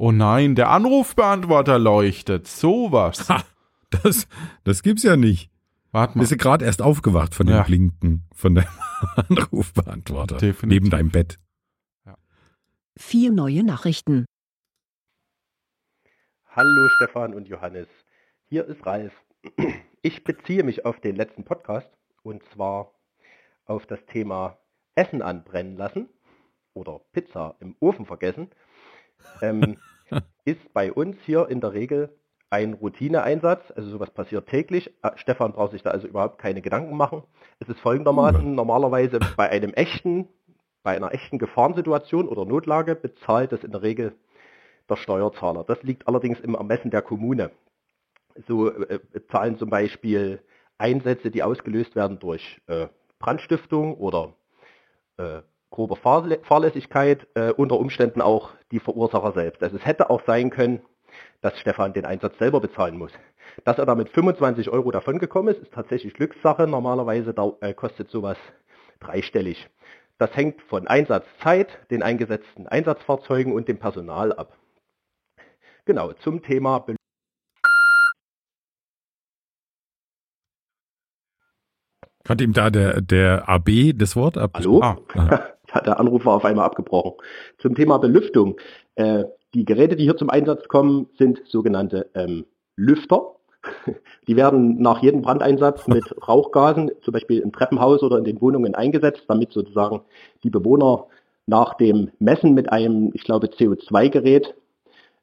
Oh 0.00 0.12
nein, 0.12 0.54
der 0.54 0.70
Anrufbeantworter 0.70 1.76
leuchtet. 1.78 2.46
Sowas. 2.46 3.28
Ha, 3.28 3.42
das, 3.90 4.28
das 4.62 4.82
gibt's 4.84 5.02
ja 5.02 5.16
nicht. 5.16 5.50
Warte 5.90 6.16
mal. 6.16 6.20
Bist 6.22 6.30
du 6.32 6.36
gerade 6.36 6.64
erst 6.64 6.82
aufgewacht 6.82 7.34
von 7.34 7.46
dem 7.46 7.56
Ja. 7.56 7.62
Blinken 7.64 8.22
von 8.32 8.54
deinem 8.54 8.68
Anrufbeantworter 9.16 10.36
Definitiv. 10.36 10.62
neben 10.68 10.90
deinem 10.90 11.10
Bett. 11.10 11.38
Vier 12.96 13.32
neue 13.32 13.64
Nachrichten. 13.64 14.24
Hallo 16.50 16.88
Stefan 16.96 17.34
und 17.34 17.48
Johannes, 17.48 17.88
hier 18.48 18.64
ist 18.66 18.84
Ralf. 18.86 19.12
Ich 20.00 20.22
beziehe 20.22 20.62
mich 20.62 20.84
auf 20.86 21.00
den 21.00 21.16
letzten 21.16 21.44
Podcast 21.44 21.90
und 22.22 22.40
zwar 22.54 22.92
auf 23.66 23.84
das 23.86 23.98
Thema 24.06 24.56
Essen 24.94 25.22
anbrennen 25.22 25.76
lassen 25.76 26.08
oder 26.72 27.00
Pizza 27.12 27.56
im 27.58 27.74
Ofen 27.80 28.06
vergessen. 28.06 28.48
Ähm, 29.42 29.76
ist 30.44 30.72
bei 30.72 30.92
uns 30.92 31.16
hier 31.24 31.48
in 31.48 31.60
der 31.60 31.72
Regel 31.72 32.16
ein 32.50 32.74
Routineeinsatz, 32.74 33.70
also 33.76 33.90
sowas 33.90 34.10
passiert 34.10 34.48
täglich. 34.48 34.90
Äh, 35.02 35.10
Stefan 35.16 35.52
braucht 35.52 35.72
sich 35.72 35.82
da 35.82 35.90
also 35.90 36.06
überhaupt 36.08 36.38
keine 36.38 36.62
Gedanken 36.62 36.96
machen. 36.96 37.22
Es 37.58 37.68
ist 37.68 37.80
folgendermaßen, 37.80 38.54
normalerweise 38.54 39.18
bei 39.36 39.50
einem 39.50 39.74
echten, 39.74 40.28
bei 40.82 40.96
einer 40.96 41.12
echten 41.12 41.38
Gefahrensituation 41.38 42.28
oder 42.28 42.44
Notlage 42.44 42.94
bezahlt 42.94 43.52
das 43.52 43.64
in 43.64 43.72
der 43.72 43.82
Regel 43.82 44.14
der 44.88 44.96
Steuerzahler. 44.96 45.64
Das 45.64 45.82
liegt 45.82 46.08
allerdings 46.08 46.40
im 46.40 46.54
Ermessen 46.54 46.90
der 46.90 47.02
Kommune. 47.02 47.50
So 48.46 48.70
äh, 48.70 49.00
zahlen 49.30 49.58
zum 49.58 49.68
Beispiel 49.68 50.42
Einsätze, 50.78 51.30
die 51.30 51.42
ausgelöst 51.42 51.96
werden 51.96 52.18
durch 52.18 52.60
äh, 52.66 52.86
Brandstiftung 53.18 53.94
oder 53.96 54.34
äh, 55.18 55.42
grobe 55.70 55.96
Fahrlä 55.96 56.38
Fahrlässigkeit, 56.42 57.26
äh, 57.34 57.52
unter 57.52 57.78
Umständen 57.78 58.20
auch 58.20 58.50
die 58.72 58.80
Verursacher 58.80 59.32
selbst. 59.32 59.62
Also 59.62 59.76
es 59.76 59.86
hätte 59.86 60.10
auch 60.10 60.22
sein 60.26 60.50
können, 60.50 60.80
dass 61.40 61.58
Stefan 61.58 61.92
den 61.92 62.04
Einsatz 62.04 62.38
selber 62.38 62.60
bezahlen 62.60 62.96
muss. 62.96 63.12
Dass 63.64 63.78
er 63.78 63.86
damit 63.86 64.08
25 64.10 64.70
Euro 64.70 64.90
davongekommen 64.90 65.54
ist, 65.54 65.62
ist 65.62 65.72
tatsächlich 65.72 66.14
Glückssache. 66.14 66.66
Normalerweise 66.66 67.34
da, 67.34 67.52
äh, 67.60 67.74
kostet 67.74 68.10
sowas 68.10 68.36
dreistellig. 69.00 69.68
Das 70.18 70.34
hängt 70.34 70.60
von 70.62 70.88
Einsatzzeit, 70.88 71.68
den 71.90 72.02
eingesetzten 72.02 72.66
Einsatzfahrzeugen 72.66 73.52
und 73.52 73.68
dem 73.68 73.78
Personal 73.78 74.32
ab. 74.32 74.56
Genau, 75.84 76.12
zum 76.12 76.42
Thema 76.42 76.80
Be 76.80 76.96
Hat 82.28 82.42
ihm 82.42 82.52
da 82.52 82.68
der, 82.68 83.00
der 83.00 83.48
AB 83.48 83.94
das 83.96 84.14
Wort 84.14 84.36
ab? 84.36 84.50
Hallo? 84.54 84.82
Ah, 84.82 84.98
der 85.74 86.00
Anruf 86.00 86.24
war 86.24 86.36
auf 86.36 86.44
einmal 86.44 86.64
abgebrochen. 86.64 87.14
Zum 87.58 87.74
Thema 87.74 87.98
Belüftung. 87.98 88.56
Äh, 88.94 89.24
die 89.54 89.64
Geräte, 89.64 89.96
die 89.96 90.04
hier 90.04 90.16
zum 90.16 90.30
Einsatz 90.30 90.68
kommen, 90.68 91.08
sind 91.16 91.40
sogenannte 91.46 92.10
ähm, 92.14 92.44
Lüfter. 92.76 93.34
Die 94.28 94.36
werden 94.36 94.80
nach 94.80 95.02
jedem 95.02 95.22
Brandeinsatz 95.22 95.88
mit 95.88 96.04
Rauchgasen, 96.28 96.92
zum 97.02 97.12
Beispiel 97.12 97.40
im 97.40 97.50
Treppenhaus 97.50 98.02
oder 98.02 98.18
in 98.18 98.24
den 98.24 98.40
Wohnungen 98.40 98.74
eingesetzt, 98.74 99.24
damit 99.26 99.52
sozusagen 99.52 100.02
die 100.44 100.50
Bewohner 100.50 101.06
nach 101.46 101.74
dem 101.74 102.10
Messen 102.18 102.54
mit 102.54 102.70
einem, 102.70 103.10
ich 103.14 103.24
glaube, 103.24 103.48
CO2-Gerät, 103.48 104.54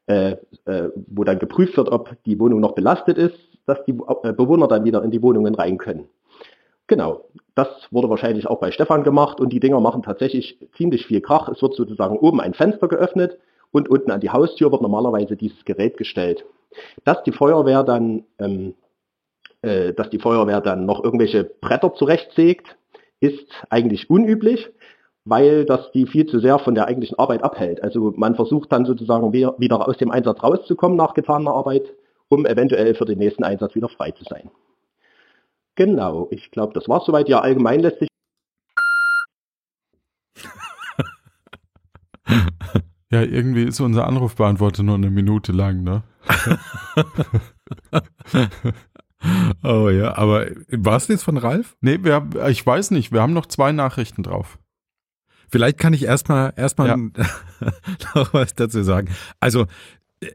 äh, 0.06 0.36
äh, 0.66 0.90
wo 1.06 1.24
dann 1.24 1.38
geprüft 1.38 1.76
wird, 1.76 1.90
ob 1.90 2.16
die 2.24 2.38
Wohnung 2.38 2.60
noch 2.60 2.72
belastet 2.72 3.16
ist, 3.16 3.38
dass 3.64 3.82
die 3.84 3.92
äh, 3.92 4.32
Bewohner 4.32 4.68
dann 4.68 4.84
wieder 4.84 5.02
in 5.02 5.10
die 5.10 5.22
Wohnungen 5.22 5.54
rein 5.54 5.78
können. 5.78 6.08
Genau, 6.88 7.24
das 7.56 7.68
wurde 7.90 8.10
wahrscheinlich 8.10 8.46
auch 8.46 8.60
bei 8.60 8.70
Stefan 8.70 9.02
gemacht 9.02 9.40
und 9.40 9.50
die 9.50 9.60
Dinger 9.60 9.80
machen 9.80 10.02
tatsächlich 10.02 10.58
ziemlich 10.76 11.06
viel 11.06 11.22
Krach. 11.22 11.48
Es 11.48 11.62
wird 11.62 11.74
sozusagen 11.74 12.18
oben 12.18 12.38
ein 12.40 12.52
Fenster 12.52 12.86
geöffnet 12.86 13.38
und 13.72 13.88
unten 13.88 14.10
an 14.10 14.20
die 14.20 14.28
Haustür 14.30 14.70
wird 14.70 14.82
normalerweise 14.82 15.36
dieses 15.36 15.64
Gerät 15.64 15.96
gestellt. 15.96 16.44
Dass 17.04 17.22
die 17.22 17.32
Feuerwehr 17.32 17.82
dann, 17.82 18.24
ähm, 18.38 18.74
äh, 19.62 19.94
dass 19.94 20.10
die 20.10 20.18
Feuerwehr 20.18 20.60
dann 20.60 20.84
noch 20.84 21.02
irgendwelche 21.02 21.44
Bretter 21.44 21.94
zurechtsägt, 21.94 22.76
ist 23.20 23.50
eigentlich 23.70 24.10
unüblich, 24.10 24.68
weil 25.24 25.64
das 25.64 25.90
die 25.92 26.06
viel 26.06 26.26
zu 26.26 26.40
sehr 26.40 26.58
von 26.58 26.74
der 26.74 26.86
eigentlichen 26.86 27.18
Arbeit 27.18 27.42
abhält. 27.42 27.82
Also 27.82 28.12
man 28.16 28.34
versucht 28.34 28.70
dann 28.70 28.84
sozusagen 28.84 29.32
wieder 29.32 29.54
wieder 29.56 29.88
aus 29.88 29.96
dem 29.96 30.10
Einsatz 30.10 30.42
rauszukommen 30.42 30.98
nach 30.98 31.14
getaner 31.14 31.52
Arbeit, 31.52 31.90
um 32.28 32.44
eventuell 32.44 32.94
für 32.94 33.06
den 33.06 33.18
nächsten 33.18 33.44
Einsatz 33.44 33.74
wieder 33.74 33.88
frei 33.88 34.10
zu 34.10 34.24
sein. 34.24 34.50
Genau, 35.76 36.28
ich 36.30 36.50
glaube, 36.50 36.72
das 36.72 36.88
war 36.88 37.02
soweit. 37.04 37.28
Ja, 37.28 37.40
allgemein 37.40 37.80
lässt 37.80 38.00
sich 38.00 38.08
ja, 43.10 43.22
irgendwie 43.22 43.64
ist 43.64 43.80
unser 43.80 44.06
Anrufbeantworter 44.06 44.82
nur 44.82 44.96
eine 44.96 45.10
Minute 45.10 45.52
lang, 45.52 45.82
ne? 45.82 46.02
Oh 49.64 49.90
ja, 49.90 50.16
aber 50.16 50.46
war 50.70 50.98
es 50.98 51.08
jetzt 51.08 51.24
von 51.24 51.36
Ralf? 51.36 51.76
Nee, 51.80 51.98
wir, 52.02 52.28
ich 52.48 52.64
weiß 52.64 52.92
nicht, 52.92 53.10
wir 53.12 53.22
haben 53.22 53.32
noch 53.32 53.46
zwei 53.46 53.72
Nachrichten 53.72 54.22
drauf. 54.22 54.58
Vielleicht 55.48 55.78
kann 55.78 55.94
ich 55.94 56.04
erstmal 56.04 56.52
erstmal 56.56 56.88
Ja. 56.88 56.96
noch 58.14 58.34
was 58.34 58.54
dazu 58.54 58.82
sagen. 58.82 59.08
Also 59.40 59.66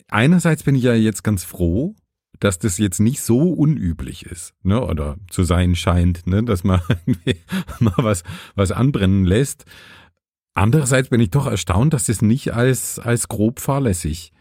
einerseits 0.09 0.63
bin 0.63 0.75
ich 0.75 0.83
ja 0.83 0.93
jetzt 0.93 1.23
ganz 1.23 1.43
froh, 1.43 1.95
dass 2.41 2.59
das 2.59 2.77
jetzt 2.79 2.99
nicht 2.99 3.21
so 3.21 3.53
unüblich 3.53 4.25
ist, 4.25 4.53
ne, 4.63 4.83
oder 4.83 5.15
zu 5.29 5.43
sein 5.43 5.75
scheint, 5.75 6.27
ne, 6.27 6.43
dass 6.43 6.63
man 6.63 6.81
mal 7.79 7.93
was 7.97 8.23
was 8.55 8.71
anbrennen 8.71 9.23
lässt. 9.23 9.65
Andererseits 10.53 11.09
bin 11.09 11.21
ich 11.21 11.29
doch 11.29 11.47
erstaunt, 11.47 11.93
dass 11.93 12.07
das 12.07 12.21
nicht 12.21 12.53
als 12.53 12.99
als 12.99 13.27
grob 13.27 13.59
fahrlässig 13.61 14.33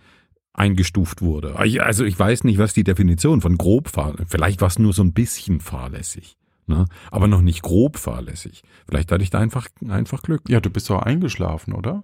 eingestuft 0.53 1.23
wurde. 1.23 1.57
Also 1.57 2.05
ich 2.05 2.19
weiß 2.19 2.45
nicht, 2.45 2.59
was 2.59 2.73
die 2.73 2.85
Definition 2.85 3.43
von 3.43 3.57
grob 3.57 3.89
fahrlässig. 3.89 4.29
Vielleicht 4.31 4.61
war 4.63 4.69
es 4.69 4.79
nur 4.79 4.95
so 4.95 5.03
ein 5.03 5.13
bisschen 5.13 5.61
fahrlässig, 5.61 6.39
ne, 6.67 6.87
aber 7.11 7.29
noch 7.29 7.43
nicht 7.43 7.63
grob 7.63 7.99
fahrlässig. 7.99 8.63
Vielleicht 8.89 9.13
hatte 9.13 9.23
ich 9.23 9.31
da 9.31 9.39
einfach 9.39 9.69
einfach 9.87 10.23
Glück. 10.23 10.49
Ja, 10.49 10.61
du 10.61 10.71
bist 10.71 10.89
doch 10.89 11.03
eingeschlafen, 11.03 11.75
oder? 11.75 12.03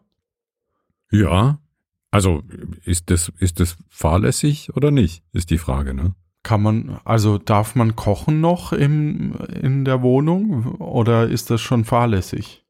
Ja. 1.11 1.59
Also 2.11 2.43
ist 2.85 3.11
das, 3.11 3.33
ist 3.39 3.61
das 3.61 3.77
fahrlässig 3.91 4.75
oder 4.75 4.91
nicht, 4.91 5.23
ist 5.33 5.51
die 5.51 5.59
Frage, 5.59 5.95
ne? 5.95 6.15
Kann 6.43 6.63
man, 6.63 7.01
also 7.05 7.39
darf 7.39 7.75
man 7.75 7.97
kochen 7.97 8.41
noch 8.41 8.73
im, 8.73 9.35
in 9.61 9.85
der 9.85 10.03
Wohnung 10.03 10.77
oder 10.77 11.27
ist 11.29 11.51
das 11.51 11.61
schon 11.61 11.85
fahrlässig? 11.85 12.66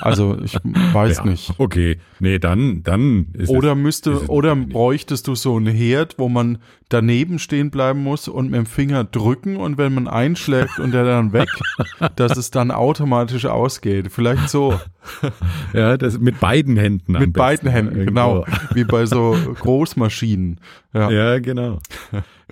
Also 0.00 0.38
ich 0.42 0.54
weiß 0.54 1.18
ja, 1.18 1.24
nicht. 1.24 1.52
Okay. 1.58 1.98
Nee, 2.20 2.38
dann, 2.38 2.82
dann 2.82 3.28
ist 3.32 3.48
Oder 3.48 3.72
es, 3.72 3.78
müsste, 3.78 4.10
ist 4.12 4.28
oder 4.28 4.54
bräuchtest 4.54 5.26
du 5.26 5.34
so 5.34 5.56
einen 5.56 5.74
Herd, 5.74 6.18
wo 6.18 6.28
man 6.28 6.58
daneben 6.88 7.38
stehen 7.38 7.70
bleiben 7.70 8.02
muss 8.02 8.28
und 8.28 8.50
mit 8.50 8.58
dem 8.58 8.66
Finger 8.66 9.04
drücken 9.04 9.56
und 9.56 9.76
wenn 9.78 9.94
man 9.94 10.08
einschlägt 10.08 10.78
und 10.78 10.92
der 10.92 11.04
dann 11.04 11.32
weg, 11.32 11.48
dass 12.16 12.36
es 12.36 12.50
dann 12.50 12.70
automatisch 12.70 13.46
ausgeht. 13.46 14.08
Vielleicht 14.10 14.48
so. 14.48 14.78
ja, 15.72 15.96
das 15.96 16.18
mit 16.18 16.40
beiden 16.40 16.76
Händen. 16.76 17.16
am 17.16 17.22
Mit 17.22 17.32
beiden 17.32 17.64
besten, 17.64 17.70
Händen, 17.70 17.96
irgendwo. 17.96 18.44
genau. 18.44 18.46
Wie 18.74 18.84
bei 18.84 19.06
so 19.06 19.36
Großmaschinen. 19.60 20.60
Ja. 20.94 21.10
Ja, 21.10 21.38
genau. 21.38 21.80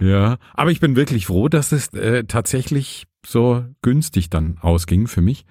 Ja, 0.00 0.38
aber 0.54 0.70
ich 0.70 0.80
bin 0.80 0.96
wirklich 0.96 1.26
froh, 1.26 1.48
dass 1.48 1.72
es 1.72 1.88
äh, 1.94 2.24
tatsächlich 2.24 3.06
so 3.24 3.64
günstig 3.82 4.30
dann 4.30 4.58
ausging 4.60 5.06
für 5.06 5.20
mich. 5.20 5.46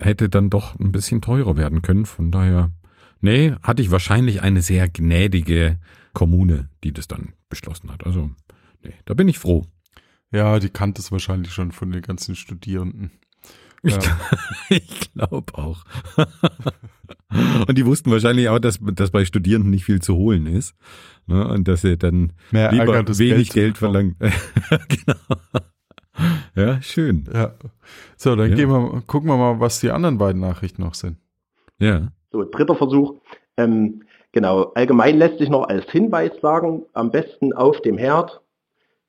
Hätte 0.00 0.28
dann 0.28 0.50
doch 0.50 0.78
ein 0.78 0.92
bisschen 0.92 1.20
teurer 1.20 1.56
werden 1.56 1.82
können. 1.82 2.06
Von 2.06 2.30
daher, 2.30 2.70
nee, 3.20 3.54
hatte 3.62 3.82
ich 3.82 3.90
wahrscheinlich 3.90 4.42
eine 4.42 4.62
sehr 4.62 4.88
gnädige 4.88 5.78
Kommune, 6.12 6.68
die 6.84 6.92
das 6.92 7.08
dann 7.08 7.32
beschlossen 7.48 7.90
hat. 7.90 8.04
Also, 8.04 8.30
nee, 8.82 8.94
da 9.04 9.14
bin 9.14 9.28
ich 9.28 9.38
froh. 9.38 9.66
ja, 10.32 10.58
die 10.58 10.70
kannte 10.70 11.00
es 11.00 11.12
wahrscheinlich 11.12 11.52
schon 11.52 11.72
von 11.72 11.90
den 11.90 12.02
ganzen 12.02 12.36
Studierenden. 12.36 13.10
Ich, 13.82 13.94
Ja. 13.94 14.20
ich 14.68 15.12
glaube 15.12 15.54
auch. 15.54 15.84
Und 17.66 17.78
die 17.78 17.86
wussten 17.86 18.10
wahrscheinlich 18.10 18.48
auch, 18.48 18.58
dass, 18.58 18.78
dass 18.80 19.10
bei 19.10 19.24
Studierenden 19.24 19.70
nicht 19.70 19.84
viel 19.84 20.02
zu 20.02 20.16
holen 20.16 20.46
ist. 20.46 20.74
Ne? 21.26 21.46
Und 21.46 21.68
dass 21.68 21.82
sie 21.82 21.96
dann 21.96 22.32
Mehr 22.50 22.72
lieber 22.72 23.06
wenig 23.06 23.50
Geld 23.50 23.52
Geld, 23.52 23.78
verlangen. 23.78 24.16
genau. 24.18 25.40
Ja, 26.54 26.82
schön. 26.82 27.28
Ja. 27.32 27.54
So, 28.16 28.36
dann 28.36 28.50
Ja. 28.50 28.56
gehen 28.56 28.68
wir, 28.68 29.02
gucken 29.06 29.28
wir 29.28 29.36
mal, 29.36 29.60
was 29.60 29.80
die 29.80 29.90
anderen 29.90 30.18
beiden 30.18 30.40
Nachrichten 30.40 30.82
noch 30.82 30.94
sind. 30.94 31.16
Ja. 31.78 32.08
So, 32.32 32.44
dritter 32.44 32.74
Versuch. 32.76 33.14
Ähm, 33.56 34.02
genau, 34.32 34.72
allgemein 34.74 35.18
lässt 35.18 35.38
sich 35.38 35.48
noch 35.48 35.68
als 35.68 35.90
Hinweis 35.90 36.32
sagen, 36.42 36.84
am 36.92 37.10
besten 37.10 37.52
auf 37.52 37.80
dem 37.82 37.98
Herd 37.98 38.40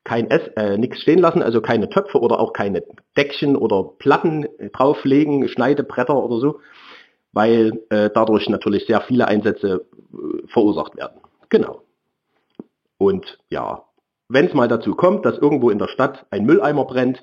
kein 0.04 0.28
Ess, 0.30 0.48
äh, 0.56 0.78
nichts 0.78 1.00
stehen 1.00 1.20
lassen, 1.20 1.42
also 1.42 1.60
keine 1.60 1.88
Töpfe 1.88 2.18
oder 2.18 2.40
auch 2.40 2.52
keine 2.52 2.82
Deckchen 3.16 3.56
oder 3.56 3.84
Platten 3.84 4.44
äh, 4.58 4.70
drauflegen, 4.70 5.48
Schneidebretter 5.48 6.16
oder 6.16 6.38
so, 6.40 6.60
weil 7.32 7.80
äh, 7.90 8.10
dadurch 8.12 8.48
natürlich 8.48 8.86
sehr 8.86 9.00
viele 9.02 9.28
Einsätze 9.28 9.86
äh, 10.12 10.46
verursacht 10.48 10.96
werden. 10.96 11.20
Genau. 11.50 11.82
Und 12.98 13.38
ja, 13.48 13.84
wenn 14.32 14.46
es 14.46 14.54
mal 14.54 14.68
dazu 14.68 14.94
kommt, 14.94 15.24
dass 15.26 15.38
irgendwo 15.38 15.70
in 15.70 15.78
der 15.78 15.88
Stadt 15.88 16.26
ein 16.30 16.44
Mülleimer 16.44 16.84
brennt, 16.84 17.22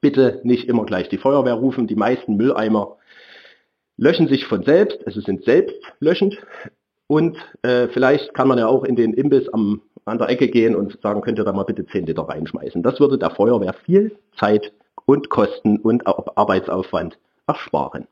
bitte 0.00 0.40
nicht 0.44 0.68
immer 0.68 0.84
gleich 0.84 1.08
die 1.08 1.18
Feuerwehr 1.18 1.54
rufen. 1.54 1.86
Die 1.86 1.96
meisten 1.96 2.36
Mülleimer 2.36 2.96
löschen 3.96 4.28
sich 4.28 4.46
von 4.46 4.62
selbst, 4.62 4.98
also 5.06 5.20
sind 5.20 5.44
selbstlöschend 5.44 6.38
Und 7.06 7.38
äh, 7.62 7.88
vielleicht 7.88 8.34
kann 8.34 8.48
man 8.48 8.58
ja 8.58 8.66
auch 8.66 8.84
in 8.84 8.94
den 8.94 9.14
Imbiss 9.14 9.48
am, 9.48 9.80
an 10.04 10.18
der 10.18 10.28
Ecke 10.28 10.48
gehen 10.48 10.76
und 10.76 11.00
sagen, 11.00 11.22
könnt 11.22 11.38
ihr 11.38 11.44
da 11.44 11.52
mal 11.52 11.64
bitte 11.64 11.86
10 11.86 12.06
Liter 12.06 12.22
reinschmeißen. 12.22 12.82
Das 12.82 13.00
würde 13.00 13.18
der 13.18 13.30
Feuerwehr 13.30 13.72
viel 13.86 14.16
Zeit 14.38 14.72
und 15.06 15.30
Kosten 15.30 15.78
und 15.78 16.06
Arbeitsaufwand 16.06 17.18
ersparen. 17.46 18.06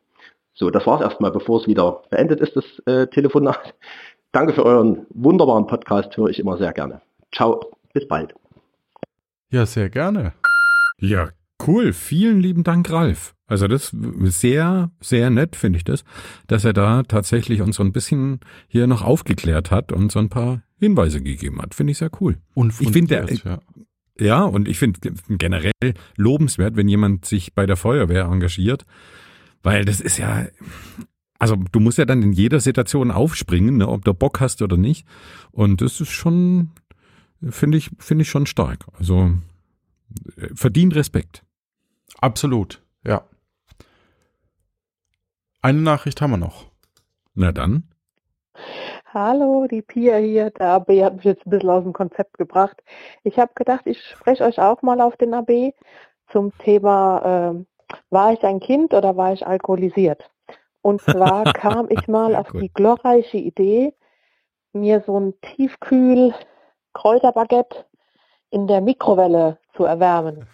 So, 0.55 0.71
das 0.71 0.87
war's 0.87 1.03
erstmal, 1.03 1.31
bevor 1.31 1.61
es 1.61 1.67
wieder 1.67 2.03
beendet 2.09 2.41
ist, 2.41 2.57
das 2.57 2.65
äh, 2.87 3.07
Telefonat. 3.09 3.75
Danke 4.33 4.55
für 4.55 4.65
euren 4.65 5.07
wunderbaren 5.11 5.67
Podcast, 5.67 6.17
höre 6.17 6.29
ich 6.29 6.39
immer 6.39 6.57
sehr 6.57 6.73
gerne. 6.73 7.03
Ciao, 7.35 7.76
bis 7.97 8.07
bald. 8.07 8.35
Ja, 9.51 9.65
sehr 9.65 9.89
gerne. 9.89 10.35
Ja, 10.99 11.31
cool. 11.67 11.95
Vielen 11.95 12.41
lieben 12.41 12.63
Dank, 12.63 12.91
Ralf. 12.91 13.35
Also 13.47 13.69
das 13.69 13.95
ist 13.95 14.41
sehr, 14.41 14.91
sehr 15.01 15.31
nett, 15.31 15.57
finde 15.57 15.79
ich 15.79 15.85
das, 15.85 16.05
dass 16.47 16.67
er 16.67 16.75
da 16.75 17.05
tatsächlich 17.05 17.63
uns 17.63 17.77
so 17.77 17.83
ein 17.83 17.93
bisschen 17.93 18.41
hier 18.67 18.87
noch 18.87 19.03
aufgeklärt 19.03 19.71
hat 19.71 19.93
und 19.93 20.13
so 20.13 20.19
ein 20.19 20.29
paar 20.29 20.63
Hinweise 20.79 21.23
gegeben 21.23 21.63
hat. 21.63 21.75
Finde 21.75 21.93
ich 21.93 21.99
sehr 21.99 22.11
cool. 22.21 22.37
Und 22.55 22.79
ich 22.81 22.91
finde, 22.91 23.27
ja. 23.45 23.61
ja, 24.19 24.43
und 24.43 24.69
ich 24.69 24.79
finde 24.79 25.15
generell 25.29 25.95
lobenswert, 26.17 26.77
wenn 26.77 26.89
jemand 26.89 27.25
sich 27.25 27.55
bei 27.55 27.65
der 27.65 27.77
Feuerwehr 27.77 28.25
engagiert, 28.25 28.85
weil 29.63 29.87
das 29.87 30.03
ist 30.03 30.19
ja, 30.19 30.49
also 31.39 31.57
du 31.57 31.81
musst 31.81 31.99
ja 31.99 32.05
dann 32.05 32.23
in 32.23 32.33
jeder 32.33 32.61
Situation 32.61 33.11
aufspringen, 33.11 33.79
ne, 33.79 33.89
ob 33.89 34.05
du 34.05 34.13
Bock 34.13 34.41
hast 34.41 34.61
oder 34.61 34.77
nicht. 34.77 35.07
Und 35.51 35.81
das 35.81 36.01
ist 36.01 36.11
schon, 36.11 36.73
finde 37.51 37.79
ich, 37.79 37.91
finde 37.99 38.23
ich 38.23 38.31
schon 38.31 38.47
stark. 38.47 38.87
Also 38.99 39.33
äh, 40.37 40.49
verdient 40.55 40.95
Respekt. 40.95 41.43
Absolut, 42.21 42.83
ja. 43.05 43.23
Eine 45.63 45.81
Nachricht 45.81 46.21
haben 46.21 46.31
wir 46.31 46.37
noch. 46.37 46.67
Na 47.35 47.53
dann. 47.53 47.89
Hallo, 49.13 49.67
die 49.67 49.83
Pia 49.83 50.17
hier. 50.17 50.51
Der 50.51 50.69
AB 50.69 51.03
hat 51.03 51.17
mich 51.17 51.25
jetzt 51.25 51.47
ein 51.47 51.51
bisschen 51.51 51.71
aus 51.71 51.83
dem 51.83 51.93
Konzept 51.93 52.39
gebracht. 52.39 52.83
Ich 53.25 53.39
habe 53.39 53.53
gedacht, 53.55 53.87
ich 53.87 54.01
spreche 54.03 54.45
euch 54.45 54.61
auch 54.61 54.83
mal 54.83 55.01
auf 55.01 55.17
den 55.17 55.35
AB 55.35 55.73
zum 56.29 56.57
Thema, 56.59 57.55
äh, 57.59 57.95
war 58.11 58.33
ich 58.33 58.43
ein 58.45 58.61
Kind 58.61 58.95
oder 58.95 59.17
war 59.17 59.33
ich 59.33 59.47
alkoholisiert? 59.47 60.31
Und 60.83 61.01
zwar 61.01 61.45
kam 61.53 61.89
ich 61.91 62.09
mal 62.09 62.37
auf 62.37 62.53
die 62.53 62.73
glorreiche 62.73 63.39
Idee, 63.39 63.95
mir 64.73 65.03
so 65.07 65.19
ein 65.19 65.35
tiefkühl 65.41 66.35
Kräuterbaguette 66.97 67.85
in 68.51 68.67
der 68.67 68.81
Mikrowelle 68.81 69.59
zu 69.77 69.85
erwärmen. 69.85 70.49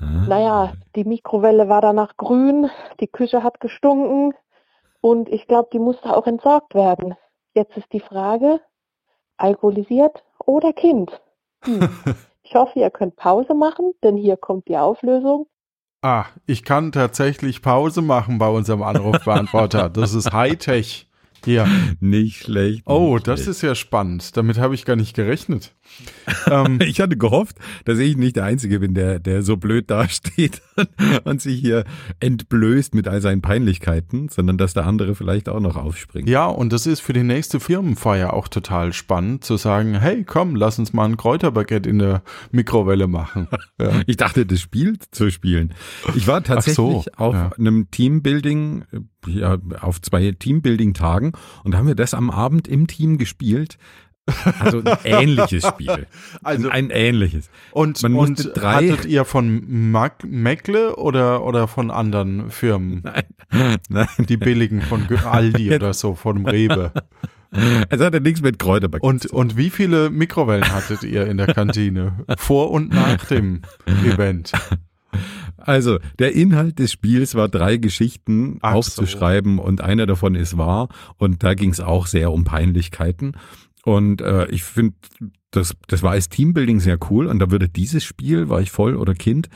Ah. 0.00 0.26
Naja, 0.28 0.72
die 0.96 1.04
Mikrowelle 1.04 1.68
war 1.68 1.80
danach 1.80 2.16
grün, 2.16 2.68
die 2.98 3.06
Küche 3.06 3.44
hat 3.44 3.60
gestunken, 3.60 4.34
und 5.00 5.28
ich 5.28 5.46
glaube, 5.46 5.68
die 5.72 5.78
musste 5.78 6.16
auch 6.16 6.26
entsorgt 6.26 6.74
werden. 6.74 7.14
Jetzt 7.54 7.76
ist 7.76 7.92
die 7.92 8.00
Frage, 8.00 8.60
alkoholisiert 9.36 10.24
oder 10.44 10.72
Kind? 10.72 11.20
Hm. 11.64 11.88
Ich 12.46 12.54
hoffe, 12.56 12.78
ihr 12.78 12.90
könnt 12.90 13.16
Pause 13.16 13.54
machen, 13.54 13.94
denn 14.02 14.18
hier 14.18 14.36
kommt 14.36 14.68
die 14.68 14.76
Auflösung. 14.76 15.46
Ah, 16.02 16.26
ich 16.44 16.62
kann 16.62 16.92
tatsächlich 16.92 17.62
Pause 17.62 18.02
machen 18.02 18.36
bei 18.36 18.48
unserem 18.48 18.82
Anrufbeantworter. 18.82 19.88
Das 19.94 20.12
ist 20.12 20.30
Hightech. 20.30 21.08
Ja. 21.46 21.66
Nicht 22.00 22.42
schlecht. 22.42 22.82
Oh, 22.86 23.14
nicht 23.14 23.26
das 23.26 23.40
schlecht. 23.40 23.50
ist 23.50 23.62
ja 23.62 23.74
spannend. 23.74 24.36
Damit 24.36 24.58
habe 24.58 24.74
ich 24.74 24.84
gar 24.84 24.96
nicht 24.96 25.16
gerechnet. 25.16 25.74
Ähm, 26.50 26.78
ich 26.84 27.00
hatte 27.00 27.16
gehofft, 27.16 27.56
dass 27.84 27.98
ich 27.98 28.16
nicht 28.16 28.36
der 28.36 28.44
Einzige 28.44 28.80
bin, 28.80 28.94
der, 28.94 29.18
der 29.18 29.42
so 29.42 29.56
blöd 29.56 29.90
dasteht 29.90 30.62
und 31.24 31.40
sich 31.40 31.60
hier 31.60 31.84
entblößt 32.20 32.94
mit 32.94 33.08
all 33.08 33.20
seinen 33.20 33.42
Peinlichkeiten, 33.42 34.28
sondern 34.28 34.58
dass 34.58 34.74
der 34.74 34.86
andere 34.86 35.14
vielleicht 35.14 35.48
auch 35.48 35.60
noch 35.60 35.76
aufspringt. 35.76 36.28
Ja, 36.28 36.46
und 36.46 36.72
das 36.72 36.86
ist 36.86 37.00
für 37.00 37.12
die 37.12 37.22
nächste 37.22 37.60
Firmenfeier 37.60 38.32
auch 38.32 38.48
total 38.48 38.92
spannend, 38.92 39.44
zu 39.44 39.56
sagen, 39.56 39.94
hey, 39.94 40.24
komm, 40.24 40.56
lass 40.56 40.78
uns 40.78 40.92
mal 40.92 41.04
ein 41.04 41.16
Kräuterbaguette 41.16 41.88
in 41.88 41.98
der 41.98 42.22
Mikrowelle 42.50 43.06
machen. 43.06 43.48
Ja. 43.80 43.92
Ich 44.06 44.16
dachte, 44.16 44.44
das 44.44 44.60
Spiel 44.60 44.98
zu 45.10 45.30
spielen. 45.30 45.74
Ich 46.14 46.26
war 46.26 46.42
tatsächlich 46.42 46.76
so, 46.76 47.04
auf 47.16 47.34
ja. 47.34 47.50
einem 47.58 47.90
Teambuilding, 47.90 48.84
ja, 49.26 49.58
auf 49.80 50.00
zwei 50.02 50.32
Teambuilding-Tagen 50.32 51.32
und 51.64 51.76
haben 51.76 51.86
wir 51.86 51.94
das 51.94 52.12
am 52.12 52.30
Abend 52.30 52.68
im 52.68 52.86
Team 52.86 53.18
gespielt. 53.18 53.78
Also 54.58 54.82
ein 54.82 54.98
ähnliches 55.04 55.66
Spiel. 55.66 56.06
Also 56.42 56.68
ein 56.70 56.90
ähnliches. 56.90 57.50
Und, 57.72 58.02
Man 58.02 58.14
und 58.14 58.52
drei 58.54 58.90
hattet 58.90 59.04
ihr 59.04 59.24
von 59.24 59.90
Mac 59.90 60.24
Meckle 60.24 60.96
oder, 60.96 61.44
oder 61.44 61.68
von 61.68 61.90
anderen 61.90 62.50
Firmen? 62.50 63.02
Nein. 63.02 63.76
Nein. 63.88 64.08
Die 64.28 64.36
billigen 64.36 64.80
von 64.82 65.06
Aldi 65.24 65.74
oder 65.74 65.92
so, 65.92 66.14
von 66.14 66.46
Rewe. 66.46 66.92
Es 67.88 68.00
hatte 68.00 68.20
nichts 68.20 68.42
mit 68.42 68.58
Kräuterbacken. 68.58 69.08
Und, 69.08 69.26
und 69.26 69.56
wie 69.56 69.70
viele 69.70 70.10
Mikrowellen 70.10 70.72
hattet 70.72 71.04
ihr 71.04 71.26
in 71.26 71.36
der 71.36 71.46
Kantine? 71.46 72.24
Vor 72.36 72.72
und 72.72 72.92
nach 72.92 73.24
dem 73.26 73.62
Event? 73.86 74.50
Also, 75.56 75.98
der 76.18 76.34
Inhalt 76.34 76.78
des 76.78 76.92
Spiels 76.92 77.34
war 77.34 77.48
drei 77.48 77.78
Geschichten 77.78 78.58
Ach 78.60 78.74
aufzuschreiben 78.74 79.56
so. 79.56 79.62
und 79.62 79.80
einer 79.80 80.04
davon 80.04 80.34
ist 80.34 80.58
wahr. 80.58 80.88
Und 81.16 81.42
da 81.42 81.54
ging 81.54 81.70
es 81.70 81.80
auch 81.80 82.06
sehr 82.06 82.32
um 82.32 82.44
Peinlichkeiten. 82.44 83.36
Und 83.84 84.20
äh, 84.20 84.46
ich 84.46 84.64
finde, 84.64 84.96
das, 85.50 85.74
das 85.88 86.02
war 86.02 86.12
als 86.12 86.28
Teambuilding 86.28 86.80
sehr 86.80 86.98
cool. 87.10 87.26
Und 87.26 87.38
da 87.38 87.50
würde 87.50 87.68
dieses 87.68 88.04
Spiel, 88.04 88.48
war 88.48 88.60
ich 88.60 88.70
voll 88.70 88.96
oder 88.96 89.14
Kind, 89.14 89.48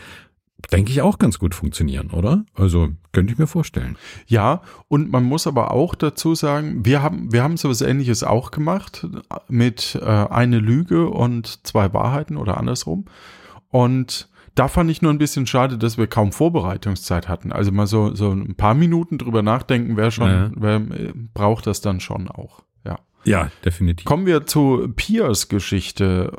denke 0.72 0.90
ich 0.90 1.02
auch 1.02 1.18
ganz 1.18 1.38
gut 1.38 1.54
funktionieren, 1.54 2.10
oder? 2.10 2.44
Also 2.54 2.90
könnte 3.12 3.32
ich 3.32 3.38
mir 3.38 3.46
vorstellen. 3.46 3.96
Ja, 4.26 4.62
und 4.88 5.10
man 5.10 5.24
muss 5.24 5.46
aber 5.46 5.70
auch 5.70 5.94
dazu 5.94 6.34
sagen, 6.34 6.84
wir 6.84 7.02
haben, 7.02 7.32
wir 7.32 7.42
haben 7.42 7.56
sowas 7.56 7.80
ähnliches 7.80 8.22
auch 8.22 8.50
gemacht 8.50 9.06
mit 9.48 9.98
äh, 10.00 10.04
eine 10.04 10.58
Lüge 10.58 11.08
und 11.08 11.66
zwei 11.66 11.92
Wahrheiten 11.94 12.36
oder 12.36 12.58
andersrum. 12.58 13.06
Und 13.70 14.28
da 14.54 14.66
fand 14.66 14.90
ich 14.90 15.02
nur 15.02 15.12
ein 15.12 15.18
bisschen 15.18 15.46
schade, 15.46 15.78
dass 15.78 15.98
wir 15.98 16.08
kaum 16.08 16.32
Vorbereitungszeit 16.32 17.28
hatten. 17.28 17.52
Also 17.52 17.70
mal 17.70 17.86
so, 17.86 18.14
so 18.14 18.32
ein 18.32 18.56
paar 18.56 18.74
Minuten 18.74 19.16
drüber 19.16 19.42
nachdenken, 19.42 19.96
wer 19.96 20.10
schon, 20.10 20.30
ja. 20.30 20.50
wer 20.56 20.76
äh, 20.76 21.12
braucht 21.32 21.66
das 21.66 21.80
dann 21.80 22.00
schon 22.00 22.28
auch. 22.28 22.62
Ja. 23.24 23.50
Definitiv. 23.64 24.04
Kommen 24.04 24.26
wir 24.26 24.46
zu 24.46 24.88
Piers 24.94 25.48
Geschichte. 25.48 26.32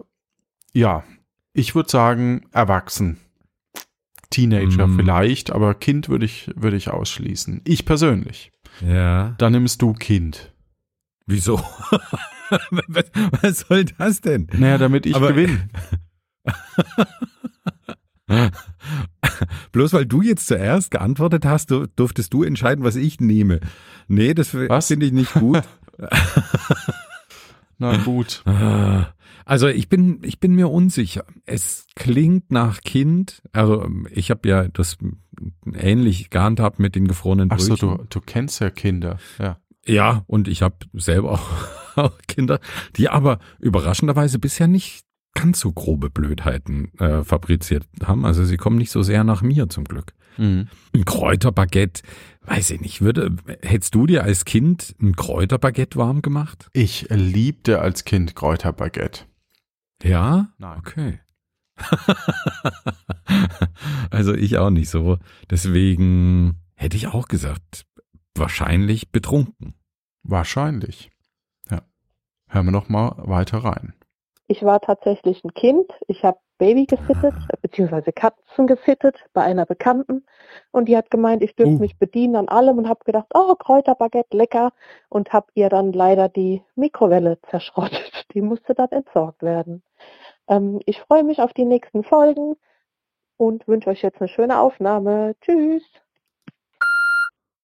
Ja, 0.73 1.03
ich 1.53 1.75
würde 1.75 1.89
sagen, 1.89 2.47
erwachsen. 2.51 3.19
Teenager 4.29 4.87
mm. 4.87 4.95
vielleicht, 4.95 5.51
aber 5.51 5.73
Kind 5.73 6.07
würde 6.09 6.25
ich, 6.25 6.51
würde 6.55 6.77
ich 6.77 6.89
ausschließen. 6.89 7.61
Ich 7.65 7.85
persönlich. 7.85 8.51
Ja. 8.81 9.35
Dann 9.39 9.53
nimmst 9.53 9.81
du 9.81 9.93
Kind. 9.93 10.53
Wieso? 11.25 11.57
was, 13.41 13.59
soll 13.59 13.85
das 13.85 14.21
denn? 14.21 14.47
Naja, 14.53 14.77
damit 14.77 15.05
ich 15.05 15.13
gewinne. 15.13 15.69
Bloß 19.71 19.93
weil 19.93 20.05
du 20.05 20.21
jetzt 20.21 20.47
zuerst 20.47 20.91
geantwortet 20.91 21.45
hast, 21.45 21.71
durftest 21.71 22.33
du 22.33 22.43
entscheiden, 22.43 22.83
was 22.83 22.95
ich 22.95 23.19
nehme. 23.19 23.59
Nee, 24.07 24.33
das 24.33 24.49
finde 24.49 25.05
ich 25.05 25.11
nicht 25.11 25.33
gut. 25.33 25.61
Na 27.77 27.97
gut. 27.97 28.43
Also 29.45 29.67
ich 29.67 29.89
bin, 29.89 30.19
ich 30.23 30.39
bin 30.39 30.53
mir 30.53 30.69
unsicher. 30.69 31.23
Es 31.45 31.87
klingt 31.95 32.51
nach 32.51 32.81
Kind. 32.81 33.41
Also 33.51 33.89
ich 34.11 34.29
habe 34.29 34.47
ja 34.47 34.67
das 34.67 34.97
ähnlich 35.73 36.29
gehandhabt 36.29 36.79
mit 36.79 36.95
den 36.95 37.07
gefrorenen 37.07 37.49
Brötchen. 37.49 37.73
Ach 37.73 37.77
so, 37.77 37.97
du, 37.97 38.05
du 38.09 38.21
kennst 38.21 38.59
ja 38.61 38.69
Kinder. 38.69 39.17
Ja. 39.39 39.57
Ja, 39.87 40.23
und 40.27 40.47
ich 40.47 40.61
habe 40.61 40.75
selber 40.93 41.31
auch, 41.31 41.49
auch 41.97 42.17
Kinder, 42.27 42.59
die 42.95 43.09
aber 43.09 43.39
überraschenderweise 43.59 44.37
bisher 44.37 44.67
nicht 44.67 45.05
ganz 45.39 45.61
so 45.61 45.71
grobe 45.71 46.09
Blödheiten 46.09 46.91
äh, 46.99 47.23
fabriziert 47.23 47.87
haben. 48.03 48.25
Also 48.25 48.43
sie 48.43 48.57
kommen 48.57 48.77
nicht 48.77 48.91
so 48.91 49.03
sehr 49.03 49.23
nach 49.23 49.41
mir 49.41 49.69
zum 49.69 49.85
Glück. 49.85 50.13
Mhm. 50.37 50.67
Ein 50.93 51.05
Kräuterbaguette, 51.05 52.03
weiß 52.45 52.71
ich 52.71 52.81
nicht, 52.81 53.01
würde, 53.01 53.35
hättest 53.61 53.95
du 53.95 54.05
dir 54.05 54.23
als 54.23 54.43
Kind 54.43 54.95
ein 55.01 55.15
Kräuterbaguette 55.15 55.97
warm 55.97 56.21
gemacht? 56.21 56.67
Ich 56.73 57.07
liebte 57.09 57.79
als 57.79 58.03
Kind 58.03 58.35
Kräuterbaguette. 58.35 59.23
Ja? 60.03 60.49
Nein. 60.57 60.79
Okay. 60.79 61.19
also 64.09 64.33
ich 64.33 64.57
auch 64.57 64.69
nicht 64.69 64.89
so. 64.89 65.19
Deswegen 65.49 66.59
hätte 66.75 66.97
ich 66.97 67.07
auch 67.07 67.29
gesagt, 67.29 67.85
wahrscheinlich 68.35 69.11
betrunken. 69.11 69.75
Wahrscheinlich. 70.23 71.11
Ja. 71.71 71.83
Hören 72.49 72.65
wir 72.65 72.71
noch 72.71 72.89
mal 72.89 73.13
weiter 73.17 73.59
rein. 73.59 73.93
Ich 74.49 74.63
war 74.63 74.81
tatsächlich 74.81 75.43
ein 75.43 75.53
Kind. 75.53 75.93
Ich 76.07 76.23
habe 76.25 76.39
Baby 76.57 76.87
gesittet, 76.87 77.35
ah. 77.35 77.55
beziehungsweise 77.61 78.11
Katzen 78.11 78.65
gesittet 78.65 79.23
bei 79.31 79.43
einer 79.43 79.67
Bekannten. 79.67 80.25
Und 80.71 80.89
die 80.89 80.97
hat 80.97 81.11
gemeint, 81.11 81.43
ich 81.43 81.55
dürfte 81.55 81.75
uh. 81.75 81.79
mich 81.79 81.99
bedienen 81.99 82.35
an 82.35 82.49
allem 82.49 82.79
und 82.79 82.89
habe 82.89 83.03
gedacht, 83.05 83.27
oh, 83.35 83.53
Kräuterbaguette, 83.53 84.35
lecker. 84.35 84.73
Und 85.07 85.33
habe 85.33 85.45
ihr 85.53 85.69
dann 85.69 85.93
leider 85.93 86.29
die 86.29 86.63
Mikrowelle 86.75 87.37
zerschrottet. 87.51 88.25
Die 88.33 88.41
musste 88.41 88.75
dann 88.75 88.89
entsorgt 88.89 89.41
werden. 89.41 89.81
Ähm, 90.47 90.79
ich 90.85 90.99
freue 90.99 91.23
mich 91.23 91.41
auf 91.41 91.53
die 91.53 91.65
nächsten 91.65 92.03
Folgen 92.03 92.55
und 93.37 93.67
wünsche 93.67 93.89
euch 93.89 94.01
jetzt 94.01 94.19
eine 94.19 94.27
schöne 94.27 94.59
Aufnahme. 94.59 95.35
Tschüss. 95.41 95.83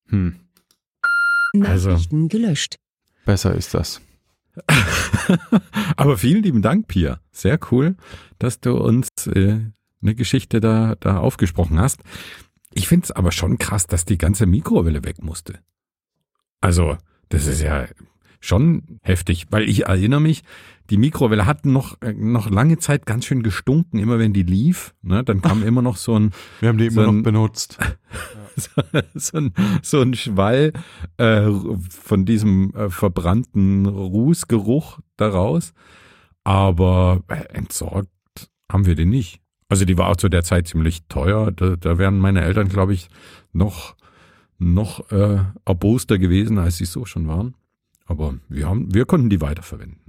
Hm. 0.09 0.39
Also, 1.63 1.89
Nachrichten 1.89 2.29
gelöscht. 2.29 2.77
Besser 3.25 3.55
ist 3.55 3.73
das. 3.73 4.01
Aber 5.97 6.17
vielen 6.17 6.43
lieben 6.43 6.61
Dank, 6.61 6.87
Pia. 6.87 7.19
Sehr 7.31 7.59
cool, 7.71 7.95
dass 8.39 8.59
du 8.59 8.77
uns 8.77 9.09
äh, 9.27 9.59
eine 10.01 10.15
Geschichte 10.15 10.59
da, 10.59 10.95
da 10.99 11.17
aufgesprochen 11.17 11.79
hast. 11.79 12.01
Ich 12.73 12.87
finde 12.87 13.05
es 13.05 13.11
aber 13.11 13.31
schon 13.31 13.57
krass, 13.57 13.87
dass 13.87 14.05
die 14.05 14.17
ganze 14.17 14.45
Mikrowelle 14.45 15.03
weg 15.03 15.23
musste. 15.23 15.59
Also, 16.61 16.97
das 17.29 17.47
ist 17.47 17.61
ja 17.61 17.85
schon 18.39 18.99
heftig, 19.01 19.47
weil 19.49 19.67
ich 19.69 19.85
erinnere 19.85 20.21
mich, 20.21 20.43
die 20.89 20.97
Mikrowelle 20.97 21.45
hat 21.45 21.65
noch, 21.65 21.99
äh, 22.01 22.13
noch 22.13 22.49
lange 22.49 22.77
Zeit 22.77 23.05
ganz 23.05 23.25
schön 23.25 23.43
gestunken, 23.43 23.99
immer 23.99 24.19
wenn 24.19 24.33
die 24.33 24.43
lief. 24.43 24.93
Ne, 25.01 25.23
dann 25.23 25.41
kam 25.41 25.63
immer 25.63 25.81
noch 25.81 25.97
so 25.97 26.17
ein. 26.19 26.31
Wir 26.59 26.69
haben 26.69 26.77
die 26.77 26.89
so 26.89 27.01
immer 27.01 27.11
noch 27.11 27.23
benutzt. 27.23 27.79
so, 28.55 28.81
so, 29.13 29.37
ein, 29.37 29.53
so 29.81 30.01
ein 30.01 30.13
Schwall 30.13 30.73
äh, 31.17 31.49
von 31.89 32.25
diesem 32.25 32.73
äh, 32.75 32.89
verbrannten 32.89 33.85
Rußgeruch 33.85 34.99
daraus. 35.17 35.73
Aber 36.43 37.23
äh, 37.27 37.53
entsorgt 37.53 38.09
haben 38.71 38.85
wir 38.85 38.95
den 38.95 39.09
nicht. 39.09 39.41
Also 39.67 39.85
die 39.85 39.97
war 39.97 40.09
auch 40.09 40.17
zu 40.17 40.29
der 40.29 40.43
Zeit 40.43 40.67
ziemlich 40.67 41.07
teuer. 41.07 41.51
Da, 41.51 41.75
da 41.75 41.97
wären 41.97 42.19
meine 42.19 42.41
Eltern, 42.41 42.69
glaube 42.69 42.93
ich, 42.93 43.09
noch, 43.51 43.95
noch 44.59 45.11
äh, 45.11 45.39
erboster 45.65 46.17
gewesen, 46.17 46.59
als 46.59 46.77
sie 46.77 46.85
so 46.85 47.05
schon 47.05 47.27
waren. 47.27 47.55
Aber 48.05 48.35
wir, 48.49 48.69
haben, 48.69 48.93
wir 48.93 49.05
konnten 49.05 49.29
die 49.29 49.41
weiterverwenden. 49.41 50.05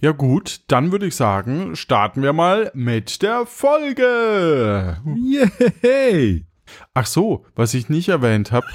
Ja 0.00 0.12
gut, 0.12 0.60
dann 0.68 0.92
würde 0.92 1.06
ich 1.06 1.16
sagen, 1.16 1.76
starten 1.76 2.22
wir 2.22 2.34
mal 2.34 2.70
mit 2.74 3.22
der 3.22 3.46
Folge. 3.46 4.98
Yay! 5.82 6.44
Ach 6.94 7.06
so, 7.06 7.44
was 7.54 7.74
ich 7.74 7.88
nicht 7.88 8.08
erwähnt 8.08 8.52
habe. 8.52 8.66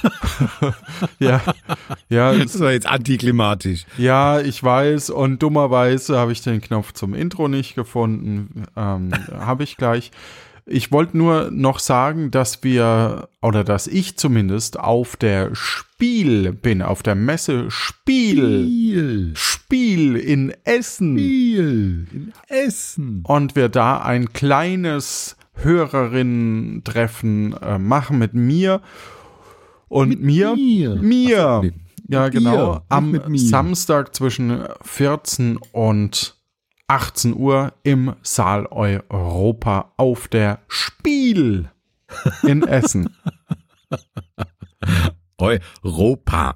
ja, 1.20 1.42
ja, 2.10 2.34
Das 2.36 2.60
war 2.60 2.72
jetzt 2.72 2.88
antiklimatisch. 2.88 3.86
ja, 3.98 4.40
ich 4.40 4.64
weiß 4.64 5.10
und 5.10 5.42
dummerweise 5.42 6.18
habe 6.18 6.32
ich 6.32 6.42
den 6.42 6.62
Knopf 6.62 6.94
zum 6.94 7.14
Intro 7.14 7.48
nicht 7.48 7.76
gefunden. 7.76 8.64
Ähm, 8.76 9.12
habe 9.32 9.64
ich 9.64 9.78
gleich. 9.78 10.12
Ich 10.72 10.92
wollte 10.92 11.18
nur 11.18 11.50
noch 11.50 11.80
sagen, 11.80 12.30
dass 12.30 12.64
wir, 12.64 13.30
oder 13.42 13.64
dass 13.64 13.88
ich 13.88 14.18
zumindest 14.18 14.80
auf 14.80 15.18
der 15.18 15.56
Spiel 15.56 16.52
bin, 16.54 16.84
auf 16.84 17.02
der 17.02 17.16
Messe 17.16 17.72
Spiel. 17.72 18.36
Spiel. 18.36 19.32
Spiel 19.36 20.16
in 20.16 20.54
Essen. 20.66 21.18
Spiel. 21.18 22.08
In 22.12 22.34
Essen. 22.50 23.24
und 23.26 23.56
wir 23.56 23.70
da 23.70 23.98
ein 24.02 24.32
kleines 24.32 25.38
Hörerinnen-Treffen 25.64 27.54
äh, 27.54 27.78
machen 27.80 28.18
mit 28.18 28.34
mir 28.34 28.82
und 29.88 30.10
Mit 30.10 30.22
mir. 30.22 30.56
mir. 30.56 30.96
Mir. 30.96 31.62
So. 31.64 31.70
Ja, 32.08 32.24
Mit 32.26 32.34
genau. 32.34 32.76
dir, 32.76 32.84
Am. 32.90 33.38
Samstag 33.38 34.16
zwischen 34.16 34.64
14 34.82 35.58
und 35.72 36.36
18 36.88 37.36
Uhr 37.36 37.74
im 37.84 38.16
Saal 38.24 38.66
Europa 38.66 39.94
auf 39.98 40.28
der 40.28 40.60
Spiel 40.68 41.70
in 42.44 42.64
Essen. 42.64 43.16
Europa. 45.38 46.56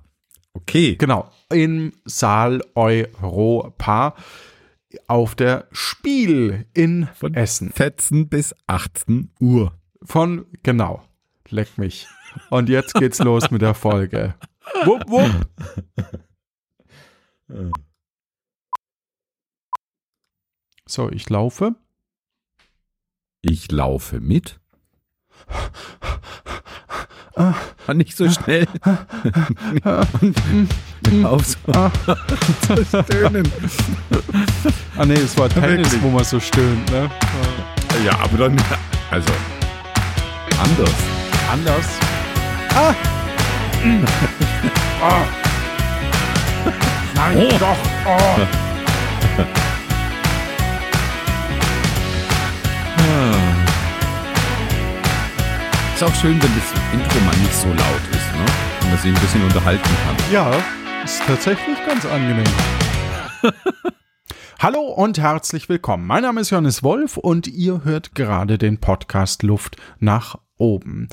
Okay. 0.53 0.95
genau. 0.95 1.29
Im 1.51 1.93
Saal 2.05 2.61
Europa 2.75 4.15
auf 5.07 5.35
der 5.35 5.67
Spiel 5.71 6.65
in 6.73 7.07
Von 7.15 7.33
Essen. 7.33 7.71
14 7.71 8.29
bis 8.29 8.55
18 8.67 9.31
Uhr. 9.39 9.73
Von, 10.03 10.45
genau, 10.63 11.03
leck 11.49 11.77
mich. 11.77 12.07
Und 12.49 12.69
jetzt 12.69 12.93
geht's 12.95 13.19
los 13.19 13.51
mit 13.51 13.61
der 13.61 13.73
Folge. 13.73 14.35
Wupp, 14.85 15.03
wupp. 15.07 15.47
So, 20.85 21.09
ich 21.09 21.29
laufe. 21.29 21.75
Ich 23.41 23.71
laufe 23.71 24.19
mit. 24.19 24.59
Ah, 27.35 27.55
nicht 27.93 28.15
so 28.15 28.29
schnell. 28.29 28.67
Und 31.11 31.25
auf 31.25 31.45
so 31.45 31.55
zu 32.75 32.85
stöhnen. 33.03 33.51
Ah 34.97 35.05
nee, 35.05 35.13
es 35.15 35.37
war 35.37 35.49
Tennis, 35.49 35.91
Wirklich? 35.91 36.01
wo 36.03 36.09
man 36.09 36.23
so 36.23 36.39
stöhnt, 36.39 36.89
ne? 36.91 37.09
Ja, 38.05 38.13
aber 38.19 38.37
dann, 38.37 38.55
also, 39.11 39.29
anders. 40.59 40.95
Anders. 41.51 41.85
Ah! 42.75 42.93
ah. 45.03 45.23
Nein, 47.15 47.37
Oh. 47.37 47.57
doch. 47.59 47.77
Oh. 48.07 48.41
Ist 55.95 56.03
auch 56.03 56.15
schön, 56.21 56.41
wenn 56.41 56.51
das 56.55 56.71
Intro 56.91 57.19
mal 57.25 57.35
nicht 57.37 57.53
so 57.53 57.67
laut 57.67 58.03
ist, 58.11 58.33
ne? 58.35 58.45
Und 58.81 58.89
man 58.89 58.97
sich 58.97 59.13
ein 59.13 59.21
bisschen 59.21 59.43
unterhalten 59.43 59.83
kann. 59.83 60.15
Ja, 60.31 60.51
ist 61.03 61.21
tatsächlich 61.25 61.77
ganz 61.85 62.05
angenehm. 62.05 62.45
Hallo 64.59 64.79
und 64.79 65.19
herzlich 65.19 65.67
willkommen. 65.67 66.07
Mein 66.07 66.23
Name 66.23 66.39
ist 66.39 66.51
Johannes 66.51 66.81
Wolf 66.81 67.17
und 67.17 67.47
ihr 67.47 67.83
hört 67.83 68.15
gerade 68.15 68.57
den 68.57 68.77
Podcast 68.77 69.43
Luft 69.43 69.75
nach 69.99 70.39
oben. 70.55 71.09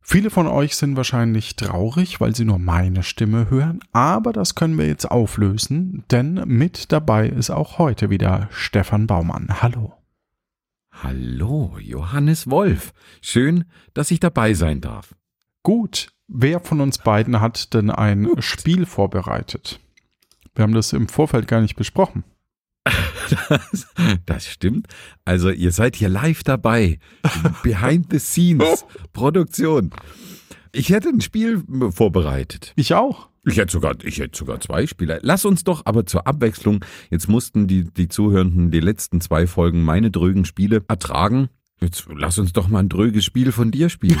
Viele 0.00 0.30
von 0.30 0.46
euch 0.46 0.76
sind 0.76 0.96
wahrscheinlich 0.96 1.56
traurig, 1.56 2.22
weil 2.22 2.34
sie 2.34 2.46
nur 2.46 2.58
meine 2.58 3.02
Stimme 3.02 3.50
hören, 3.50 3.80
aber 3.92 4.32
das 4.32 4.54
können 4.54 4.78
wir 4.78 4.86
jetzt 4.86 5.10
auflösen, 5.10 6.04
denn 6.10 6.42
mit 6.46 6.90
dabei 6.90 7.28
ist 7.28 7.50
auch 7.50 7.78
heute 7.78 8.08
wieder 8.08 8.48
Stefan 8.50 9.06
Baumann. 9.06 9.60
Hallo. 9.60 9.92
Hallo, 10.90 11.76
Johannes 11.78 12.48
Wolf. 12.48 12.94
Schön, 13.20 13.64
dass 13.92 14.10
ich 14.10 14.20
dabei 14.20 14.54
sein 14.54 14.80
darf. 14.80 15.14
Gut, 15.62 16.11
wer 16.32 16.60
von 16.60 16.80
uns 16.80 16.98
beiden 16.98 17.40
hat 17.40 17.74
denn 17.74 17.90
ein 17.90 18.28
Spiel 18.40 18.86
vorbereitet? 18.86 19.80
Wir 20.54 20.62
haben 20.62 20.74
das 20.74 20.92
im 20.92 21.08
Vorfeld 21.08 21.46
gar 21.46 21.60
nicht 21.60 21.76
besprochen. 21.76 22.24
Das, 23.48 23.86
das 24.26 24.46
stimmt. 24.46 24.88
Also 25.24 25.50
ihr 25.50 25.72
seid 25.72 25.96
hier 25.96 26.08
live 26.08 26.42
dabei. 26.42 26.98
Behind 27.62 28.06
the 28.10 28.18
scenes. 28.18 28.84
Produktion. 29.12 29.90
Ich 30.72 30.90
hätte 30.90 31.08
ein 31.08 31.20
Spiel 31.20 31.62
vorbereitet. 31.90 32.72
Ich 32.76 32.94
auch. 32.94 33.28
Ich 33.44 33.56
hätte 33.56 33.72
sogar, 33.72 33.96
ich 34.04 34.18
hätte 34.18 34.38
sogar 34.38 34.60
zwei 34.60 34.86
Spiele. 34.86 35.18
Lass 35.22 35.44
uns 35.44 35.64
doch 35.64 35.84
aber 35.84 36.06
zur 36.06 36.26
Abwechslung. 36.26 36.84
Jetzt 37.10 37.28
mussten 37.28 37.66
die, 37.66 37.84
die 37.84 38.08
Zuhörenden 38.08 38.70
die 38.70 38.80
letzten 38.80 39.20
zwei 39.20 39.46
Folgen 39.46 39.82
meine 39.82 40.10
drögen 40.10 40.44
Spiele 40.44 40.84
ertragen. 40.88 41.48
Jetzt 41.82 42.06
lass 42.14 42.38
uns 42.38 42.52
doch 42.52 42.68
mal 42.68 42.78
ein 42.78 42.88
dröges 42.88 43.24
Spiel 43.24 43.50
von 43.50 43.72
dir 43.72 43.88
spielen. 43.88 44.20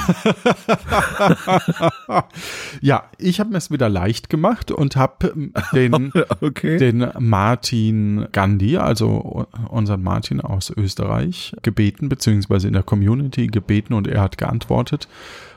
ja, 2.80 3.04
ich 3.18 3.38
habe 3.38 3.50
mir 3.50 3.58
es 3.58 3.70
wieder 3.70 3.88
leicht 3.88 4.28
gemacht 4.28 4.72
und 4.72 4.96
habe 4.96 5.50
den, 5.72 6.12
Okay. 6.40 6.78
den 6.78 7.08
Martin 7.18 8.26
Gandhi, 8.32 8.78
also 8.78 9.46
unseren 9.68 10.02
Martin 10.02 10.40
aus 10.40 10.70
Österreich, 10.70 11.54
gebeten, 11.62 12.08
beziehungsweise 12.08 12.66
in 12.66 12.74
der 12.74 12.82
Community 12.82 13.46
gebeten 13.46 13.94
und 13.94 14.08
er 14.08 14.20
hat 14.20 14.38
geantwortet, 14.38 15.06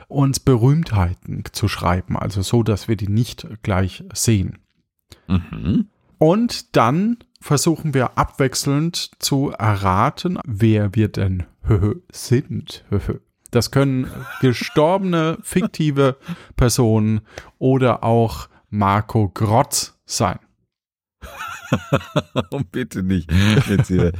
uns 0.08 0.38
Berühmtheiten 0.38 1.42
zu 1.50 1.66
schreiben, 1.66 2.16
also 2.16 2.42
so, 2.42 2.62
dass 2.62 2.86
wir 2.86 2.96
die 2.96 3.08
nicht 3.08 3.46
gleich 3.62 4.04
sehen. 4.12 4.58
Mhm. 5.26 5.88
Und 6.18 6.76
dann 6.76 7.18
versuchen 7.46 7.94
wir 7.94 8.18
abwechselnd 8.18 9.10
zu 9.20 9.50
erraten, 9.50 10.38
wer 10.44 10.94
wir 10.94 11.08
denn 11.08 11.44
sind. 12.12 12.84
Das 13.52 13.70
können 13.70 14.10
gestorbene, 14.40 15.38
fiktive 15.42 16.16
Personen 16.56 17.20
oder 17.58 18.02
auch 18.02 18.48
Marco 18.70 19.30
Grotz 19.32 19.96
sein. 20.04 20.40
Oh, 22.50 22.60
bitte 22.70 23.04
nicht. 23.04 23.30
Jetzt 23.68 23.86
hier 23.86 24.12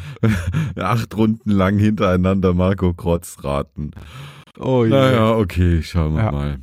acht 0.79 1.15
Runden 1.17 1.51
lang 1.51 1.77
hintereinander 1.77 2.55
Marco 2.55 2.95
Krotz 2.95 3.39
raten. 3.43 3.91
Oh 4.59 4.85
Naja, 4.89 5.33
okay, 5.35 5.83
schauen 5.83 6.15
wir 6.15 6.23
Ja. 6.23 6.33
mal. 6.33 6.59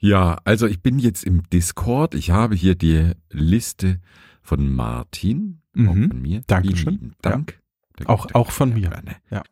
Ja, 0.00 0.38
also 0.44 0.66
ich 0.66 0.80
bin 0.82 0.98
jetzt 0.98 1.24
im 1.24 1.42
Discord. 1.50 2.14
Ich 2.14 2.30
habe 2.30 2.54
hier 2.54 2.74
die 2.74 3.12
Liste 3.30 4.00
von 4.42 4.72
Martin, 4.74 5.60
auch 5.76 5.94
Mhm. 5.94 6.08
von 6.08 6.22
mir. 6.22 6.42
Dankeschön. 6.46 7.14
Dank. 7.22 7.60
Auch, 8.06 8.26
auch 8.34 8.50
von 8.50 8.74
mir. 8.74 8.92
Eine, 8.96 9.16
Ja. 9.30 9.42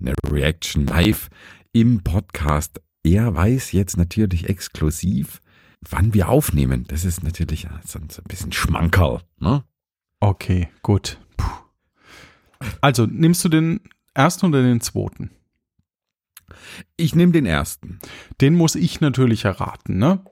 eine 0.00 0.14
Reaction 0.26 0.86
live 0.86 1.28
im 1.72 2.02
Podcast. 2.02 2.80
Er 3.02 3.34
weiß 3.34 3.72
jetzt 3.72 3.96
natürlich 3.96 4.48
exklusiv, 4.48 5.40
wann 5.88 6.12
wir 6.14 6.28
aufnehmen. 6.28 6.84
Das 6.88 7.04
ist 7.04 7.22
natürlich 7.22 7.66
so 7.84 7.98
ein 7.98 8.08
bisschen 8.28 8.52
Schmankerl. 8.52 9.20
Ne? 9.38 9.64
Okay, 10.20 10.68
gut. 10.82 11.18
Puh. 11.36 11.46
Also, 12.80 13.06
nimmst 13.06 13.44
du 13.44 13.48
den 13.48 13.80
ersten 14.14 14.46
oder 14.46 14.62
den 14.62 14.80
zweiten? 14.80 15.30
Ich 16.96 17.14
nehme 17.14 17.32
den 17.32 17.46
ersten. 17.46 17.98
Den 18.40 18.54
muss 18.54 18.74
ich 18.74 19.00
natürlich 19.00 19.44
erraten, 19.44 19.98
ne? 19.98 20.22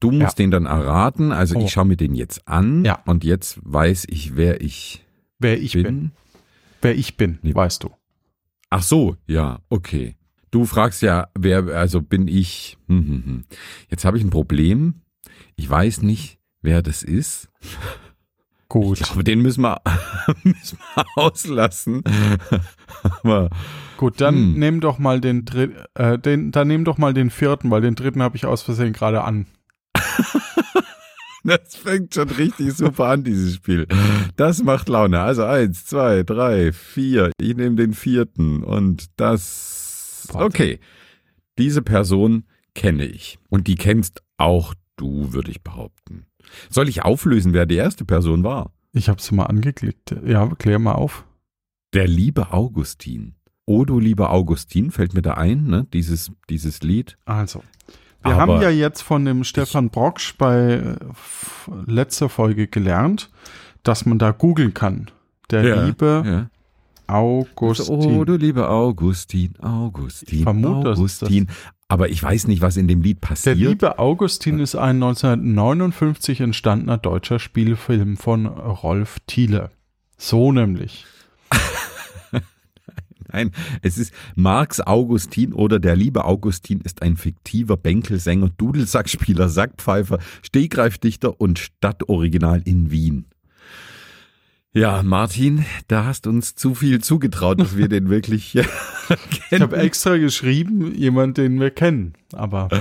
Du 0.00 0.10
musst 0.10 0.38
Ja. 0.38 0.44
den 0.44 0.50
dann 0.50 0.66
erraten. 0.66 1.32
Also 1.32 1.56
Oh. 1.56 1.64
ich 1.64 1.70
schaue 1.72 1.84
mir 1.86 1.96
den 1.96 2.14
jetzt 2.14 2.46
an 2.46 2.84
Ja. 2.84 3.02
und 3.06 3.24
jetzt 3.24 3.58
weiß 3.62 4.06
ich, 4.08 4.36
wer 4.36 4.60
ich 4.60 5.04
Wer 5.38 5.60
ich 5.60 5.72
bin. 5.72 5.82
bin. 5.82 6.10
Wer 6.82 6.96
ich 6.96 7.16
bin, 7.16 7.38
Nee. 7.42 7.54
weißt 7.54 7.82
du. 7.82 7.90
Ach 8.70 8.82
so, 8.82 9.16
ja, 9.26 9.60
okay. 9.68 10.16
Du 10.50 10.64
fragst 10.64 11.02
ja, 11.02 11.28
wer, 11.38 11.66
also 11.76 12.00
bin 12.00 12.28
ich. 12.28 12.78
Hm, 12.86 13.06
hm, 13.08 13.24
hm. 13.24 13.44
Jetzt 13.90 14.04
habe 14.04 14.16
ich 14.18 14.24
ein 14.24 14.30
Problem. 14.30 14.94
Ich 15.56 15.68
weiß 15.68 16.02
nicht, 16.02 16.38
wer 16.62 16.80
das 16.82 17.02
ist. 17.02 17.48
Gut. 18.68 19.00
Ich 19.00 19.06
glaube, 19.06 19.24
den 19.24 19.40
müssen 19.40 19.62
wir, 19.62 19.80
müssen 20.44 20.78
wir 20.94 21.04
auslassen. 21.16 22.02
Aber 23.22 23.50
Gut, 23.96 24.20
dann 24.20 24.34
Hm. 24.36 24.58
nimm 24.58 24.80
doch 24.80 24.98
mal 24.98 25.20
den 25.20 25.44
dritten, 25.44 25.76
äh, 25.94 26.18
den, 26.18 26.52
dann 26.52 26.68
nimm 26.68 26.84
doch 26.84 26.98
mal 26.98 27.12
den 27.14 27.30
vierten, 27.30 27.70
weil 27.70 27.80
den 27.80 27.94
dritten 27.96 28.22
habe 28.22 28.36
ich 28.36 28.46
aus 28.46 28.62
Versehen 28.62 28.92
gerade 28.92 29.24
an. 29.24 29.46
das 31.44 31.76
fängt 31.76 32.14
schon 32.14 32.30
richtig 32.30 32.74
super 32.74 33.06
an, 33.06 33.24
dieses 33.24 33.56
Spiel. 33.56 33.86
Das 34.36 34.62
macht 34.62 34.88
Laune. 34.88 35.20
Also 35.20 35.44
eins, 35.44 35.84
zwei, 35.84 36.22
drei, 36.22 36.72
vier. 36.72 37.32
Ich 37.40 37.56
nehme 37.56 37.76
den 37.76 37.94
vierten 37.94 38.62
und 38.62 39.06
das. 39.16 40.28
Okay. 40.32 40.80
Diese 41.58 41.82
Person 41.82 42.44
kenne 42.74 43.06
ich. 43.06 43.38
Und 43.48 43.66
die 43.66 43.74
kennst 43.74 44.22
auch 44.36 44.74
du, 44.96 45.32
würde 45.32 45.50
ich 45.50 45.62
behaupten. 45.62 46.26
Soll 46.70 46.88
ich 46.88 47.02
auflösen, 47.02 47.52
wer 47.52 47.66
die 47.66 47.76
erste 47.76 48.04
Person 48.04 48.44
war? 48.44 48.72
Ich 48.92 49.08
habe 49.08 49.20
sie 49.20 49.34
mal 49.34 49.46
angeklickt. 49.46 50.14
Ja, 50.24 50.46
klär 50.58 50.78
mal 50.78 50.92
auf. 50.92 51.24
Der 51.94 52.06
liebe 52.06 52.52
Augustin. 52.52 53.34
Du 53.66 53.98
lieber 53.98 54.30
Augustin, 54.30 54.90
fällt 54.90 55.12
mir 55.12 55.20
da 55.20 55.34
ein, 55.34 55.64
ne? 55.64 55.86
Dieses, 55.92 56.32
dieses 56.48 56.82
Lied. 56.82 57.18
Also, 57.26 57.62
wir 58.22 58.32
Aber 58.34 58.54
haben 58.54 58.62
ja 58.62 58.70
jetzt 58.70 59.02
von 59.02 59.24
dem 59.24 59.44
Stefan 59.44 59.90
Brocksch 59.90 60.36
bei 60.38 60.72
äh, 60.72 60.96
letzter 61.86 62.28
Folge 62.28 62.66
gelernt, 62.66 63.30
dass 63.82 64.06
man 64.06 64.18
da 64.18 64.32
googeln 64.32 64.74
kann. 64.74 65.10
Der 65.50 65.62
Ja, 65.64 65.84
liebe 65.84 66.22
ja. 66.26 66.50
Augustin. 67.14 67.94
Oh, 67.94 68.24
du 68.24 68.36
lieber 68.36 68.68
Augustin, 68.70 69.54
Augustin, 69.60 70.38
Ich 70.38 70.42
vermute, 70.42 70.90
ist 70.90 71.22
das. 71.22 71.28
Augustin. 71.28 71.46
Aber 71.90 72.10
ich 72.10 72.22
weiß 72.22 72.48
nicht, 72.48 72.60
was 72.60 72.76
in 72.76 72.86
dem 72.86 73.00
Lied 73.00 73.22
Der 73.22 73.28
passiert. 73.28 73.56
liebe 73.56 73.98
Augustin 73.98 74.58
ist 74.58 74.74
ein 74.74 74.96
1959 75.02 76.40
entstandener 76.40 76.98
deutscher 76.98 77.38
Spielfilm 77.38 78.18
von 78.18 78.44
Rolf 78.46 79.18
Thiele. 79.26 79.70
So 80.18 80.52
nämlich. 80.52 81.06
Nein, 83.32 83.50
es 83.82 83.98
ist 83.98 84.12
Marx 84.34 84.80
Augustin 84.80 85.52
oder 85.52 85.78
der 85.78 85.96
liebe 85.96 86.24
Augustin 86.24 86.80
ist 86.80 87.02
ein 87.02 87.16
fiktiver 87.16 87.76
Bänkelsänger, 87.76 88.50
Dudelsackspieler, 88.56 89.48
Sackpfeifer, 89.48 90.18
Stegreifdichter 90.42 91.40
und 91.40 91.58
Stadtoriginal 91.58 92.62
in 92.64 92.90
Wien. 92.90 93.26
Ja, 94.74 95.02
Martin, 95.02 95.64
da 95.88 96.04
hast 96.04 96.26
uns 96.26 96.54
zu 96.54 96.74
viel 96.74 97.00
zugetraut, 97.02 97.58
dass 97.60 97.76
wir 97.76 97.88
den 97.88 98.10
wirklich 98.10 98.54
Ich 99.30 99.48
kennen. 99.48 99.62
habe 99.62 99.78
extra 99.78 100.18
geschrieben, 100.18 100.94
jemand, 100.94 101.38
den 101.38 101.58
wir 101.58 101.70
kennen. 101.70 102.12
Aber 102.32 102.68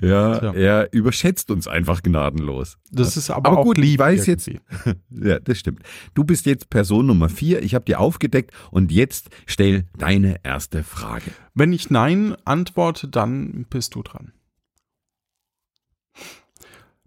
Ja, 0.00 0.38
Tja. 0.38 0.52
er 0.54 0.92
überschätzt 0.94 1.50
uns 1.50 1.68
einfach 1.68 2.02
gnadenlos. 2.02 2.78
das 2.90 3.18
ist 3.18 3.28
aber, 3.28 3.50
Aber 3.52 3.62
gut, 3.62 3.76
ich 3.78 3.84
lieb 3.84 4.00
weiß 4.00 4.26
jetzt- 4.26 4.48
irgendwie. 4.48 4.96
Ja, 5.28 5.38
das 5.38 5.58
stimmt. 5.58 5.82
Du 6.14 6.24
bist 6.24 6.46
jetzt 6.46 6.70
Person 6.70 7.06
Nummer 7.06 7.28
vier. 7.28 7.62
Ich 7.62 7.74
habe 7.74 7.84
dir 7.84 8.00
aufgedeckt 8.00 8.52
und 8.70 8.90
jetzt 8.90 9.28
stell 9.46 9.86
deine 9.98 10.36
erste 10.44 10.82
Frage. 10.82 11.30
Wenn 11.54 11.72
ich 11.74 11.90
Nein 11.90 12.34
antworte, 12.46 13.06
dann 13.08 13.66
bist 13.68 13.94
du 13.94 14.02
dran. 14.02 14.32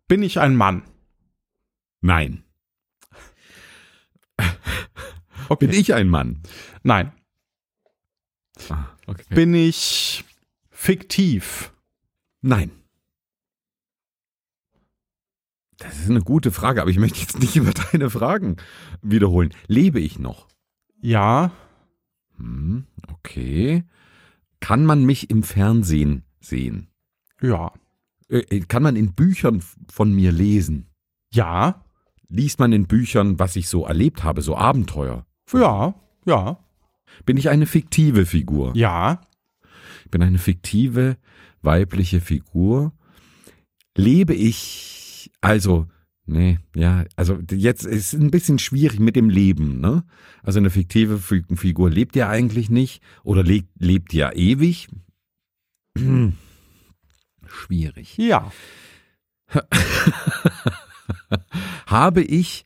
Bin 0.08 0.22
ich 0.22 0.40
ein 0.40 0.56
Mann? 0.56 0.84
Nein. 2.02 2.44
Okay. 5.50 5.68
Bin 5.68 5.80
ich 5.80 5.94
ein 5.94 6.10
Mann? 6.10 6.42
Nein. 6.84 7.12
Ah, 8.70 8.86
okay. 9.08 9.24
Bin 9.30 9.54
ich 9.54 10.24
fiktiv? 10.70 11.72
Nein. 12.42 12.72
Das 15.78 16.00
ist 16.00 16.10
eine 16.10 16.22
gute 16.22 16.52
Frage, 16.52 16.82
aber 16.82 16.90
ich 16.90 17.00
möchte 17.00 17.20
jetzt 17.20 17.40
nicht 17.40 17.56
über 17.56 17.72
deine 17.92 18.10
Fragen 18.10 18.58
wiederholen. 19.02 19.54
Lebe 19.68 20.00
ich 20.00 20.20
noch? 20.20 20.48
Ja. 21.02 21.52
Hm, 22.38 22.86
okay. 23.12 23.84
Kann 24.60 24.86
man 24.86 25.06
mich 25.06 25.30
im 25.30 25.44
Fernsehen 25.44 26.24
sehen? 26.40 26.88
Ja. 27.42 27.74
Äh, 28.30 28.62
kann 28.62 28.84
man 28.84 28.96
in 28.96 29.14
Büchern 29.14 29.62
von 29.92 30.14
mir 30.14 30.32
lesen? 30.32 30.88
Ja. 31.34 31.84
Liest 32.28 32.60
man 32.60 32.72
in 32.72 32.88
Büchern, 32.88 33.38
was 33.38 33.56
ich 33.56 33.70
so 33.70 33.86
erlebt 33.86 34.24
habe, 34.24 34.42
so 34.42 34.58
Abenteuer? 34.58 35.26
Ja. 35.54 35.94
Ja. 36.26 36.60
Bin 37.26 37.38
ich 37.38 37.50
eine 37.50 37.66
fiktive 37.66 38.26
Figur? 38.26 38.76
Ja. 38.76 39.22
Ich 40.04 40.12
bin 40.12 40.22
eine 40.24 40.38
fiktive 40.38 41.18
weibliche 41.62 42.22
Figur. 42.22 42.92
Lebe 43.98 44.34
ich, 44.34 45.32
also, 45.42 45.88
nee, 46.26 46.60
ja, 46.76 47.06
also 47.16 47.40
jetzt 47.52 47.86
ist 47.86 48.14
es 48.14 48.20
ein 48.20 48.30
bisschen 48.32 48.60
schwierig 48.60 49.00
mit 49.00 49.16
dem 49.16 49.30
Leben, 49.30 49.80
ne? 49.80 50.04
Also 50.44 50.60
eine 50.60 50.70
fiktive 50.70 51.18
Fi- 51.18 51.46
Figur 51.56 51.90
lebt 51.90 52.16
ja 52.16 52.28
eigentlich 52.30 52.70
nicht 52.70 53.02
oder 53.24 53.42
lebt, 53.44 53.70
lebt 53.80 54.14
ja 54.14 54.32
ewig. 54.34 54.90
Schwierig. 57.48 58.18
Ja. 58.18 58.52
Habe 61.88 62.22
ich 62.24 62.66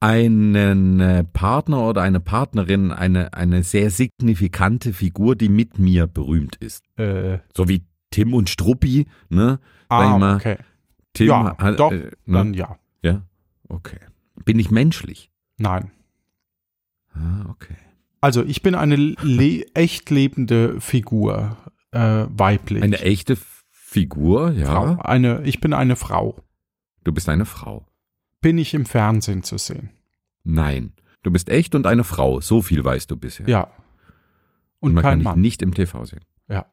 einen 0.00 1.00
äh, 1.00 1.24
Partner 1.24 1.82
oder 1.88 2.02
eine 2.02 2.20
Partnerin, 2.20 2.92
eine, 2.92 3.34
eine 3.34 3.62
sehr 3.62 3.90
signifikante 3.90 4.92
Figur, 4.92 5.34
die 5.36 5.48
mit 5.48 5.78
mir 5.78 6.06
berühmt 6.06 6.56
ist? 6.56 6.84
Äh, 6.98 7.38
So 7.54 7.68
wie 7.68 7.84
Tim 8.10 8.34
und 8.34 8.48
Struppi, 8.48 9.06
ne? 9.28 9.58
Ah, 9.88 10.18
mal, 10.18 10.36
okay. 10.36 10.56
Tim 11.14 11.28
Ja, 11.28 11.56
hat, 11.58 11.80
doch, 11.80 11.92
äh, 11.92 12.10
Dann 12.26 12.52
ne? 12.52 12.56
ja. 12.56 12.78
Ja, 13.02 13.22
okay. 13.68 13.98
Bin 14.44 14.58
ich 14.58 14.70
menschlich? 14.70 15.30
Nein. 15.56 15.90
Ah, 17.12 17.46
okay. 17.50 17.74
Also 18.20 18.44
ich 18.44 18.62
bin 18.62 18.74
eine 18.74 18.96
le 18.96 19.64
echt 19.74 20.10
lebende 20.10 20.80
Figur, 20.80 21.56
äh, 21.90 22.26
weiblich. 22.28 22.82
Eine 22.82 23.00
echte 23.00 23.36
Figur, 23.70 24.52
ja. 24.52 24.66
Frau. 24.66 25.02
Eine, 25.02 25.42
ich 25.44 25.60
bin 25.60 25.72
eine 25.72 25.96
Frau. 25.96 26.36
Du 27.04 27.12
bist 27.12 27.28
eine 27.28 27.46
Frau. 27.46 27.86
Bin 28.40 28.58
ich 28.58 28.74
im 28.74 28.86
Fernsehen 28.86 29.42
zu 29.42 29.58
sehen? 29.58 29.90
Nein. 30.44 30.92
Du 31.22 31.30
bist 31.30 31.48
echt 31.48 31.74
und 31.74 31.86
eine 31.86 32.04
Frau. 32.04 32.40
So 32.40 32.62
viel 32.62 32.84
weißt 32.84 33.10
du 33.10 33.16
bisher. 33.16 33.48
Ja. 33.48 33.70
Und, 34.80 34.94
man 34.94 35.02
kein 35.02 35.10
kann 35.10 35.18
dich 35.18 35.24
Mann. 35.24 35.40
nicht 35.40 35.62
im 35.62 35.74
TV 35.74 36.04
sehen. 36.04 36.20
Ja. 36.48 36.66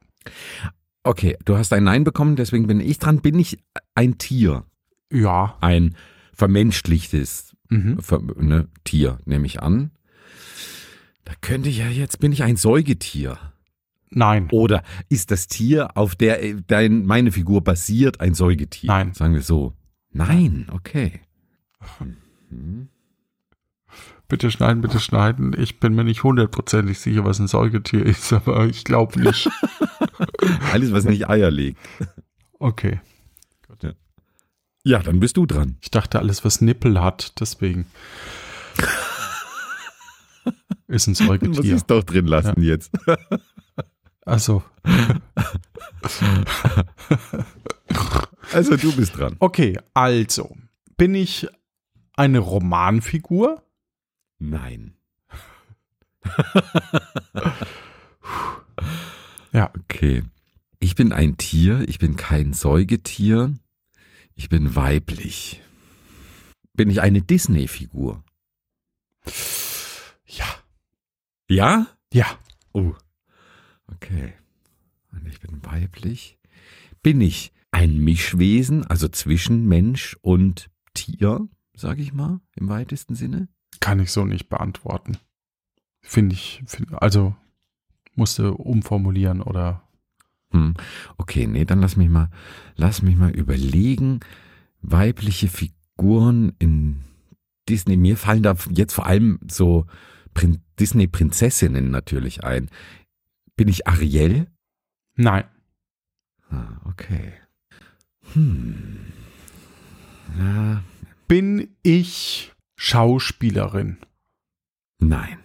Okay, 1.04 1.38
du 1.46 1.58
hast 1.58 1.74
ein 1.74 1.84
Nein 1.84 2.04
bekommen, 2.04 2.36
deswegen 2.36 2.68
bin 2.68 2.80
ich 2.80 3.00
dran. 3.00 3.22
Bin 3.22 3.38
ich 3.40 3.60
ein 3.96 4.18
Tier? 4.18 4.66
Ja. 5.12 5.58
Ein 5.62 5.96
vermenschlichtes 6.34 7.56
Mhm. 7.70 8.00
ver 8.00 8.22
ne, 8.38 8.68
Tier, 8.84 9.18
nehme 9.26 9.48
ich 9.48 9.62
an. 9.64 9.90
Da 11.24 11.34
könnte 11.42 11.70
ich 11.70 11.80
ja 11.80 11.88
jetzt, 11.88 12.20
bin 12.20 12.32
ich 12.32 12.44
ein 12.44 12.58
Säugetier? 12.58 13.40
Nein. 14.12 14.50
Oder 14.52 14.84
ist 15.10 15.32
das 15.32 15.48
Tier, 15.48 15.98
auf 15.98 16.16
der 16.16 16.44
äh, 16.44 16.56
dein, 16.68 17.06
meine 17.06 17.32
Figur 17.32 17.64
basiert, 17.64 18.22
ein 18.22 18.36
Säugetier? 18.36 18.88
Nein. 18.88 19.14
Sagen 19.14 19.34
wir 19.34 19.42
so. 19.42 19.74
Nein, 20.12 20.68
okay. 20.72 21.22
Mhm. 22.50 22.90
Bitte 24.28 24.50
schneiden, 24.50 24.82
bitte 24.82 25.00
schneiden. 25.00 25.56
Ich 25.58 25.80
bin 25.80 25.94
mir 25.94 26.04
nicht 26.04 26.24
hundertprozentig 26.24 26.98
sicher, 27.00 27.26
was 27.26 27.40
ein 27.40 27.48
Säugetier 27.48 28.06
ist, 28.06 28.34
aber 28.34 28.66
ich 28.66 28.84
glaube 28.84 29.20
nicht. 29.22 29.50
Alles, 30.72 30.92
was 30.92 31.04
nicht 31.06 31.30
Eier 31.30 31.52
legt. 31.52 31.80
Okay. 32.60 33.00
Ja, 34.88 35.00
dann 35.00 35.20
bist 35.20 35.36
du 35.38 35.48
dran. 35.48 35.78
Ich 35.82 35.90
dachte, 35.90 36.20
alles, 36.20 36.46
was 36.46 36.62
Nippel 36.62 37.02
hat, 37.02 37.40
deswegen. 37.40 37.88
ist 40.88 41.08
ein 41.08 41.12
Muss 41.12 41.20
ich 41.22 41.26
Säugetier. 41.28 41.76
es 41.76 41.86
doch 41.88 42.04
drin 42.04 42.28
lassen 42.28 42.62
jetzt. 42.62 42.92
Also, 44.26 44.62
Also 48.54 48.78
du 48.78 48.96
bist 48.96 49.18
dran. 49.18 49.36
okay, 49.40 49.80
also. 49.96 50.56
Bin 50.98 51.16
ich 51.16 51.48
eine 52.16 52.40
Romanfigur? 52.40 53.64
Nein. 54.40 54.96
Ja. 59.52 59.72
Okay. 59.78 60.24
Ich 60.80 60.96
bin 60.96 61.14
ein 61.14 61.38
Tier, 61.38 61.88
ich 61.88 61.98
bin 61.98 62.18
kein 62.18 62.52
Säugetier, 62.52 63.54
ich 64.36 64.50
bin 64.50 64.76
weiblich. 64.76 65.64
Bin 66.74 66.90
ich 66.90 67.02
eine 67.02 67.22
Disney-Figur? 67.22 68.22
Ja. 70.28 70.46
Ja? 71.50 71.88
Ja. 72.12 72.38
Oh. 72.74 72.94
Okay. 73.88 74.34
Und 75.14 75.26
ich 75.28 75.40
bin 75.40 75.66
weiblich. 75.66 76.38
Bin 77.02 77.22
ich 77.22 77.54
ein 77.72 77.98
Mischwesen, 77.98 78.86
also 78.86 79.08
zwischen 79.08 79.66
Mensch 79.68 80.18
und 80.22 80.70
Tier, 80.94 81.48
sage 81.76 82.02
ich 82.02 82.14
mal, 82.14 82.40
im 82.56 82.70
weitesten 82.70 83.16
Sinne? 83.16 83.48
Kann 83.80 84.00
ich 84.00 84.12
so 84.12 84.26
nicht 84.26 84.50
beantworten. 84.50 85.18
Finde 86.02 86.36
ich, 86.36 86.64
find, 86.66 86.94
also 87.02 87.36
musste 88.16 88.54
umformulieren 88.54 89.42
oder. 89.42 89.82
Hm. 90.52 90.76
Okay, 91.18 91.48
nee, 91.48 91.66
dann 91.66 91.82
lass 91.82 91.98
mich 91.98 92.10
mal, 92.10 92.30
lass 92.76 93.02
mich 93.02 93.16
mal 93.16 93.32
überlegen. 93.32 94.20
Weibliche 94.82 95.48
Figuren 95.48 96.54
in 96.60 97.04
Disney. 97.68 97.98
Mir 97.98 98.18
fallen 98.18 98.44
da 98.44 98.56
jetzt 98.70 98.94
vor 98.94 99.08
allem 99.08 99.40
so 99.50 99.88
Prin 100.34 100.62
Disney-Prinzessinnen 100.80 101.90
natürlich 101.90 102.44
ein. 102.44 102.70
Bin 103.56 103.68
ich 103.68 103.88
Ariel? 103.88 104.48
Nein. 105.16 105.46
Ah, 106.50 106.82
okay. 106.86 107.34
Hm. 108.34 108.98
Ja. 110.38 110.84
Bin 111.28 111.76
ich 111.84 112.54
Schauspielerin? 112.76 113.98
Nein. 115.00 115.40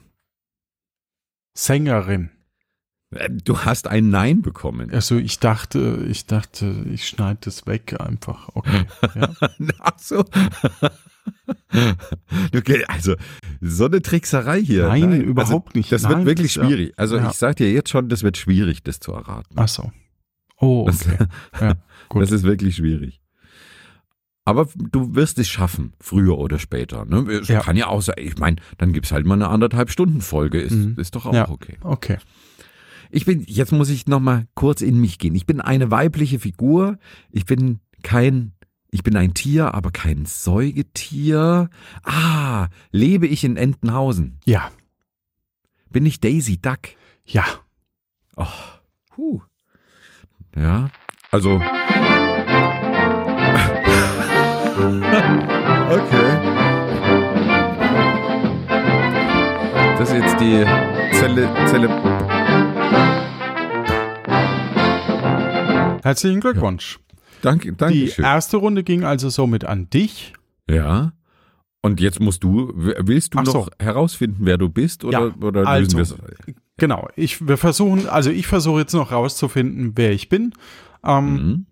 Sängerin? 1.54 2.30
Äh, 3.10 3.28
du 3.30 3.58
hast 3.60 3.88
ein 3.88 4.10
Nein 4.10 4.42
bekommen. 4.42 4.90
Also 4.92 5.16
ich 5.16 5.38
dachte, 5.40 6.06
ich 6.08 6.26
dachte, 6.26 6.84
ich 6.92 7.08
schneide 7.08 7.40
das 7.42 7.66
weg 7.66 7.96
einfach. 8.00 8.50
Okay. 8.54 8.84
Ja. 9.14 9.30
Ach 9.80 9.98
so. 9.98 10.24
Okay, 12.54 12.84
also 12.88 13.14
so 13.60 13.84
eine 13.86 14.02
Trickserei 14.02 14.60
hier. 14.62 14.88
Nein, 14.88 15.20
überhaupt 15.20 15.68
also, 15.68 15.78
nicht. 15.78 15.92
Das 15.92 16.02
Nein, 16.02 16.18
wird 16.18 16.26
wirklich 16.26 16.54
das- 16.54 16.64
schwierig. 16.66 16.92
Also 16.96 17.16
ja. 17.18 17.28
ich 17.30 17.36
sag 17.36 17.56
dir 17.56 17.70
jetzt 17.70 17.90
schon, 17.90 18.08
das 18.08 18.22
wird 18.22 18.36
schwierig, 18.36 18.82
das 18.82 19.00
zu 19.00 19.12
erraten. 19.12 19.54
Ach 19.56 19.68
so. 19.68 19.92
Oh, 20.56 20.84
Das, 20.86 21.06
okay. 21.06 21.26
Ja, 21.60 21.74
gut. 22.08 22.22
das 22.22 22.32
ist 22.32 22.42
wirklich 22.42 22.76
schwierig. 22.76 23.19
Aber 24.44 24.66
du 24.74 25.14
wirst 25.14 25.38
es 25.38 25.48
schaffen, 25.48 25.92
früher 26.00 26.38
oder 26.38 26.58
später. 26.58 27.04
Ne? 27.04 27.18
Es 27.30 27.48
Ja. 27.48 27.60
kann 27.60 27.76
ja 27.76 27.86
auch 27.88 28.00
sein, 28.02 28.16
ich 28.18 28.38
meine, 28.38 28.56
dann 28.78 28.92
gibt's 28.92 29.12
halt 29.12 29.26
mal 29.26 29.34
eine 29.34 29.48
anderthalb 29.48 29.90
Stunden 29.90 30.20
Folge, 30.22 30.60
ist, 30.60 30.72
Mhm. 30.74 30.94
ist 30.98 31.14
doch 31.14 31.26
auch 31.26 31.34
Ja. 31.34 31.48
okay. 31.50 31.76
Okay. 31.82 32.18
Ich 33.10 33.24
bin, 33.26 33.42
jetzt 33.46 33.72
muss 33.72 33.90
ich 33.90 34.06
noch 34.06 34.20
mal 34.20 34.46
kurz 34.54 34.80
in 34.82 35.00
mich 35.00 35.18
gehen. 35.18 35.34
Ich 35.34 35.44
bin 35.46 35.60
eine 35.60 35.90
weibliche 35.90 36.38
Figur. 36.38 36.98
Ich 37.30 37.44
bin 37.44 37.80
kein, 38.02 38.52
ich 38.90 39.02
bin 39.02 39.16
ein 39.16 39.34
Tier, 39.34 39.74
aber 39.74 39.90
kein 39.90 40.24
Säugetier. 40.26 41.68
Ah, 42.04 42.68
lebe 42.92 43.26
ich 43.26 43.44
in 43.44 43.56
Entenhausen? 43.56 44.38
Ja. 44.46 44.70
Bin 45.90 46.06
ich 46.06 46.20
Daisy 46.20 46.56
Duck? 46.60 46.78
Ja. 47.26 47.44
Oh, 48.36 48.46
huh. 49.16 49.40
Ja, 50.56 50.90
also. 51.30 51.60
okay. 55.90 56.28
Das 59.98 60.10
ist 60.10 60.16
jetzt 60.22 60.40
die 60.40 60.64
Zelle, 61.12 61.48
Zelle. 61.66 61.88
Herzlichen 66.02 66.40
Glückwunsch. 66.40 66.98
Danke, 67.42 67.72
danke 67.74 67.94
Die 67.94 68.08
schön. 68.08 68.24
erste 68.24 68.56
Runde 68.56 68.82
ging 68.82 69.04
also 69.04 69.28
somit 69.28 69.64
an 69.64 69.90
dich. 69.90 70.32
Ja. 70.68 71.12
Und 71.82 72.00
jetzt 72.00 72.20
musst 72.20 72.42
du, 72.44 72.72
willst 72.74 73.34
du 73.34 73.44
so. 73.44 73.52
noch 73.52 73.68
herausfinden, 73.78 74.38
wer 74.40 74.58
du 74.58 74.68
bist 74.68 75.04
oder, 75.04 75.28
Ja, 75.28 75.46
oder 75.46 75.66
also. 75.66 75.96
lösen 75.98 76.18
wir 76.18 76.30
es? 76.46 76.54
Genau. 76.76 77.08
Ich, 77.16 77.46
wir 77.46 77.56
versuchen, 77.56 78.08
also 78.08 78.30
ich 78.30 78.46
versuche 78.46 78.80
jetzt 78.80 78.92
noch 78.94 79.12
rauszufinden, 79.12 79.92
wer 79.96 80.12
ich 80.12 80.28
bin. 80.28 80.52
Ähm, 81.04 81.32
Mhm. 81.34 81.66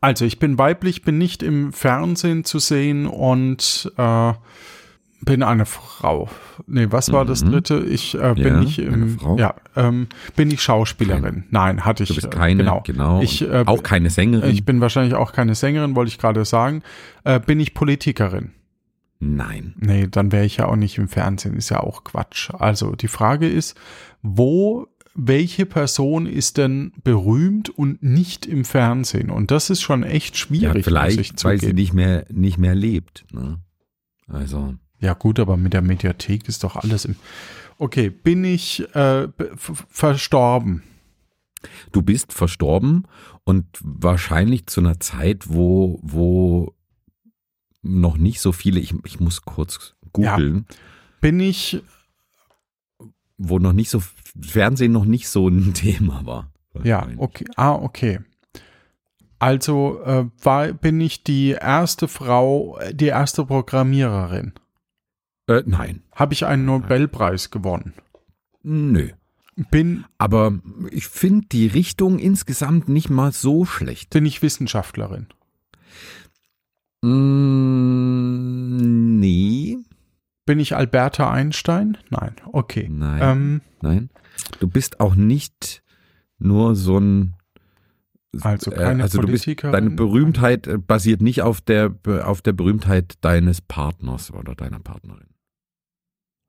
Also 0.00 0.24
ich 0.24 0.38
bin 0.38 0.58
weiblich, 0.58 1.02
bin 1.02 1.18
nicht 1.18 1.42
im 1.42 1.72
Fernsehen 1.72 2.44
zu 2.44 2.58
sehen 2.58 3.06
und 3.06 3.92
äh, 3.96 4.32
bin 5.20 5.42
eine 5.42 5.64
Frau. 5.66 6.28
Nee, 6.66 6.88
was 6.90 7.10
war 7.12 7.24
das 7.24 7.42
Mhm. 7.44 7.50
dritte? 7.52 7.78
Ich 7.80 8.14
äh, 8.14 8.34
bin 8.34 8.44
Ja, 8.46 8.60
nicht 8.60 8.78
eine 8.80 8.88
im, 8.92 9.18
Frau. 9.18 9.36
ja, 9.38 9.54
ähm, 9.76 10.08
bin 10.36 10.50
ich 10.50 10.62
Schauspielerin. 10.62 11.44
Nein, 11.50 11.84
hatte 11.84 12.02
ich. 12.02 12.10
Du 12.10 12.14
bist 12.14 12.26
äh, 12.26 12.30
keine, 12.30 12.56
genau. 12.62 12.82
genau. 12.84 13.22
Ich, 13.22 13.42
äh, 13.42 13.62
auch 13.66 13.82
keine 13.82 14.10
Sängerin? 14.10 14.50
Ich 14.50 14.64
bin 14.66 14.80
wahrscheinlich 14.80 15.14
auch 15.14 15.32
keine 15.32 15.54
Sängerin, 15.54 15.96
wollte 15.96 16.10
ich 16.10 16.18
gerade 16.18 16.44
sagen. 16.44 16.82
Äh, 17.24 17.40
bin 17.40 17.58
ich 17.60 17.72
Politikerin? 17.74 18.50
Nein. 19.20 19.74
Nee, 19.78 20.08
dann 20.10 20.32
wäre 20.32 20.44
ich 20.44 20.58
ja 20.58 20.66
auch 20.66 20.76
nicht 20.76 20.98
im 20.98 21.08
Fernsehen, 21.08 21.56
ist 21.56 21.70
ja 21.70 21.80
auch 21.80 22.04
Quatsch. 22.04 22.50
Also 22.52 22.94
die 22.94 23.08
Frage 23.08 23.48
ist, 23.48 23.78
wo, 24.22 24.86
welche 25.14 25.66
Person 25.66 26.26
ist 26.26 26.56
denn 26.58 26.92
berühmt 27.02 27.70
und 27.70 28.02
nicht 28.02 28.46
im 28.46 28.64
Fernsehen? 28.64 29.30
Und 29.30 29.50
das 29.50 29.70
ist 29.70 29.82
schon 29.82 30.02
echt 30.02 30.34
Ja, 30.34 30.40
schwierig, 30.40 30.76
ich 30.78 30.84
vielleicht, 30.84 31.44
weil 31.44 31.60
sie 31.60 31.72
nicht 31.72 31.92
mehr, 31.92 32.26
nicht 32.30 32.58
mehr 32.58 32.74
lebt. 32.74 33.24
Ne? 33.32 33.60
Also, 34.28 34.74
Ja 34.98 35.14
gut, 35.14 35.38
aber 35.38 35.56
mit 35.56 35.72
der 35.72 35.82
Mediathek 35.82 36.48
ist 36.48 36.64
doch 36.64 36.76
alles 36.76 37.04
im... 37.04 37.16
Okay, 37.78 38.08
bin 38.10 38.44
ich 38.44 38.82
äh, 38.94 39.28
verstorben? 39.56 40.82
du 41.92 42.02
bist 42.02 42.32
verstorben 42.32 43.06
und 43.44 43.66
wahrscheinlich 43.82 44.66
zu 44.66 44.80
einer 44.80 45.00
Zeit, 45.00 45.44
wo, 45.48 45.98
wo 46.02 46.74
noch 47.82 48.16
nicht 48.16 48.40
so 48.40 48.52
viele, 48.52 48.80
ich, 48.80 48.94
ich 49.04 49.20
muss 49.20 49.42
kurz 49.42 49.94
googeln, 50.12 50.66
Bin 51.20 51.40
ich, 51.40 51.82
wo 53.36 53.58
noch 53.58 53.72
nicht 53.72 53.90
so, 53.90 54.02
Fernsehen 54.40 54.92
noch 54.92 55.04
nicht 55.04 55.28
so 55.28 55.48
ein 55.48 55.74
Thema 55.74 56.24
war. 56.26 56.50
ja, 56.82 57.06
okay, 57.18 57.44
ah, 57.56 57.74
okay. 57.74 58.20
Also 59.38 60.00
äh, 60.04 60.24
war, 60.42 60.72
bin 60.72 61.00
ich 61.00 61.22
die 61.24 61.50
erste 61.50 62.08
Frau, 62.08 62.78
äh, 62.78 62.94
die 62.94 63.06
erste 63.08 63.44
Programmiererin? 63.44 64.52
Äh, 65.46 65.62
nein, 65.66 66.02
Habe 66.14 66.32
ich 66.32 66.46
einen 66.46 66.64
Nobelpreis 66.64 67.50
gewonnen? 67.50 67.92
nö. 68.62 69.10
Bin, 69.70 70.04
Aber 70.18 70.58
ich 70.90 71.06
finde 71.06 71.46
die 71.52 71.68
Richtung 71.68 72.18
insgesamt 72.18 72.88
nicht 72.88 73.08
mal 73.08 73.30
so 73.30 73.64
schlecht. 73.64 74.10
bin 74.10 74.26
ich 74.26 74.42
Wissenschaftlerin? 74.42 75.28
Mm, 77.84 79.18
nee, 79.20 79.78
Bin 80.46 80.58
ich 80.60 80.74
Alberta 80.76 81.30
Einstein? 81.30 81.96
Nein, 82.10 82.34
okay. 82.52 82.88
nein, 82.90 83.20
Ähm, 83.22 83.60
nein. 83.80 84.10
Du 84.60 84.68
bist 84.68 85.00
auch 85.00 85.14
nicht 85.14 85.82
nur 86.38 86.74
so 86.74 86.98
ein 86.98 87.34
also 88.40 88.72
Äh, 88.72 88.76
keine 88.76 89.02
also 89.04 89.20
du 89.20 89.28
bist, 89.28 89.46
deine 89.62 89.90
Berühmtheit 89.90 90.66
äh, 90.66 90.78
basiert 90.78 91.20
nicht 91.20 91.42
auf 91.42 91.60
der, 91.60 91.94
auf 92.24 92.42
der 92.42 92.52
Berühmtheit 92.52 93.14
deines 93.20 93.60
Partners 93.60 94.32
oder 94.32 94.54
deiner 94.54 94.80
Partnerin. 94.80 95.28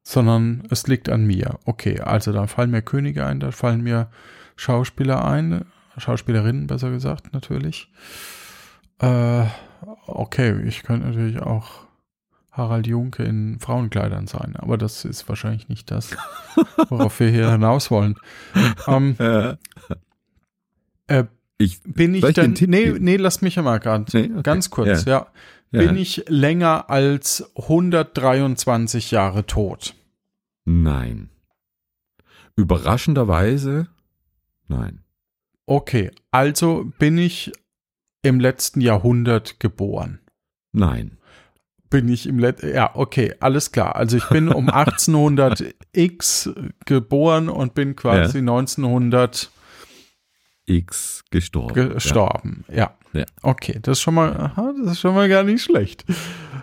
sondern 0.04 0.64
es 0.70 0.88
liegt 0.88 1.10
an 1.10 1.26
mir. 1.26 1.60
Okay, 1.66 2.00
also 2.00 2.32
da 2.32 2.48
fallen 2.48 2.72
mir 2.72 2.82
Könige 2.82 3.26
ein, 3.26 3.40
da 3.40 3.52
fallen 3.52 3.82
mir 3.82 4.10
Schauspieler 4.56 5.26
ein, 5.26 5.66
Schauspielerinnen 5.98 6.68
besser 6.68 6.92
gesagt 6.92 7.34
natürlich. 7.34 7.92
Äh, 9.00 9.46
okay, 10.08 10.62
ich 10.64 10.84
könnte 10.84 11.08
natürlich 11.08 11.42
auch 11.42 11.85
Harald 12.56 12.88
Junke 12.88 13.24
in 13.24 13.60
Frauenkleidern 13.60 14.28
sein, 14.28 14.56
aber 14.56 14.78
das 14.78 15.04
ist 15.06 15.28
wahrscheinlich 15.28 15.68
nicht 15.68 15.92
das, 15.92 16.16
worauf 16.90 17.20
wir 17.20 17.30
hier 17.30 17.52
hinaus 17.52 17.92
wollen. 17.92 18.16
Ähm, 18.88 19.16
äh, 19.20 19.56
Ich, 21.58 21.82
bin 21.84 22.14
ich 22.14 22.24
ich 22.24 22.68
nee, 22.68 22.92
nee, 23.00 23.16
lass 23.18 23.42
mich 23.42 23.58
mal 23.58 23.80
gerade 23.80 24.06
Nee, 24.14 24.32
okay. 24.32 24.44
ganz 24.44 24.70
kurz, 24.70 25.06
ja. 25.06 25.28
ja. 25.72 25.80
Bin 25.80 25.96
ich 25.98 26.26
länger 26.28 26.90
als 26.90 27.52
123 27.56 29.12
Jahre 29.12 29.46
tot? 29.46 29.96
Nein. 30.66 31.30
Überraschenderweise, 32.56 33.88
nein. 34.68 35.04
Okay, 35.66 36.12
also 36.32 36.92
bin 37.00 37.18
ich 37.18 37.52
im 38.22 38.40
letzten 38.40 38.82
Jahrhundert 38.82 39.60
geboren. 39.60 40.20
Nein. 40.72 41.18
Bin 41.96 42.10
ich 42.10 42.28
im 42.28 42.40
letzten, 42.40 42.74
ja, 42.74 42.92
okay, 42.96 43.34
alles 43.40 43.72
klar. 43.72 43.96
Also 43.96 44.18
ich 44.18 44.26
bin 44.30 44.50
um 44.50 44.70
1800 44.72 45.76
X 45.94 46.50
geboren 46.86 47.50
und 47.50 47.74
bin 47.74 47.96
quasi 47.96 48.40
1900 48.40 49.50
X 50.68 51.24
gestorben. 51.32 51.90
gestorben. 51.94 52.66
Ja. 52.74 52.96
Ja. 53.14 53.26
Okay, 53.44 53.80
das 53.82 53.98
ist 54.00 54.02
schon 54.02 54.16
mal, 54.16 54.36
aha, 54.36 54.74
das 54.84 54.94
ist 54.94 55.00
schon 55.00 55.16
mal 55.16 55.30
gar 55.30 55.44
nicht 55.44 55.62
schlecht. 55.64 56.04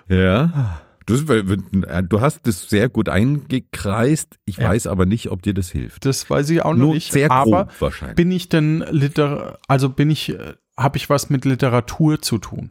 Ja. 0.09 0.17
ja. 0.17 0.81
Das, 1.07 1.25
du 1.25 2.21
hast 2.21 2.47
das 2.47 2.69
sehr 2.69 2.89
gut 2.89 3.09
eingekreist. 3.09 4.39
Ich 4.45 4.59
Ja. 4.59 4.69
weiß 4.69 4.87
aber 4.87 5.05
nicht, 5.05 5.31
ob 5.31 5.43
dir 5.43 5.53
das 5.55 5.69
hilft. 5.71 6.05
Das 6.05 6.29
weiß 6.31 6.51
ich 6.51 6.63
auch 6.65 6.73
noch 6.73 6.79
Nur 6.79 6.95
nicht. 6.95 7.11
sehr 7.13 7.29
grob 7.29 7.39
aber 7.55 7.69
wahrscheinlich. 7.81 8.15
bin 8.17 8.31
ich 8.31 8.49
denn 8.49 8.85
Liter, 8.91 9.59
also 9.67 9.89
bin 9.89 10.11
ich, 10.11 10.37
habe 10.77 10.97
ich 10.99 11.11
was 11.11 11.29
mit 11.29 11.45
Literatur 11.45 12.21
zu 12.23 12.39
tun? 12.39 12.71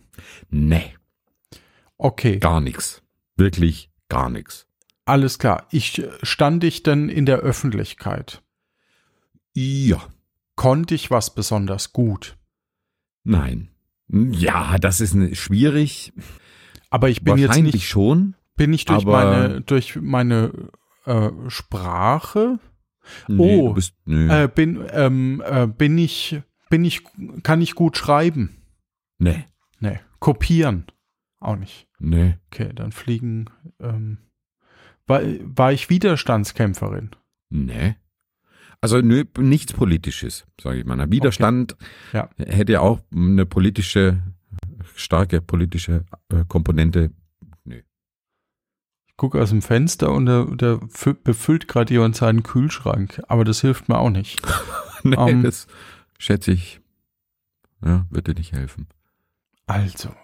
nee, 0.50 0.93
Okay. 2.03 2.39
gar 2.39 2.61
nichts. 2.61 3.03
Wirklich 3.35 3.91
gar 4.09 4.29
nichts. 4.29 4.65
Alles 5.05 5.37
klar. 5.39 5.67
Ich 5.71 6.01
stand 6.23 6.63
ich 6.63 6.83
denn 6.83 7.09
in 7.09 7.25
der 7.25 7.37
Öffentlichkeit? 7.37 8.41
Ja. 9.53 10.01
Konnte 10.55 10.95
ich 10.95 11.11
was 11.11 11.33
besonders 11.35 11.93
gut? 11.93 12.37
Nein. 13.23 13.69
Ja, 14.07 14.77
das 14.79 14.99
ist 14.99 15.13
eine, 15.13 15.35
schwierig. 15.35 16.11
Aber 16.89 17.09
ich 17.09 17.23
bin 17.23 17.37
jetzt 17.37 17.59
nicht, 17.61 17.87
schon. 17.87 18.35
bin 18.55 18.73
ich 18.73 18.85
durch 18.85 19.05
meine, 19.05 19.61
durch 19.61 19.95
meine 19.95 20.69
äh, 21.05 21.29
Sprache, 21.47 22.59
Nee, 23.27 23.59
Oh, 23.61 23.73
bist, 23.73 23.93
nö. 24.05 24.29
äh, 24.29 24.47
bin, 24.47 24.83
ähm, 24.91 25.41
äh, 25.45 25.65
bin 25.67 25.97
ich, 25.97 26.39
bin 26.69 26.83
ich, 26.85 27.01
kann 27.43 27.61
ich 27.61 27.75
gut 27.75 27.97
schreiben? 27.97 28.57
nee, 29.19 29.45
Nee. 29.79 29.99
Kopieren? 30.19 30.85
Auch 31.41 31.56
nicht. 31.58 31.88
nee. 31.99 32.36
Okay, 32.47 32.71
dann 32.73 32.91
fliegen, 32.93 33.49
ähm, 33.80 34.19
war, 35.08 35.21
war 35.43 35.73
ich 35.73 35.89
Widerstandskämpferin? 35.89 37.10
Nee. 37.49 37.95
Also 38.80 38.99
nö, 39.01 39.25
nichts 39.38 39.73
Politisches, 39.73 40.45
sage 40.60 40.80
ich 40.80 40.86
mal. 40.86 40.99
Ein 40.99 41.12
Widerstand 41.12 41.75
Ja. 42.13 42.30
hätte 42.38 42.71
ja 42.73 42.80
auch 42.80 43.01
eine 43.13 43.45
politische, 43.45 44.21
starke 44.95 45.41
politische 45.41 46.06
äh, 46.30 46.45
Komponente. 46.47 47.12
Ich 49.08 49.17
gucke 49.17 49.39
aus 49.41 49.49
dem 49.49 49.62
Fenster 49.62 50.12
und 50.12 50.25
der, 50.25 50.45
der 50.45 50.75
fü- 50.89 51.13
befüllt 51.21 51.67
gerade 51.67 51.93
jemand 51.93 52.15
seinen 52.15 52.41
Kühlschrank, 52.43 53.21
aber 53.27 53.43
das 53.45 53.62
hilft 53.62 53.88
mir 53.89 53.97
auch 53.99 54.10
nicht. 54.10 54.41
nee, 55.04 55.15
Ähm. 55.15 55.43
das 55.43 55.67
schätze 56.17 56.51
ich, 56.51 56.82
ja, 57.86 58.08
wird 58.10 58.27
dir 58.27 58.34
nicht 58.34 58.54
helfen. 58.54 58.88
Also, 59.67 60.15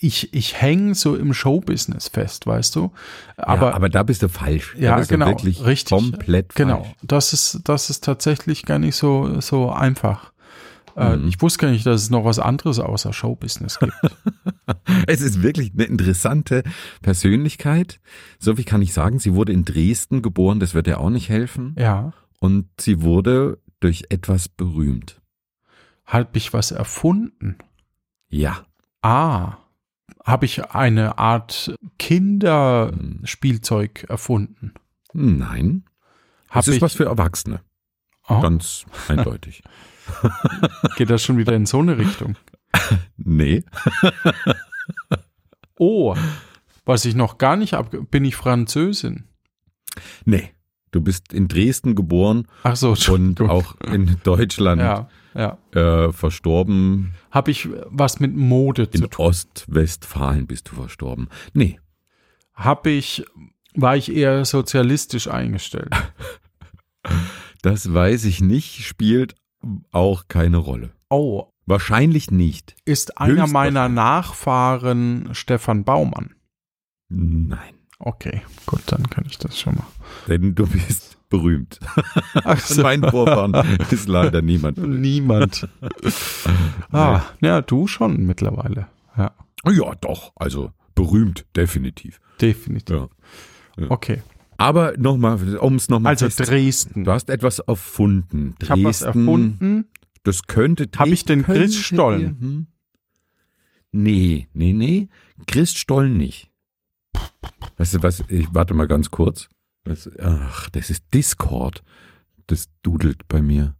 ich, 0.00 0.32
ich 0.34 0.60
hänge 0.60 0.94
so 0.94 1.16
im 1.16 1.34
Showbusiness 1.34 2.08
fest, 2.08 2.46
weißt 2.46 2.76
du? 2.76 2.92
Aber, 3.36 3.68
ja, 3.70 3.74
aber 3.74 3.88
da 3.88 4.02
bist 4.02 4.22
du 4.22 4.28
falsch. 4.28 4.74
Ja, 4.78 5.00
genau, 5.00 5.26
wirklich 5.26 5.64
richtig. 5.64 5.96
komplett 5.96 6.54
genau, 6.54 6.84
falsch. 6.84 6.96
das 7.02 7.32
ist, 7.32 7.60
das 7.64 7.90
ist 7.90 8.04
tatsächlich 8.04 8.64
gar 8.64 8.78
nicht 8.78 8.96
so, 8.96 9.40
so 9.40 9.70
einfach. 9.70 10.32
Äh, 10.96 11.16
Mhm. 11.16 11.28
Ich 11.28 11.40
wusste 11.40 11.60
gar 11.60 11.70
nicht, 11.70 11.86
dass 11.86 12.02
es 12.02 12.10
noch 12.10 12.24
was 12.26 12.38
anderes 12.38 12.78
außer 12.78 13.12
Showbusiness 13.12 13.78
gibt. 13.78 13.94
Es 15.06 15.20
ist 15.20 15.42
wirklich 15.42 15.72
eine 15.72 15.84
interessante 15.84 16.62
Persönlichkeit. 17.02 17.98
So 18.38 18.56
viel 18.56 18.64
kann 18.64 18.82
ich 18.82 18.92
sagen. 18.92 19.18
Sie 19.18 19.34
wurde 19.34 19.52
in 19.52 19.64
Dresden 19.64 20.22
geboren, 20.22 20.60
das 20.60 20.74
wird 20.74 20.86
ja 20.86 20.98
auch 20.98 21.10
nicht 21.10 21.28
helfen. 21.28 21.74
ja. 21.78 22.12
Und 22.40 22.66
sie 22.80 23.02
wurde 23.02 23.58
durch 23.78 24.04
etwas 24.08 24.48
berühmt. 24.48 25.20
Habe 26.04 26.30
ich 26.36 26.52
was 26.52 26.72
erfunden? 26.72 27.56
Ja. 28.28 28.66
Ah, 29.00 29.58
habe 30.24 30.46
ich 30.46 30.64
eine 30.70 31.18
Art 31.18 31.74
Kinderspielzeug 31.98 34.04
erfunden? 34.08 34.72
Nein. 35.12 35.84
Hab 36.48 36.60
Das 36.60 36.68
ist 36.68 36.76
ich, 36.76 36.82
was 36.82 36.94
für 36.94 37.06
Erwachsene. 37.06 37.60
oh, 38.28 38.40
Ganz 38.40 38.86
eindeutig. 39.08 39.62
geht 40.96 41.10
das 41.10 41.22
schon 41.22 41.36
wieder 41.38 41.54
in 41.54 41.66
so 41.66 41.80
eine 41.80 41.98
Richtung? 41.98 42.36
Nee. 43.16 43.64
Oh, 45.78 46.14
was 46.84 47.04
ich 47.04 47.14
noch 47.16 47.38
gar 47.38 47.56
nicht 47.56 47.74
ab, 47.74 47.92
bin 48.10 48.24
ich 48.24 48.36
Französin? 48.36 49.24
Nee. 50.24 50.50
Du 50.92 51.00
bist 51.00 51.32
in 51.32 51.48
Dresden 51.48 51.96
geboren 51.96 52.46
Ach 52.62 52.76
so, 52.76 52.94
und 53.10 53.40
auch 53.40 53.74
in 53.80 54.18
Deutschland 54.22 54.80
Ja, 54.80 55.08
ja. 55.34 55.58
äh, 55.72 56.12
verstorben. 56.12 57.14
Habe 57.30 57.50
ich 57.50 57.68
was 57.86 58.20
mit 58.20 58.36
Mode 58.36 58.90
zu 58.90 59.04
In 59.04 59.10
tun? 59.10 59.26
Ostwestfalen 59.26 60.46
bist 60.46 60.70
du 60.70 60.76
verstorben. 60.76 61.28
Nee. 61.52 61.80
Habe 62.54 62.90
ich, 62.90 63.24
war 63.74 63.96
ich 63.96 64.12
eher 64.14 64.44
sozialistisch 64.44 65.28
eingestellt? 65.28 65.90
Das 67.62 67.92
weiß 67.94 68.24
ich 68.24 68.40
nicht, 68.40 68.84
spielt 68.84 69.36
auch 69.92 70.26
keine 70.26 70.56
Rolle. 70.56 70.90
Oh, 71.08 71.46
Wahrscheinlich 71.64 72.30
nicht. 72.32 72.74
ist 72.84 73.18
einer 73.18 73.46
meiner. 73.46 73.88
Nachfahren 73.88 75.28
Stefan 75.32 75.84
Baumann? 75.84 76.34
Nein. 77.08 77.74
Okay, 78.00 78.42
gut, 78.66 78.82
dann 78.86 79.08
kann 79.10 79.24
ich 79.28 79.38
das 79.38 79.60
schon 79.60 79.76
mal. 79.76 79.86
Denn 80.26 80.56
du 80.56 80.66
bist 80.66 81.18
berühmt. 81.32 81.80
Ach 82.44 82.58
Von 82.60 82.82
meinen 82.82 83.10
Vorfahren 83.10 83.54
ist 83.90 84.06
leider 84.06 84.40
niemand. 84.42 84.78
Niemand. 84.78 85.66
ah, 86.92 87.22
ja, 87.40 87.60
du 87.62 87.86
schon 87.88 88.24
mittlerweile. 88.26 88.86
Ja, 89.16 89.32
Ja, 89.68 89.94
doch. 89.96 90.32
Also 90.36 90.70
berühmt, 90.94 91.44
definitiv. 91.56 92.20
definitiv. 92.40 93.08
Ja. 93.78 93.90
Okay, 93.90 94.22
Aber 94.58 94.96
nochmal, 94.98 95.56
um 95.58 95.74
es 95.76 95.88
nochmal 95.88 96.10
also 96.12 96.28
Dresden. 96.28 97.04
Du 97.04 97.10
hast 97.10 97.30
etwas 97.30 97.58
erfunden. 97.58 98.54
Ich 98.62 98.70
habe 98.70 98.84
was 98.84 99.00
Dresden, 99.00 99.18
erfunden. 99.20 99.84
Das 100.24 100.42
könnte. 100.46 100.88
Hab 100.96 101.08
ich 101.08 101.24
den 101.24 101.42
Christstollen? 101.42 102.20
dir- 102.20 102.46
Hm? 102.46 102.66
Nee, 103.92 104.48
nee, 104.54 104.72
nee. 104.72 105.08
Christstollen 105.46 106.16
nicht. 106.16 106.50
Weißt 107.78 107.94
du 107.94 108.02
was? 108.02 108.22
Ich 108.28 108.46
warte 108.54 108.74
mal 108.74 108.86
ganz 108.86 109.10
kurz. 109.10 109.48
Was, 109.84 110.08
ach, 110.20 110.70
das 110.70 110.90
ist 110.90 111.04
Discord. 111.12 111.82
Das 112.46 112.68
dudelt 112.82 113.26
bei 113.28 113.42
mir. 113.42 113.74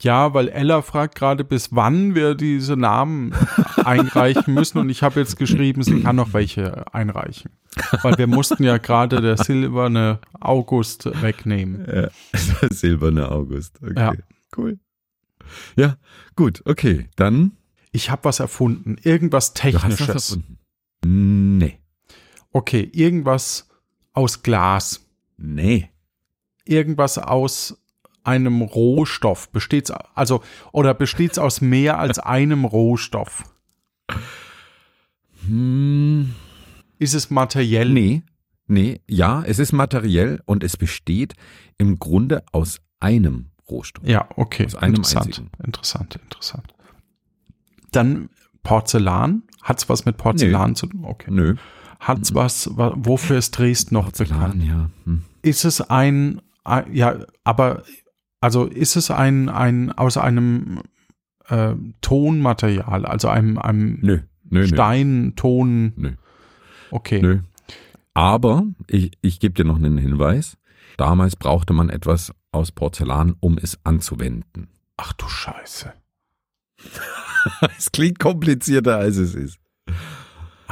Ja, 0.00 0.34
weil 0.34 0.48
Ella 0.48 0.82
fragt 0.82 1.14
gerade, 1.14 1.44
bis 1.44 1.68
wann 1.74 2.16
wir 2.16 2.34
diese 2.34 2.76
Namen 2.76 3.32
einreichen 3.84 4.52
müssen. 4.52 4.78
Und 4.78 4.88
ich 4.90 5.02
habe 5.04 5.20
jetzt 5.20 5.36
geschrieben, 5.38 5.82
sie 5.84 6.00
kann 6.02 6.16
noch 6.16 6.32
welche 6.32 6.92
einreichen. 6.92 7.52
Weil 8.02 8.18
wir 8.18 8.26
mussten 8.26 8.64
ja 8.64 8.78
gerade 8.78 9.20
der 9.20 9.36
silberne 9.36 10.18
August 10.40 11.06
wegnehmen. 11.22 11.86
Ja, 11.88 12.08
Silberne 12.70 13.30
August. 13.30 13.80
Okay. 13.82 13.92
Ja. 13.96 14.12
Cool. 14.56 14.78
Ja, 15.76 15.96
gut, 16.36 16.62
okay. 16.66 17.08
Dann. 17.16 17.52
Ich 17.92 18.10
habe 18.10 18.24
was 18.24 18.40
erfunden. 18.40 18.96
Irgendwas 19.02 19.54
Du 19.54 19.62
hast 19.62 19.74
was 19.74 19.82
Technisches. 19.82 20.30
erfunden. 20.30 20.58
Nee. 21.58 21.78
Okay, 22.50 22.88
irgendwas 22.92 23.68
aus 24.12 24.42
Glas. 24.42 25.06
Nee. 25.44 25.90
Irgendwas 26.64 27.18
aus 27.18 27.76
einem 28.24 28.62
Rohstoff. 28.62 29.50
Besteht's 29.50 29.90
also 30.14 30.42
oder 30.72 30.94
besteht's 30.94 31.38
aus 31.38 31.60
mehr 31.60 31.98
als 31.98 32.18
einem 32.20 32.64
Rohstoff? 32.64 33.42
Hm. 35.46 36.34
Ist 36.98 37.14
es 37.14 37.30
materiell? 37.30 37.88
Nee, 37.90 38.22
nee, 38.68 39.00
ja, 39.08 39.42
es 39.44 39.58
ist 39.58 39.72
materiell 39.72 40.40
und 40.44 40.62
es 40.62 40.76
besteht 40.76 41.34
im 41.78 41.98
Grunde 41.98 42.44
aus 42.52 42.80
einem 43.00 43.50
Rohstoff. 43.68 44.06
Ja, 44.06 44.28
okay. 44.36 44.66
Aus 44.66 44.76
einem 44.76 44.94
interessant. 44.96 45.26
einzigen. 45.26 45.50
Interessant, 45.64 46.16
interessant. 46.16 46.74
Dann 47.90 48.30
Porzellan. 48.62 49.42
Hat's 49.62 49.88
was 49.88 50.04
mit 50.04 50.16
Porzellan 50.16 50.76
zu 50.76 50.86
tun? 50.86 51.04
Okay. 51.04 51.30
Nö. 51.30 51.56
Hat's 51.98 52.34
was, 52.34 52.76
wa- 52.76 52.92
wofür 52.96 53.38
ist 53.38 53.52
Dresden 53.58 53.94
noch 53.94 54.04
Porzellan, 54.06 54.58
bekannt? 54.58 54.64
ja. 54.64 54.90
Hm. 55.04 55.24
Ist 55.42 55.64
es 55.64 55.80
ein, 55.80 56.40
ein- 56.64 56.94
ja, 56.94 57.24
aber, 57.44 57.82
also 58.40 58.64
ist 58.66 58.96
es 58.96 59.10
ein, 59.10 59.48
ein, 59.48 59.90
aus 59.92 60.16
einem 60.16 60.80
äh, 61.48 61.74
Tonmaterial, 62.00 63.04
also 63.06 63.28
einem, 63.28 63.58
einem 63.58 63.98
Nö, 64.00 64.20
nö, 64.48 64.66
Stein, 64.66 65.32
Ton, 65.36 65.92
Nö. 65.96 66.12
okay. 66.90 67.20
nö. 67.20 67.34
Nö. 67.34 67.40
Aber 68.14 68.64
ich, 68.88 69.12
ich 69.22 69.40
gebe 69.40 69.54
dir 69.54 69.64
noch 69.64 69.76
einen 69.76 69.96
Hinweis. 69.98 70.58
Damals 70.98 71.34
brauchte 71.36 71.72
man 71.72 71.88
etwas 71.88 72.32
aus 72.52 72.70
Porzellan, 72.70 73.34
um 73.40 73.56
es 73.56 73.78
anzuwenden. 73.84 74.68
Ach 74.98 75.12
du 75.14 75.26
Scheiße. 75.28 75.92
Es 77.76 77.90
klingt 77.90 78.18
komplizierter, 78.20 78.98
als 78.98 79.16
es 79.16 79.34
ist. 79.34 79.58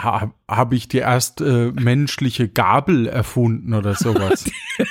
Ha, 0.02 0.32
Habe 0.48 0.76
ich 0.76 0.88
die 0.88 0.98
erste 0.98 1.72
äh, 1.76 1.80
menschliche 1.80 2.48
Gabel 2.48 3.06
erfunden 3.06 3.74
oder 3.74 3.94
sowas? 3.94 4.44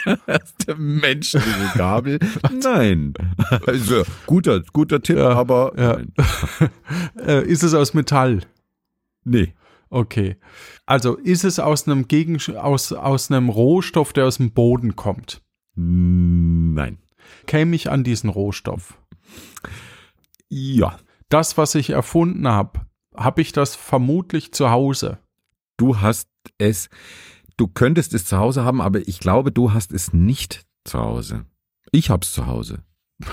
Der 0.67 0.75
menschliche 0.75 1.71
Gabel? 1.77 2.19
Nein. 2.63 3.13
Also, 3.65 4.03
guter, 4.25 4.61
guter 4.73 5.01
Tipp, 5.01 5.17
Ja, 5.17 5.29
aber 5.29 5.73
ja. 5.77 5.93
nein. 5.97 6.13
äh, 7.25 7.43
ist 7.47 7.63
es 7.63 7.73
aus 7.73 7.93
Metall? 7.93 8.41
nee. 9.23 9.53
Okay. 9.91 10.37
Also 10.85 11.15
ist 11.15 11.43
es 11.43 11.57
aus 11.57 11.87
einem 11.87 12.07
Gegensch 12.07 12.49
aus, 12.49 12.93
aus 12.93 13.31
einem 13.31 13.49
Rohstoff, 13.49 14.13
der 14.13 14.27
aus 14.27 14.37
dem 14.37 14.51
Boden 14.51 14.95
kommt? 14.95 15.41
Nein. 15.73 16.99
Käme 17.47 17.75
ich 17.75 17.89
an 17.89 18.03
diesen 18.03 18.29
Rohstoff? 18.29 18.99
Ja. 20.47 20.99
Das, 21.29 21.57
was 21.57 21.73
ich 21.73 21.89
erfunden 21.89 22.47
habe, 22.47 22.81
habe 23.19 23.41
ich 23.41 23.51
das 23.51 23.75
vermutlich 23.75 24.53
zu 24.53 24.69
Hause. 24.71 25.19
Du 25.77 25.99
hast 26.01 26.29
es, 26.57 26.89
du 27.57 27.67
könntest 27.67 28.13
es 28.13 28.25
zu 28.25 28.37
Hause 28.37 28.63
haben, 28.63 28.81
aber 28.81 29.07
ich 29.07 29.19
glaube, 29.19 29.51
du 29.51 29.73
hast 29.73 29.91
es 29.91 30.13
nicht 30.13 30.65
zu 30.85 30.99
Hause. 30.99 31.45
Ich 31.91 32.09
hab's 32.09 32.31
zu 32.31 32.47
Hause. 32.47 32.83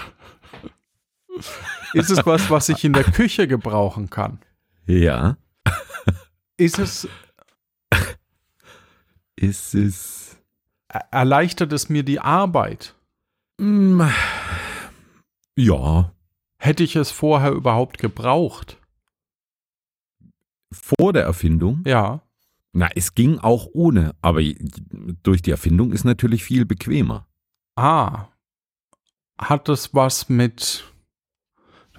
Ist 1.92 2.10
es 2.10 2.24
was, 2.26 2.50
was 2.50 2.68
ich 2.68 2.84
in 2.84 2.92
der 2.92 3.04
Küche 3.04 3.46
gebrauchen 3.46 4.10
kann? 4.10 4.38
Ja. 4.86 5.36
Ist 6.56 6.78
es, 6.78 7.06
Ist 9.36 9.74
es. 9.74 10.38
er- 10.88 11.06
erleichtert 11.10 11.72
es 11.72 11.88
mir 11.88 12.02
die 12.02 12.20
Arbeit? 12.20 12.94
Mm, 13.58 14.02
ja. 15.56 16.12
Hätte 16.58 16.82
ich 16.84 16.96
es 16.96 17.10
vorher 17.10 17.50
überhaupt 17.52 17.98
gebraucht? 17.98 18.78
Vor 20.76 21.12
der 21.12 21.24
Erfindung? 21.24 21.82
Ja. 21.86 22.22
Na, 22.72 22.88
es 22.94 23.14
ging 23.14 23.38
auch 23.38 23.68
ohne, 23.72 24.14
aber 24.20 24.42
durch 25.22 25.42
die 25.42 25.50
Erfindung 25.50 25.92
ist 25.92 26.04
natürlich 26.04 26.44
viel 26.44 26.66
bequemer. 26.66 27.26
Ah. 27.74 28.28
Hat 29.38 29.68
das 29.68 29.94
was 29.94 30.28
mit 30.28 30.84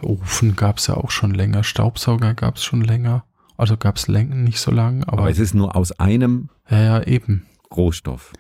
Ofen 0.02 0.56
gab 0.56 0.78
es 0.78 0.88
ja 0.88 0.96
auch 0.96 1.12
schon 1.12 1.34
länger, 1.34 1.64
Staubsauger 1.64 2.34
gab 2.34 2.58
es 2.58 2.64
schon 2.64 2.82
länger. 2.82 3.26
Also 3.58 3.76
gab 3.76 3.96
es 3.96 4.08
länger, 4.08 4.36
nicht 4.36 4.60
so 4.60 4.70
lange, 4.70 5.08
aber, 5.08 5.24
Aber 5.24 5.32
es 5.32 5.40
ist 5.40 5.56
nur 5.56 5.76
aus 5.76 5.92
einem 5.94 6.50
ja, 6.70 6.84
ja, 6.84 7.04
eben. 7.04 7.48
Rohstoff. 7.76 8.34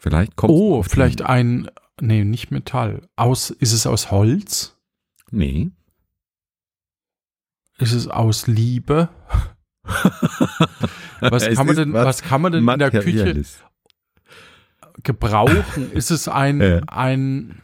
Vielleicht 0.00 0.34
kommt 0.36 0.52
Oh, 0.52 0.82
vielleicht 0.82 1.22
ein, 1.22 1.70
nee, 2.00 2.24
nicht 2.24 2.50
Metall. 2.50 3.02
Aus, 3.16 3.50
ist 3.50 3.72
es 3.72 3.86
aus 3.86 4.10
Holz? 4.10 4.76
Nee. 5.30 5.70
Ist 7.78 7.92
es 7.92 8.08
aus 8.08 8.46
Liebe? 8.46 9.08
Was 11.20 11.46
kann 11.50 11.66
man 11.66 11.76
denn, 11.76 11.92
was 11.92 12.22
kann 12.22 12.40
man 12.42 12.52
denn 12.52 12.66
in 12.68 12.78
der 12.78 12.90
Küche 12.90 13.42
gebrauchen? 15.02 15.92
Ist 15.92 16.10
es 16.10 16.28
ein, 16.28 16.60
Ja. 16.60 16.80
ein, 16.86 17.62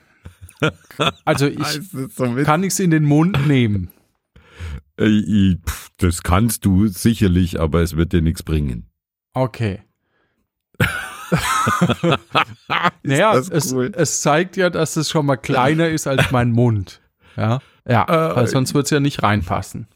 also 1.24 1.46
ich, 1.48 1.58
ist 1.58 1.92
so 2.16 2.34
kann 2.44 2.62
ich 2.62 2.72
es 2.72 2.80
in 2.80 2.90
den 2.90 3.04
Mund 3.04 3.46
nehmen? 3.46 3.90
Äh, 4.98 5.56
Das 5.98 6.22
kannst 6.22 6.64
du 6.64 6.86
sicherlich, 6.88 7.58
aber 7.60 7.80
es 7.82 7.96
wird 7.96 8.12
dir 8.12 8.22
nichts 8.22 8.42
bringen. 8.42 8.86
Okay. 9.34 9.82
naja, 13.02 13.36
es, 13.36 13.72
cool? 13.72 13.92
es 13.94 14.20
zeigt 14.20 14.56
ja, 14.56 14.70
dass 14.70 14.96
es 14.96 15.08
schon 15.10 15.26
mal 15.26 15.36
kleiner 15.36 15.88
ist 15.88 16.06
als 16.06 16.30
mein 16.30 16.50
Mund. 16.50 17.00
Ja, 17.36 17.60
ja, 17.86 18.04
Äh, 18.32 18.36
weil 18.36 18.46
sonst 18.46 18.74
wird 18.74 18.84
es 18.86 18.90
ja 18.90 19.00
nicht 19.00 19.22
reinpassen. 19.22 19.86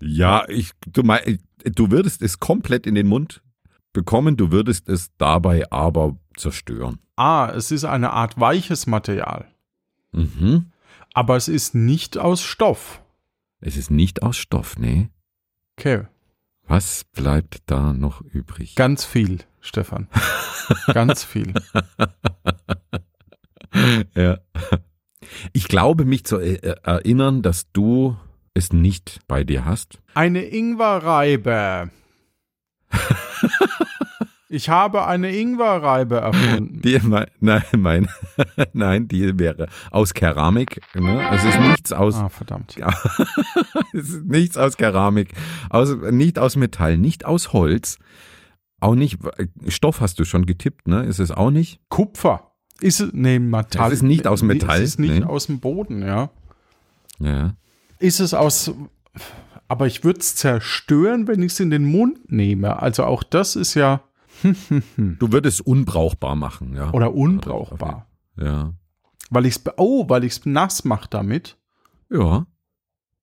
Ja, 0.00 0.48
ich, 0.48 0.70
du, 0.86 1.02
mein, 1.02 1.38
du 1.64 1.90
würdest 1.90 2.22
es 2.22 2.38
komplett 2.40 2.86
in 2.86 2.94
den 2.94 3.06
Mund 3.06 3.42
bekommen, 3.92 4.36
du 4.36 4.50
würdest 4.50 4.88
es 4.88 5.10
dabei 5.18 5.70
aber 5.70 6.16
zerstören. 6.36 6.98
Ah, 7.16 7.52
es 7.54 7.70
ist 7.70 7.84
eine 7.84 8.10
Art 8.12 8.38
weiches 8.40 8.86
Material, 8.86 9.46
Mhm. 10.12 10.72
aber 11.12 11.36
es 11.36 11.48
ist 11.48 11.74
nicht 11.74 12.16
aus 12.18 12.40
Stoff. 12.42 13.02
Es 13.60 13.76
ist 13.76 13.90
nicht 13.90 14.22
aus 14.22 14.36
Stoff, 14.38 14.78
nee. 14.78 15.10
Okay, 15.78 16.06
Was 16.66 17.04
bleibt 17.04 17.62
da 17.66 17.92
noch 17.92 18.22
übrig? 18.22 18.74
ganz 18.76 19.04
viel, 19.04 19.40
Stefan. 19.60 20.08
ganz 20.94 21.24
viel. 21.24 21.52
Ja. 24.16 24.38
Ich 25.52 25.68
glaube, 25.68 26.04
mich 26.04 26.24
zu 26.24 26.38
äh, 26.38 26.56
erinnern, 26.82 27.42
dass 27.42 27.70
du 27.72 28.16
es 28.60 28.72
nicht 28.72 29.20
bei 29.26 29.42
dir 29.44 29.64
hast. 29.64 30.00
Eine 30.14 30.42
Ingwerreibe. 30.44 31.90
Ich 34.52 34.68
habe 34.68 35.06
eine 35.06 35.32
Ingwerreibe 35.32 36.16
erfunden. 36.16 36.80
Die, 36.82 36.98
mein, 37.04 37.26
nein, 37.38 37.62
mein, 37.78 38.08
nein, 38.72 39.06
die 39.06 39.38
wäre 39.38 39.68
aus 39.92 40.12
Keramik. 40.12 40.80
Ne? 40.92 41.24
Es 41.32 41.44
ist 41.44 41.60
nichts 41.60 41.92
aus, 41.92 42.16
Ah, 42.16 42.28
verdammt. 42.28 42.74
es 43.92 44.08
ist 44.08 44.24
nichts 44.24 44.56
aus 44.56 44.76
Keramik, 44.76 45.34
aus, 45.68 45.94
nicht 46.10 46.40
aus 46.40 46.56
Metall, 46.56 46.98
nicht 46.98 47.24
aus 47.26 47.52
Holz, 47.52 47.98
auch 48.80 48.96
nicht 48.96 49.18
Stoff 49.68 50.00
hast 50.00 50.18
du 50.18 50.24
schon 50.24 50.46
getippt, 50.46 50.88
ne? 50.88 51.04
Ist 51.04 51.20
es 51.20 51.30
auch 51.30 51.52
nicht? 51.52 51.78
Kupfer. 51.88 52.50
Ist 52.80 52.98
es, 52.98 53.12
nee, 53.12 53.38
Metall. 53.38 53.86
Es 53.86 53.98
ist 53.98 54.02
nicht 54.02 54.26
aus 54.26 54.42
Metall, 54.42 54.78
Es 54.78 54.88
ist 54.90 54.98
nicht 54.98 55.20
nee. 55.20 55.24
aus 55.24 55.46
dem 55.46 55.60
Boden, 55.60 56.02
ja. 56.02 56.30
Ja. 57.20 57.54
Ist 58.00 58.18
es 58.20 58.34
aus, 58.34 58.72
aber 59.68 59.86
ich 59.86 60.02
würde 60.02 60.18
es 60.20 60.34
zerstören, 60.34 61.28
wenn 61.28 61.42
ich 61.42 61.52
es 61.52 61.60
in 61.60 61.70
den 61.70 61.84
Mund 61.84 62.30
nehme. 62.32 62.80
Also 62.82 63.04
auch 63.04 63.22
das 63.22 63.54
ist 63.56 63.74
ja, 63.74 64.02
Du 64.96 65.32
würdest 65.32 65.60
unbrauchbar 65.60 66.34
machen, 66.34 66.74
ja. 66.74 66.90
oder 66.92 67.14
unbrauchbar. 67.14 68.06
Ja. 68.36 68.72
Weil 69.30 69.46
ich 69.46 69.56
es, 69.56 69.62
oh, 69.76 70.08
weil 70.08 70.24
ich 70.24 70.32
es 70.32 70.46
nass 70.46 70.84
mache 70.84 71.08
damit, 71.10 71.56
Ja. 72.10 72.46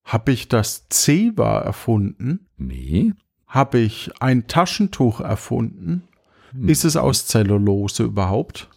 habe 0.04 0.32
ich 0.32 0.48
das 0.48 0.88
Zewa 0.90 1.60
erfunden. 1.60 2.48
Nee. 2.58 3.14
Habe 3.48 3.80
ich 3.80 4.12
ein 4.22 4.48
Taschentuch 4.48 5.20
erfunden. 5.22 6.04
Hm. 6.52 6.70
Ist 6.70 6.86
es 6.86 6.96
aus 6.98 7.26
Zellulose 7.28 8.04
überhaupt? 8.04 8.70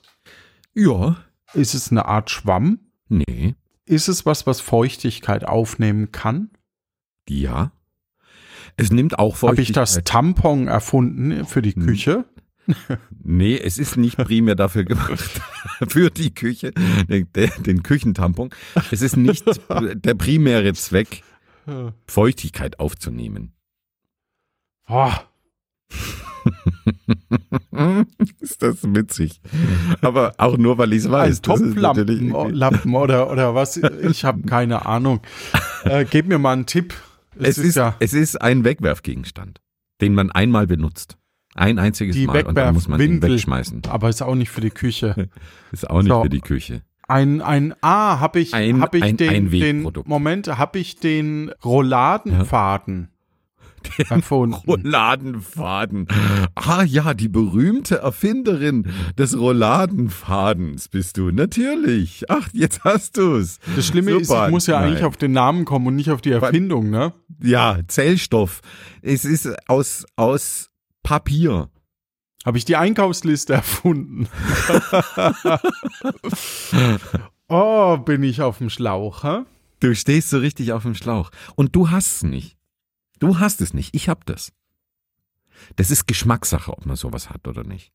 Ja. 0.75 1.17
Ist 1.53 1.75
es 1.75 1.91
eine 1.91 2.07
Art 2.07 2.31
Schwamm? 2.31 2.79
Nee. 3.09 3.55
Ist 3.91 4.07
es 4.07 4.25
was, 4.25 4.47
was 4.47 4.61
Feuchtigkeit 4.61 5.45
aufnehmen 5.45 6.13
kann? 6.13 6.51
Ja. 7.29 7.73
Es 8.77 8.93
nimmt 8.93 9.19
auch 9.19 9.43
Habe 9.43 9.61
ich 9.61 9.73
das 9.73 9.95
Feuchtigkeit. 9.95 10.05
Tampon 10.13 10.69
erfunden 10.69 11.45
für 11.45 11.61
die 11.61 11.75
Hm. 11.75 11.87
Küche? 11.87 12.25
Nee, 13.25 13.59
es 13.59 13.79
ist 13.79 13.97
nicht 13.97 14.17
primär 14.17 14.55
dafür 14.55 14.85
gemacht, 14.85 15.41
für 15.89 16.09
die 16.11 16.33
Küche, 16.33 16.71
den, 17.09 17.27
den 17.67 17.83
Küchentampon. 17.83 18.51
Es 18.93 19.03
ist 19.03 19.17
nicht 19.17 19.45
der 19.69 20.15
primäre 20.15 20.73
Zweck, 20.75 21.25
Feuchtigkeit 22.07 22.79
aufzunehmen. 22.79 23.55
Oh, 24.89 25.11
Ist 28.41 28.63
das 28.63 28.79
witzig. 28.83 29.41
Aber 30.03 30.35
auch 30.39 30.57
nur, 30.59 30.79
weil 30.79 30.93
ich 30.93 31.01
es 31.01 31.07
ein 31.07 31.13
weiß. 31.13 31.31
Ist 31.31 31.45
Topflappen 31.45 32.31
Lappen 32.53 32.95
oder, 32.95 33.31
oder 33.31 33.55
was? 33.55 33.77
Ich 33.77 34.25
habe 34.25 34.43
keine 34.43 34.87
Ahnung. 34.87 35.21
Äh, 35.85 36.05
gib 36.05 36.27
mir 36.27 36.39
mal 36.39 36.53
einen 36.53 36.67
Tipp. 36.67 36.95
Es 37.39 37.59
ist, 37.59 37.77
ja 37.77 37.95
es 38.01 38.13
ist 38.13 38.41
ein 38.41 38.65
Wegwerfgegenstand, 38.65 39.61
den 40.01 40.15
man 40.15 40.31
einmal 40.31 40.67
benutzt. 40.67 41.17
Ein 41.55 41.79
einziges 41.79 42.15
die 42.15 42.27
Mal 42.27 42.45
und 42.45 42.55
dann 42.57 42.75
muss 42.75 42.87
man 42.87 43.01
ihn 43.01 43.23
wegschmeißen. 43.23 43.83
aber 43.89 44.09
ist 44.09 44.23
auch 44.23 44.35
nicht 44.35 44.51
für 44.51 44.61
die 44.61 44.71
Küche. 44.71 45.29
Ist 45.73 45.89
auch 45.89 46.01
nicht 46.03 46.09
So. 46.11 46.23
für 46.23 46.29
die 46.29 46.41
Küche. 46.41 46.83
Ein, 47.09 47.43
ein, 47.43 47.75
ah, 47.81 48.21
habe 48.21 48.39
ich, 48.39 48.55
Ein- 48.55 48.81
hab 48.81 48.95
ich 48.95 49.03
ein 49.03 49.17
den, 49.17 49.29
den, 49.29 49.47
Einwegprodukt. 49.47 50.09
Moment, 50.09 50.47
habe 50.47 50.79
ich 50.79 50.97
den 51.01 51.51
Rouladenfaden 51.65 53.09
erfunden. 54.09 54.55
Rouladenfaden. 54.55 56.09
Ah 56.55 56.83
ja, 56.83 57.15
die 57.15 57.29
berühmte 57.29 57.99
Erfinderin 57.99 58.91
des 59.19 59.39
Rouladenfadens 59.39 60.89
bist 60.89 61.17
du. 61.17 61.31
Natürlich. 61.31 62.25
Ach, 62.29 62.49
jetzt 62.53 62.85
hast 62.85 63.17
du's. 63.17 63.59
Das 63.77 63.87
Schlimme 63.87 64.13
ist, 64.13 64.29
Super. 64.29 64.47
ich 64.47 64.51
muss 64.51 64.67
ja 64.67 64.81
Nein. 64.81 64.91
eigentlich 64.91 65.05
auf 65.05 65.17
den 65.17 65.33
Namen 65.33 65.65
kommen 65.65 65.87
und 65.87 65.97
nicht 65.97 66.11
auf 66.11 66.21
die 66.21 66.33
Erfindung, 66.33 66.91
ne? 66.91 67.13
Ja, 67.43 67.79
Zellstoff. 67.87 68.61
Es 69.03 69.25
ist 69.25 69.49
aus, 69.69 70.05
aus 70.17 70.71
Papier. 71.03 71.69
Habe 72.45 72.57
ich 72.57 72.65
die 72.65 72.77
Einkaufsliste 72.77 73.53
erfunden. 73.53 74.27
oh, 77.49 77.99
bin 77.99 78.23
ich 78.23 78.41
auf 78.41 78.59
dem 78.59 78.71
Schlauch, 78.71 79.25
hä? 79.25 79.41
Du 79.81 79.95
stehst 79.95 80.31
so 80.31 80.39
richtig 80.39 80.73
auf 80.73 80.83
dem 80.83 80.95
Schlauch. 80.95 81.31
Und 81.55 81.77
du 81.77 81.91
hast 81.91 82.17
es 82.17 82.23
nicht. 82.23 82.57
Du 83.21 83.39
hast 83.39 83.61
es 83.61 83.73
nicht. 83.73 83.95
Ich 83.95 84.09
hab 84.09 84.27
das. 84.27 84.53
Das 85.77 85.91
ist 85.91 86.07
Geschmackssache, 86.07 86.73
ob 86.73 86.87
man 86.87 86.97
sowas 86.97 87.31
hat 87.31 87.47
oder 87.47 87.63
nicht. 87.63 87.93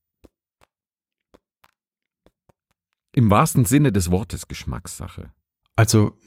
Im 3.11 3.29
wahrsten 3.29 3.65
Sinne 3.65 3.91
des 3.91 4.11
Wortes 4.11 4.47
Geschmackssache. 4.47 5.31
Also, 5.75 6.17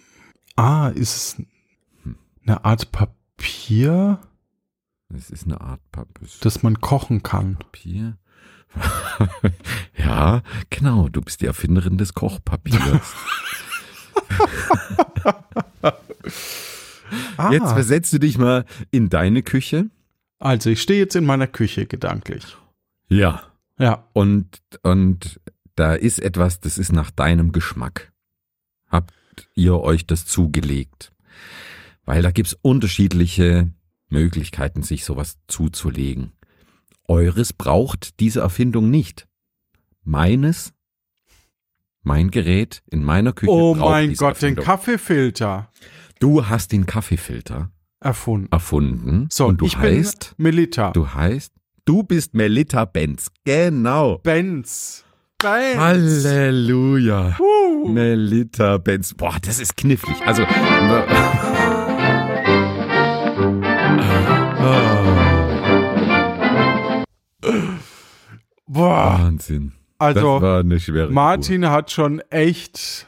ah, 0.57 0.89
ist 0.89 1.17
es 1.17 1.43
eine 2.45 2.65
Art 2.65 2.91
Papier, 2.93 4.21
Es 5.15 5.31
ist 5.31 5.45
eine 5.45 5.61
Art 5.61 5.81
Papier. 5.93 6.29
das 6.41 6.63
man 6.63 6.81
kochen 6.81 7.23
kann. 7.23 7.57
Papier. 7.57 8.19
ja, 9.97 10.43
genau. 10.71 11.09
Du 11.09 11.23
bist 11.23 11.41
die 11.41 11.47
Erfinderin 11.47 11.99
des 11.99 12.15
Kochpapiers. 12.15 13.15
Ah, 17.37 17.51
Jetzt 17.53 17.73
versetzt 17.73 18.13
du 18.13 18.19
dich 18.19 18.39
mal 18.39 18.65
in 18.91 19.09
deine 19.09 19.43
Küche. 19.43 19.91
also 20.39 20.71
ich 20.71 20.81
stehe 20.83 21.01
jetzt 21.01 21.17
in 21.17 21.25
meiner 21.27 21.47
Küche 21.47 21.87
gedanklich. 21.87 22.57
Ja. 23.09 23.43
Ja, 23.79 24.05
Und, 24.13 24.61
und 24.83 25.41
da 25.77 25.95
ist 25.95 26.19
etwas, 26.19 26.59
das 26.61 26.79
ist 26.79 26.93
nach 26.93 27.11
deinem 27.13 27.53
Geschmack. 27.53 28.13
Habt 28.89 29.13
ihr 29.55 29.79
euch 29.81 30.05
das 30.07 30.27
zugelegt? 30.27 31.13
Weil 32.05 32.23
da 32.23 32.33
gibt's 32.33 32.57
unterschiedliche 32.61 33.71
Möglichkeiten, 34.09 34.83
sich 34.83 35.05
sowas 35.05 35.39
zuzulegen. 35.47 36.33
Eures 37.07 37.53
braucht 37.53 38.19
diese 38.19 38.41
Erfindung 38.41 38.91
nicht. 38.91 39.29
Meines, 40.03 40.73
mein 42.03 42.31
Gerät 42.31 42.83
in 42.91 43.05
meiner 43.05 43.33
Küche 43.33 43.53
oh 43.53 43.75
braucht 43.75 43.91
mein 43.91 44.09
diese 44.11 44.19
Gott, 44.25 44.37
den 44.37 44.57
Erfindung. 44.57 44.65
Kaffeefilter 44.65 45.71
Du 46.21 46.49
hast 46.49 46.73
den 46.73 46.85
Kaffeefilter 46.85 47.71
erfunden. 48.01 48.49
erfunden. 48.51 49.29
So, 49.31 49.47
und 49.47 49.61
du 49.61 49.67
ich 49.67 49.77
heißt 49.77 50.35
bin 50.37 50.45
Melita. 50.45 50.91
Du 50.91 51.15
heißt, 51.15 51.53
du 51.85 52.03
bist 52.03 52.35
Melita 52.35 52.85
Benz. 52.85 53.29
Genau. 53.45 54.19
Benz. 54.19 55.05
Benz. 55.41 55.79
Halleluja. 55.79 57.37
Uh. 57.39 57.89
Melita 57.89 58.79
Benz. 58.79 59.15
Boah, 59.15 59.37
das 59.41 59.61
ist 59.61 59.77
knifflig. 59.77 60.17
Also. 60.27 60.45
Boah. 68.67 69.19
Wahnsinn. 69.21 69.73
Also, 70.01 70.41
Martin 71.11 71.63
Spur. 71.63 71.71
hat 71.71 71.91
schon 71.93 72.21
echt 72.31 73.07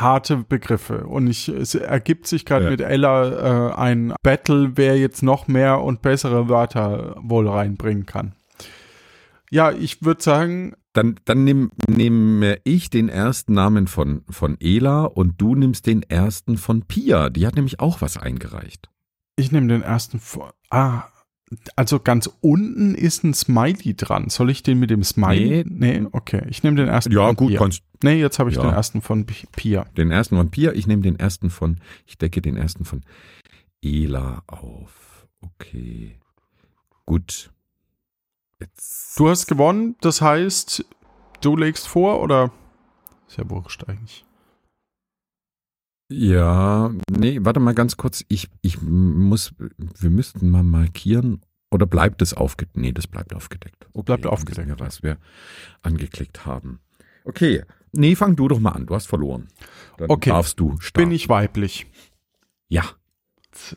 harte 0.00 0.36
Begriffe 0.38 1.06
und 1.06 1.26
ich, 1.26 1.48
es 1.48 1.74
ergibt 1.74 2.26
sich 2.26 2.44
gerade 2.44 2.66
Ja. 2.66 2.70
mit 2.70 2.80
Ella 2.80 3.70
äh, 3.70 3.74
ein 3.74 4.14
Battle, 4.22 4.72
wer 4.76 4.98
jetzt 4.98 5.22
noch 5.22 5.48
mehr 5.48 5.80
und 5.80 6.02
bessere 6.02 6.48
Wörter 6.48 7.16
wohl 7.20 7.48
reinbringen 7.48 8.06
kann. 8.06 8.34
Ja, 9.50 9.70
ich 9.72 10.02
würde 10.04 10.22
sagen, 10.22 10.74
Dann, 10.92 11.16
dann 11.24 11.44
nehme 11.44 11.70
nehme 11.88 12.58
ich 12.64 12.90
den 12.90 13.08
ersten 13.08 13.54
Namen 13.54 13.86
von, 13.86 14.22
von 14.28 14.56
Ela 14.60 15.04
und 15.04 15.40
du 15.40 15.54
nimmst 15.54 15.86
den 15.86 16.02
ersten 16.02 16.56
von 16.58 16.82
Pia. 16.82 17.30
Die 17.30 17.46
hat 17.46 17.54
nämlich 17.56 17.78
auch 17.80 18.00
was 18.00 18.16
eingereicht. 18.16 18.88
ich 19.36 19.52
nehme 19.52 19.68
den 19.68 19.82
ersten 19.82 20.18
vor. 20.18 20.52
Ah, 20.70 21.04
also 21.76 21.98
ganz 22.00 22.28
unten 22.40 22.94
ist 22.94 23.24
ein 23.24 23.34
Smiley 23.34 23.94
dran. 23.94 24.28
Soll 24.28 24.50
ich 24.50 24.62
den 24.62 24.78
mit 24.78 24.90
dem 24.90 25.02
Smiley? 25.02 25.64
Nee, 25.66 26.06
okay. 26.12 26.42
Ich 26.50 26.62
nehme 26.62 26.76
den 26.76 26.88
ersten 26.88 27.12
Ja, 27.12 27.26
von 27.26 27.36
gut, 27.36 27.48
Pia. 27.48 27.58
kannst 27.58 27.82
Nee, 28.02 28.20
jetzt 28.20 28.38
habe 28.38 28.48
ich 28.50 28.56
Ja. 28.56 28.62
den 28.62 28.72
ersten 28.72 29.02
von 29.02 29.26
Pia. 29.26 29.84
den 29.96 30.10
ersten 30.12 30.36
von 30.36 30.50
Pia. 30.50 30.72
Ich 30.72 30.86
nehme 30.86 31.02
den 31.02 31.16
ersten 31.18 31.50
von, 31.50 31.80
ich 32.06 32.16
decke 32.18 32.40
den 32.40 32.56
ersten 32.56 32.84
von 32.84 33.02
Ela 33.82 34.42
auf. 34.46 35.26
Okay. 35.40 36.18
Gut. 37.06 37.50
Jetzt. 38.60 39.18
Du 39.18 39.28
hast 39.28 39.46
gewonnen, 39.46 39.96
das 40.00 40.20
heißt, 40.20 40.84
du 41.40 41.56
legst 41.56 41.88
vor 41.88 42.20
oder? 42.20 42.52
Ist 43.28 43.38
ja 43.38 43.48
wurscht 43.50 43.84
eigentlich. 43.88 44.24
Ja, 46.10 46.90
nee, 47.10 47.38
warte 47.42 47.60
mal 47.60 47.74
ganz 47.74 47.96
kurz. 47.96 48.24
Ich, 48.28 48.48
ich 48.62 48.80
muss, 48.80 49.54
wir 49.76 50.10
müssten 50.10 50.50
mal 50.50 50.62
markieren. 50.62 51.40
Oder 51.70 51.84
bleibt 51.84 52.22
es 52.22 52.32
aufgedeckt? 52.32 52.78
Nee, 52.78 52.92
das 52.92 53.06
bleibt 53.06 53.34
aufgedeckt. 53.34 53.86
Okay, 53.92 54.04
Bleibt 54.06 54.24
dann 54.24 54.32
aufgedeckt, 54.32 54.68
Wir, 54.68 54.80
was 54.80 55.02
wir 55.02 55.18
angeklickt 55.82 56.46
haben. 56.46 56.80
Okay. 57.26 57.62
Nee, 57.92 58.16
fang 58.16 58.36
du 58.36 58.48
doch 58.48 58.58
mal 58.58 58.70
an. 58.72 58.86
Du 58.86 58.94
hast 58.94 59.06
verloren. 59.06 59.48
Dann 59.98 60.08
Okay. 60.08 60.30
darfst 60.30 60.58
du 60.60 60.78
starten. 60.80 61.08
Bin 61.10 61.14
ich 61.14 61.28
weiblich? 61.28 61.86
Ja. 62.68 62.84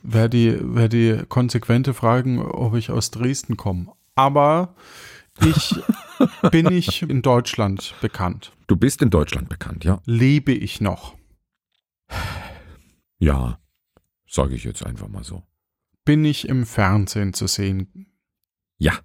Wäre 0.03 0.29
die, 0.29 0.57
wär 0.61 0.87
die 0.87 1.21
konsequente 1.27 1.93
Fragen, 1.93 2.39
ob 2.41 2.75
ich 2.75 2.91
aus 2.91 3.11
Dresden 3.11 3.57
komme. 3.57 3.87
Aber 4.15 4.75
ich 5.45 5.75
bin 6.51 6.71
ich 6.71 7.01
in 7.01 7.21
Deutschland 7.21 7.93
bekannt. 7.99 8.53
Du 8.67 8.77
bist 8.77 9.01
in 9.01 9.09
Deutschland 9.09 9.49
bekannt, 9.49 9.83
ja? 9.83 10.01
Lebe 10.05 10.53
ich 10.53 10.79
noch? 10.79 11.15
Ja. 13.19 13.59
Sage 14.27 14.55
ich 14.55 14.63
jetzt 14.63 14.83
einfach 14.83 15.07
mal 15.07 15.23
so. 15.23 15.43
Bin 16.05 16.25
ich 16.25 16.49
im 16.49 16.65
Fernsehen 16.65 17.33
zu 17.33 17.45
sehen? 17.45 18.07
Ja. 18.79 18.97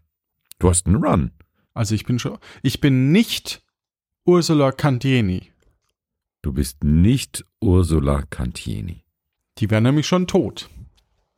Du 0.59 0.71
hast 0.71 0.87
einen 0.87 1.05
Run. 1.05 1.33
Also 1.75 1.95
ich 1.95 2.07
bin 2.07 2.19
schon, 2.19 2.39
ich 2.63 2.81
bin 2.81 3.13
nicht 3.13 3.63
Ursula 4.25 4.73
Candieni. 4.73 5.53
Du 6.41 6.53
bist 6.53 6.83
nicht 6.83 7.45
Ursula 7.61 8.23
Cantieni. 8.23 9.05
Die 9.59 9.69
wäre 9.71 9.83
nämlich 9.83 10.07
schon 10.07 10.27
tot. 10.27 10.71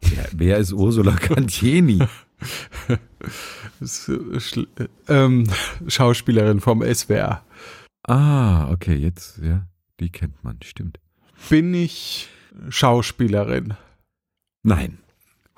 Wer, 0.00 0.28
wer 0.32 0.58
ist 0.58 0.72
Ursula 0.72 1.12
Cantieni? 1.16 1.98
Äh, 2.88 2.98
äh, 3.80 4.88
ähm, 5.08 5.50
Schauspielerin 5.88 6.60
vom 6.60 6.82
SWR. 6.82 7.44
ah, 8.04 8.70
okay, 8.70 8.94
jetzt, 8.94 9.38
ja, 9.38 9.66
die 9.98 10.10
kennt 10.10 10.44
man, 10.44 10.60
stimmt. 10.62 11.00
Bin 11.48 11.74
ich 11.74 12.28
Schauspielerin? 12.68 13.74
Nein, 14.62 14.98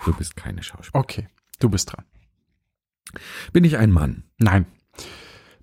du 0.05 0.13
bist 0.15 0.37
keine 0.37 0.63
Schauspielerin. 0.63 1.01
Okay, 1.01 1.29
du 1.59 1.69
bist 1.69 1.93
dran. 1.93 2.05
Bin 3.53 3.65
ich 3.65 3.77
ein 3.77 3.91
Mann? 3.91 4.25
Nein. 4.39 4.67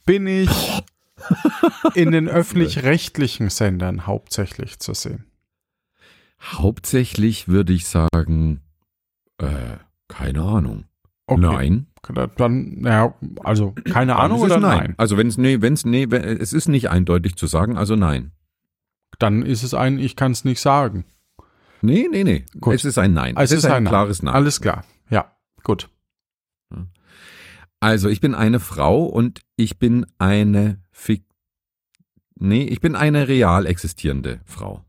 Bin 0.05 0.27
ich 0.27 0.83
in 1.95 2.11
den 2.11 2.27
öffentlich-rechtlichen 2.27 3.49
Sendern 3.49 4.05
hauptsächlich 4.05 4.79
zu 4.79 4.93
sehen? 4.93 5.25
Hauptsächlich 6.41 7.47
würde 7.47 7.73
ich 7.73 7.87
sagen, 7.87 8.61
äh, 9.37 9.77
keine 10.07 10.43
Ahnung. 10.43 10.85
Okay. 11.25 11.41
Nein. 11.41 11.87
Dann, 12.37 12.79
naja, 12.79 13.13
also 13.43 13.73
keine 13.83 14.15
Ahnung 14.15 14.37
es 14.37 14.45
oder 14.45 14.59
nein? 14.59 14.93
Also 14.97 15.17
wenn 15.17 15.27
es 15.27 15.37
nee, 15.37 15.61
wenn's 15.61 15.83
nee, 15.83 16.05
wenn, 16.09 16.23
es 16.23 16.53
ist 16.53 16.69
nicht 16.69 16.89
eindeutig 16.89 17.35
zu 17.35 17.47
sagen, 17.47 17.77
also 17.77 17.95
nein. 17.97 18.31
Dann 19.19 19.43
ist 19.43 19.63
es 19.63 19.73
ein, 19.73 19.99
ich 19.99 20.15
kann 20.15 20.31
es 20.31 20.45
nicht 20.45 20.59
sagen. 20.59 21.05
Nee, 21.81 22.07
nee, 22.11 22.23
nee. 22.23 22.45
Gut. 22.59 22.75
Es 22.75 22.85
ist 22.85 22.97
ein 22.97 23.13
Nein. 23.13 23.35
Es 23.37 23.51
ist 23.51 23.65
ein 23.65 23.83
Nein. 23.83 23.85
klares 23.85 24.23
Nein. 24.23 24.33
Alles 24.33 24.61
klar. 24.61 24.83
Ja, 25.09 25.35
gut. 25.63 25.89
Also 27.79 28.09
ich 28.09 28.21
bin 28.21 28.33
eine 28.33 28.59
Frau 28.59 29.05
und 29.05 29.41
ich 29.55 29.77
bin 29.77 30.05
eine 30.17 30.81
Fik 30.91 31.23
Nee, 32.39 32.63
ich 32.63 32.81
bin 32.81 32.95
eine 32.95 33.27
real 33.27 33.65
existierende 33.65 34.41
Frau. 34.45 34.83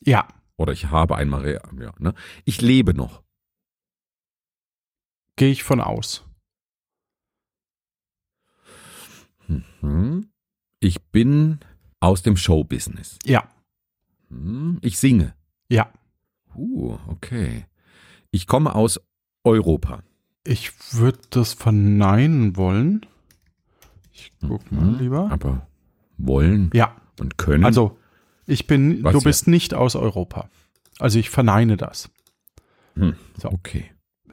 Ja, 0.00 0.26
Oder 0.56 0.72
ich 0.72 0.86
habe 0.86 1.16
einmal 1.16 1.42
real, 1.42 1.68
ja, 1.80 1.92
ne? 1.98 2.14
Ich 2.44 2.60
lebe 2.60 2.94
noch. 2.94 3.22
gehe 5.36 5.50
ich 5.50 5.64
von 5.64 5.80
aus. 5.80 6.24
Hm. 9.80 10.30
Ich 10.80 11.02
bin 11.02 11.58
aus 12.04 12.22
dem 12.22 12.36
Showbusiness. 12.36 13.18
Ja, 13.24 13.48
Hm. 14.30 14.78
Ich 14.82 14.98
singe. 14.98 15.34
ja. 15.68 15.88
Uh, 16.56 16.96
okay. 17.08 17.64
Ich 18.30 18.46
komme 18.46 18.74
aus 18.76 19.00
Europa. 19.42 20.04
Ich 20.44 20.70
würde 20.94 21.18
das 21.30 21.52
verneinen 21.52 22.56
wollen. 22.56 23.04
Ich 24.12 24.32
guck 24.40 24.70
mal 24.70 24.82
Hm. 24.92 24.98
lieber. 25.00 25.30
Aber 25.32 25.66
wollen 26.16 26.70
Ja, 26.72 26.94
und 27.18 27.36
können. 27.38 27.64
also 27.64 27.98
ich 28.46 28.66
bin, 28.68 29.02
Was 29.02 29.12
du 29.14 29.18
ja? 29.18 29.24
bist 29.24 29.48
nicht 29.48 29.74
aus 29.74 29.96
Europa. 29.96 30.48
Also 31.00 31.18
ich 31.18 31.28
verneine 31.30 31.76
das. 31.76 32.08
Hm. 32.94 33.16
So. 33.36 33.48
Okay. 33.50 33.90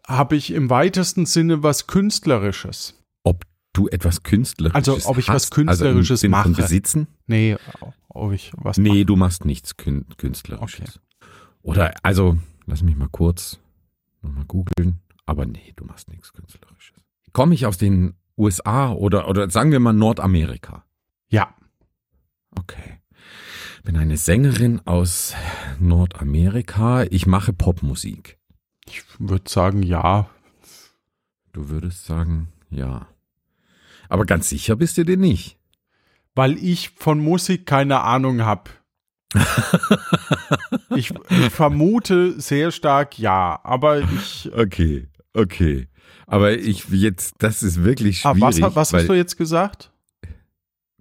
Habe 0.07 0.35
ich 0.35 0.51
im 0.51 0.69
weitesten 0.69 1.25
Sinne 1.25 1.63
was 1.63 1.87
Künstlerisches? 1.87 3.01
Ob 3.23 3.45
du 3.73 3.87
etwas 3.87 4.23
Künstlerisches 4.23 4.75
Also, 4.75 5.09
ob 5.09 5.17
ich 5.17 5.27
was 5.27 5.35
hast, 5.45 5.51
Künstlerisches 5.51 6.23
also 6.23 6.27
im 6.27 6.31
Sinne 6.33 6.43
von 6.43 6.51
mache. 6.51 6.61
besitzen? 6.61 7.07
Nee, 7.27 7.57
ob 8.09 8.31
ich 8.33 8.51
was 8.55 8.77
Nee, 8.77 9.03
du 9.05 9.15
machst 9.15 9.45
nichts 9.45 9.77
Kün 9.77 10.05
Künstlerisches. 10.17 10.99
Oder, 11.61 11.93
also, 12.03 12.37
lass 12.65 12.81
mich 12.83 12.95
mal 12.95 13.09
kurz 13.09 13.59
nochmal 14.21 14.45
googeln. 14.45 14.99
Aber 15.25 15.45
nee, 15.45 15.73
du 15.75 15.85
machst 15.85 16.09
nichts 16.09 16.33
Künstlerisches. 16.33 16.97
Komme 17.33 17.53
ich 17.55 17.65
aus 17.65 17.77
den 17.77 18.15
USA 18.37 18.91
oder, 18.91 19.27
oder 19.29 19.49
sagen 19.49 19.71
wir 19.71 19.79
mal 19.79 19.93
Nordamerika? 19.93 20.83
Ja, 21.29 21.55
Okay. 22.57 22.99
Bin 23.83 23.97
eine 23.97 24.17
Sängerin 24.17 24.81
aus 24.85 25.33
Nordamerika. 25.79 27.03
Ich 27.09 27.25
mache 27.25 27.53
Popmusik. 27.53 28.37
ich 28.85 29.03
würde 29.19 29.49
sagen, 29.49 29.83
ja. 29.83 30.29
Du 31.53 31.69
würdest 31.69 32.05
sagen, 32.05 32.49
ja. 32.69 33.07
Aber 34.11 34.25
ganz 34.25 34.49
sicher 34.49 34.75
bist 34.75 34.97
du 34.97 35.05
dir 35.05 35.15
nicht. 35.15 35.57
Weil 36.35 36.57
ich 36.57 36.89
von 36.89 37.19
Musik 37.19 37.65
keine 37.65 38.01
Ahnung 38.01 38.41
habe. 38.41 38.69
ich, 40.97 41.13
vermute 41.49 42.37
sehr 42.41 42.71
stark 42.71 43.17
ja, 43.17 43.61
aber 43.63 44.01
ich. 44.01 44.51
Okay, 44.53 45.07
okay. 45.33 45.87
Aber 46.27 46.51
ich 46.51 46.89
jetzt, 46.89 47.35
das 47.37 47.63
ist 47.63 47.85
wirklich 47.85 48.25
Ah, 48.25 48.35
schwierig. 48.35 48.61
was 48.61 48.75
was 48.75 48.93
weil 48.93 48.99
hast 48.99 49.07
du 49.09 49.13
jetzt 49.13 49.37
gesagt? 49.37 49.93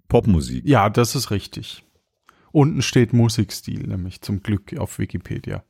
Popmusik. 0.07 0.65
Ja, 0.65 0.89
das 0.89 1.13
ist 1.13 1.31
richtig. 1.31 1.83
Unten 2.53 2.81
steht 2.81 3.11
Musikstil, 3.11 3.87
nämlich 3.87 4.21
zum 4.21 4.41
Glück 4.41 4.77
auf 4.77 4.99
Wikipedia. 4.99 5.65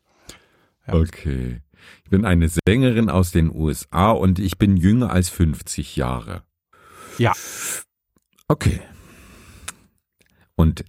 Ja. 0.85 0.93
Okay. 0.93 1.61
Ich 2.03 2.11
bin 2.11 2.23
eine 2.23 2.49
Sängerin 2.67 3.09
aus 3.09 3.31
den 3.31 3.49
USA 3.51 4.11
und 4.11 4.37
ich 4.37 4.59
bin 4.59 4.77
jünger 4.77 5.09
als 5.09 5.29
50 5.29 5.95
Jahre. 5.95 6.43
Ja. 7.21 7.33
Okay. 8.47 8.81
Und 10.55 10.83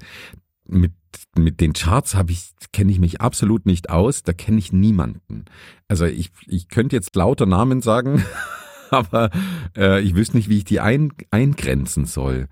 mit, 0.65 0.93
mit 1.37 1.61
den 1.61 1.75
Charts 1.75 2.15
habe 2.15 2.33
ich, 2.33 2.53
kenne 2.73 2.91
ich 2.91 2.99
mich 2.99 3.21
absolut 3.21 3.67
nicht 3.67 3.91
aus, 3.91 4.23
da 4.23 4.33
kenne 4.33 4.59
ich 4.59 4.73
niemanden. 4.73 5.45
Also 5.89 6.07
ich, 6.07 6.31
ich 6.47 6.69
könnte 6.69 6.97
jetzt 6.97 7.15
lauter 7.17 7.47
Namen 7.47 7.83
sagen, 7.83 8.25
aber 8.91 9.31
äh, 9.77 10.01
ich 10.01 10.15
wüsste 10.15 10.37
nicht, 10.37 10.49
wie 10.49 10.59
ich 10.59 10.65
die 10.65 10.81
ein, 10.81 11.13
eingrenzen 11.31 12.07
soll, 12.07 12.49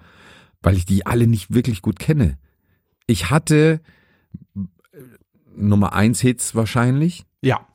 weil 0.63 0.77
ich 0.77 0.85
die 0.85 1.07
alle 1.07 1.27
nicht 1.27 1.53
wirklich 1.53 1.83
gut 1.83 1.99
kenne. 1.99 2.39
Ich 3.07 3.31
hatte 3.31 3.81
äh, 4.55 4.61
Nummer 5.57 5.95
eins 5.95 6.21
Hits 6.21 6.55
wahrscheinlich. 6.55 7.25
Ja, 7.43 7.67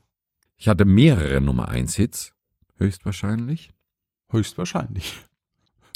Ich 0.56 0.68
hatte 0.68 0.84
mehrere 0.84 1.40
Nummer 1.40 1.68
eins 1.68 1.96
Hits, 1.96 2.32
höchstwahrscheinlich. 2.78 3.72
höchstwahrscheinlich. 4.30 5.25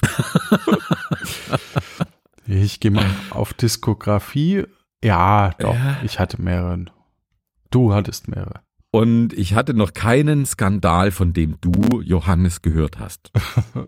ich 2.47 2.81
gehe 2.81 2.91
mal 2.91 3.07
auf 3.31 3.55
Diskografie. 3.55 4.65
Ja, 5.03 5.51
doch, 5.59 5.75
Ja. 5.75 5.99
ich 6.05 6.19
hatte 6.19 6.41
mehrere. 6.41 6.87
Du 7.71 7.95
hattest 7.95 8.29
mehrere. 8.29 8.61
Und 8.91 9.33
ich 9.35 9.55
hatte 9.55 9.75
noch 9.75 9.93
keinen 9.93 10.45
Skandal, 10.47 11.11
von 11.13 11.33
dem 11.33 11.61
du, 11.61 12.01
Johannes, 12.03 12.63
gehört 12.63 12.99
hast. 12.99 13.31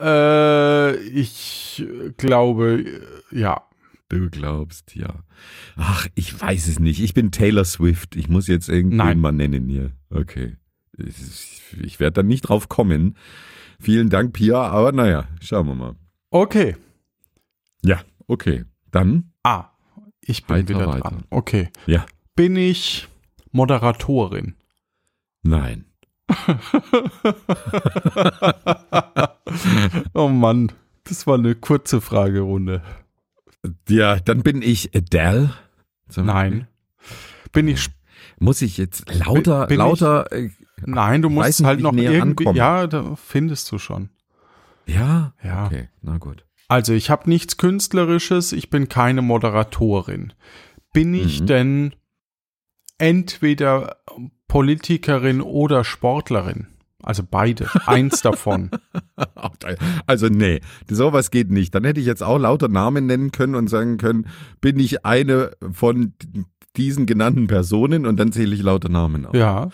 äh, 0.00 0.96
ich 0.96 1.84
glaube, 2.16 2.84
ja. 3.30 3.62
Du 4.08 4.30
glaubst, 4.30 4.94
ja. 4.94 5.22
Ach, 5.76 6.06
ich 6.14 6.40
weiß 6.40 6.68
es 6.68 6.78
nicht. 6.78 7.02
Ich 7.02 7.12
bin 7.12 7.30
Taylor 7.30 7.66
Swift. 7.66 8.16
Ich 8.16 8.28
muss 8.28 8.46
jetzt 8.46 8.70
irgendwann 8.70 9.20
mal 9.20 9.32
nennen 9.32 9.68
hier. 9.68 9.90
Okay. 10.08 10.56
Ich, 10.98 11.62
ich 11.80 12.00
werde 12.00 12.14
da 12.14 12.22
nicht 12.22 12.42
drauf 12.42 12.68
kommen. 12.68 13.16
Vielen 13.80 14.10
Dank, 14.10 14.32
Pia, 14.32 14.60
aber 14.62 14.92
naja, 14.92 15.28
schauen 15.40 15.66
wir 15.68 15.74
mal. 15.74 15.94
Okay. 16.30 16.76
Ja, 17.84 18.00
okay. 18.26 18.64
Dann. 18.90 19.32
Ah, 19.42 19.66
ich 20.20 20.44
bin 20.44 20.56
Weiter, 20.56 20.68
wieder 20.70 20.88
weiter. 20.88 21.00
dran. 21.00 21.24
Okay. 21.30 21.68
Ja. 21.86 22.04
Bin 22.34 22.56
ich 22.56 23.06
Moderatorin? 23.52 24.54
Nein. 25.42 25.84
oh 30.14 30.28
Mann, 30.28 30.72
das 31.04 31.26
war 31.26 31.34
eine 31.38 31.54
kurze 31.54 32.00
Fragerunde. 32.00 32.82
Ja, 33.88 34.16
dann 34.20 34.42
bin 34.42 34.62
ich 34.62 34.94
Adele. 34.94 35.52
Nein. 36.16 36.66
Bin 37.52 37.68
ich. 37.68 37.88
Muss 38.40 38.62
ich 38.62 38.76
jetzt 38.78 39.12
lauter, 39.14 39.66
Bin 39.66 39.74
ich- 39.74 39.78
lauter. 39.78 40.30
äh, 40.32 40.50
Nein, 40.86 41.22
du 41.22 41.28
musst 41.30 41.64
halt 41.64 41.80
noch 41.80 41.92
irgendwie. 41.92 42.20
ankomme. 42.20 42.56
Ja, 42.58 42.86
da 42.86 43.14
findest 43.16 43.70
du 43.72 43.78
schon. 43.78 44.10
ja? 44.86 45.32
Ja. 45.42 45.66
Okay, 45.66 45.88
na 46.02 46.18
gut. 46.18 46.44
Also, 46.68 46.92
ich 46.92 47.08
habe 47.10 47.28
nichts 47.30 47.56
Künstlerisches, 47.56 48.52
ich 48.52 48.68
bin 48.70 48.88
keine 48.88 49.22
Moderatorin. 49.22 50.32
Bin 50.92 51.14
ich 51.14 51.40
Mhm. 51.42 51.46
denn 51.46 51.94
entweder 52.98 53.96
Politikerin 54.48 55.40
oder 55.40 55.84
Sportlerin? 55.84 56.66
Also 57.02 57.22
beide, 57.28 57.68
eins 57.86 58.22
davon. 58.22 58.70
Also 60.06 60.26
nee, 60.28 60.60
sowas 60.90 61.30
geht 61.30 61.50
nicht. 61.50 61.74
Dann 61.74 61.84
hätte 61.84 62.00
ich 62.00 62.06
jetzt 62.06 62.22
auch 62.22 62.38
lauter 62.38 62.68
Namen 62.68 63.06
nennen 63.06 63.30
können 63.30 63.54
und 63.54 63.68
sagen 63.68 63.98
können, 63.98 64.26
bin 64.60 64.78
ich 64.80 65.06
eine 65.06 65.52
von 65.72 66.12
diesen 66.76 67.06
genannten 67.06 67.46
Personen 67.46 68.04
und 68.04 68.18
dann 68.18 68.32
zähle 68.32 68.54
ich 68.54 68.62
lauter 68.62 68.88
Namen 68.88 69.26
auf. 69.26 69.34
Ja. 69.34 69.68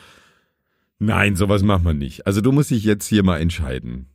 Nein, 1.04 1.36
sowas 1.36 1.62
macht 1.62 1.84
man 1.84 1.98
nicht. 1.98 2.26
Also 2.26 2.40
du 2.40 2.50
musst 2.50 2.70
dich 2.70 2.82
jetzt 2.82 3.06
hier 3.06 3.22
mal 3.22 3.38
entscheiden. 3.38 4.06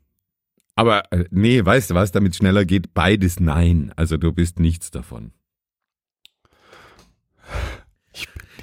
Aber 0.75 1.11
äh, 1.11 1.25
nee, 1.29 1.63
weißt 1.63 1.91
du 1.91 1.95
was, 1.95 2.11
damit 2.11 2.35
schneller 2.35 2.65
geht, 2.65 2.93
beides 2.95 3.39
nein. 3.39 3.93
Also 3.95 4.17
du 4.17 4.31
bist 4.31 4.59
nichts 4.59 4.89
davon. 4.89 5.31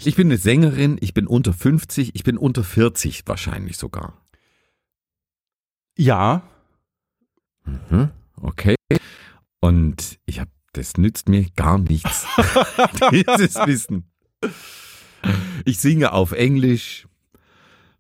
Ich 0.05 0.17
bin 0.17 0.27
eine 0.29 0.39
Sängerin, 0.39 0.99
ich 1.01 1.15
bin 1.15 1.27
unter 1.27 1.53
50, 1.53 2.15
ich 2.15 2.25
bin 2.25 2.37
unter 2.37 2.65
40 2.65 3.23
wahrscheinlich 3.27 3.77
sogar. 3.77 4.27
Ja. 5.97 6.43
Mhm, 7.65 8.11
okay. 8.41 8.77
Und 9.61 10.19
ich 10.27 10.41
habe, 10.41 10.51
das 10.73 10.97
nützt 10.97 11.29
mir 11.29 11.47
gar 11.55 11.79
nichts, 11.79 12.27
dieses 13.13 13.55
Wissen. 13.67 14.11
Ich 15.65 15.79
singe 15.79 16.13
auf 16.13 16.33
Englisch, 16.33 17.06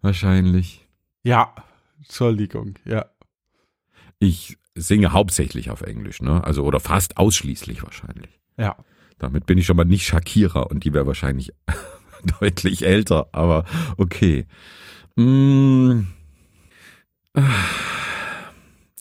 wahrscheinlich. 0.03 0.87
Ja. 1.23 1.55
Entschuldigung, 1.99 2.79
ja. 2.85 3.07
Ich 4.19 4.59
singe 4.75 5.13
hauptsächlich 5.13 5.71
auf 5.71 5.81
Englisch, 5.83 6.23
ne? 6.23 6.45
Also 6.45 6.65
oder 6.65 6.81
fast 6.81 7.17
ausschließlich 7.17 7.83
wahrscheinlich. 7.83 8.41
Ja. 8.57 8.77
Damit 9.19 9.47
bin 9.47 9.59
ich 9.59 9.67
schon 9.67 9.77
mal 9.77 9.85
nicht 9.85 10.07
Shakira 10.07 10.61
und 10.61 10.85
die 10.85 10.93
wäre 10.93 11.07
wahrscheinlich 11.07 11.53
deutlich 12.41 12.85
älter, 12.85 13.29
aber 13.33 13.65
okay. 13.97 14.47
Mm. 15.17 16.03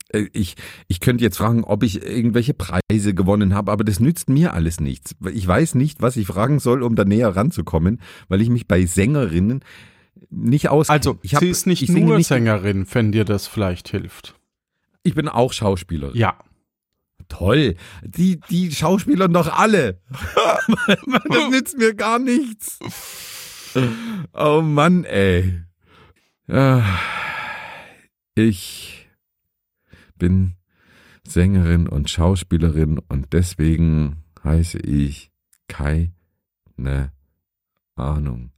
Äh, 0.09 0.29
Ich, 0.31 0.55
ich 0.87 1.01
könnte 1.01 1.25
jetzt 1.25 1.37
fragen, 1.37 1.65
ob 1.65 1.83
ich 1.83 2.01
irgendwelche 2.01 2.53
Preise 2.53 3.13
gewonnen 3.13 3.53
habe, 3.53 3.71
aber 3.71 3.83
das 3.83 3.99
nützt 3.99 4.29
mir 4.29 4.53
alles 4.53 4.79
nichts. 4.79 5.15
Ich 5.33 5.45
weiß 5.45 5.75
nicht, 5.75 6.01
was 6.01 6.15
ich 6.15 6.27
fragen 6.27 6.59
soll, 6.59 6.83
um 6.83 6.95
da 6.95 7.03
näher 7.03 7.35
ranzukommen, 7.35 7.99
weil 8.29 8.41
ich 8.41 8.49
mich 8.49 8.65
bei 8.65 8.85
Sängerinnen 8.85 9.61
nicht 10.29 10.69
auskenne. 10.69 10.97
Also, 10.97 11.19
ich 11.21 11.35
hab- 11.35 11.41
sie 11.41 11.49
ist 11.49 11.65
nicht 11.67 11.81
ich 11.83 11.89
nur 11.89 12.17
nicht- 12.17 12.27
Sängerin, 12.27 12.85
wenn 12.91 13.11
dir 13.11 13.25
das 13.25 13.47
vielleicht 13.47 13.89
hilft. 13.89 14.35
Ich 15.03 15.13
bin 15.15 15.27
auch 15.27 15.53
Schauspielerin. 15.53 16.15
Ja. 16.17 16.37
Toll. 17.27 17.75
Die, 18.03 18.39
die 18.49 18.71
Schauspieler 18.71 19.27
doch 19.27 19.51
alle. 19.57 19.99
das 20.87 21.49
nützt 21.49 21.77
mir 21.77 21.93
gar 21.95 22.19
nichts. 22.19 22.79
Oh 24.33 24.61
Mann, 24.61 25.03
ey. 25.05 25.61
Ich 28.35 29.09
bin 30.17 30.55
Sängerin 31.27 31.87
und 31.87 32.09
Schauspielerin 32.09 32.99
und 32.99 33.33
deswegen 33.33 34.23
heiße 34.43 34.77
ich 34.79 35.31
keine 35.67 36.11
Ahnung. 37.95 38.51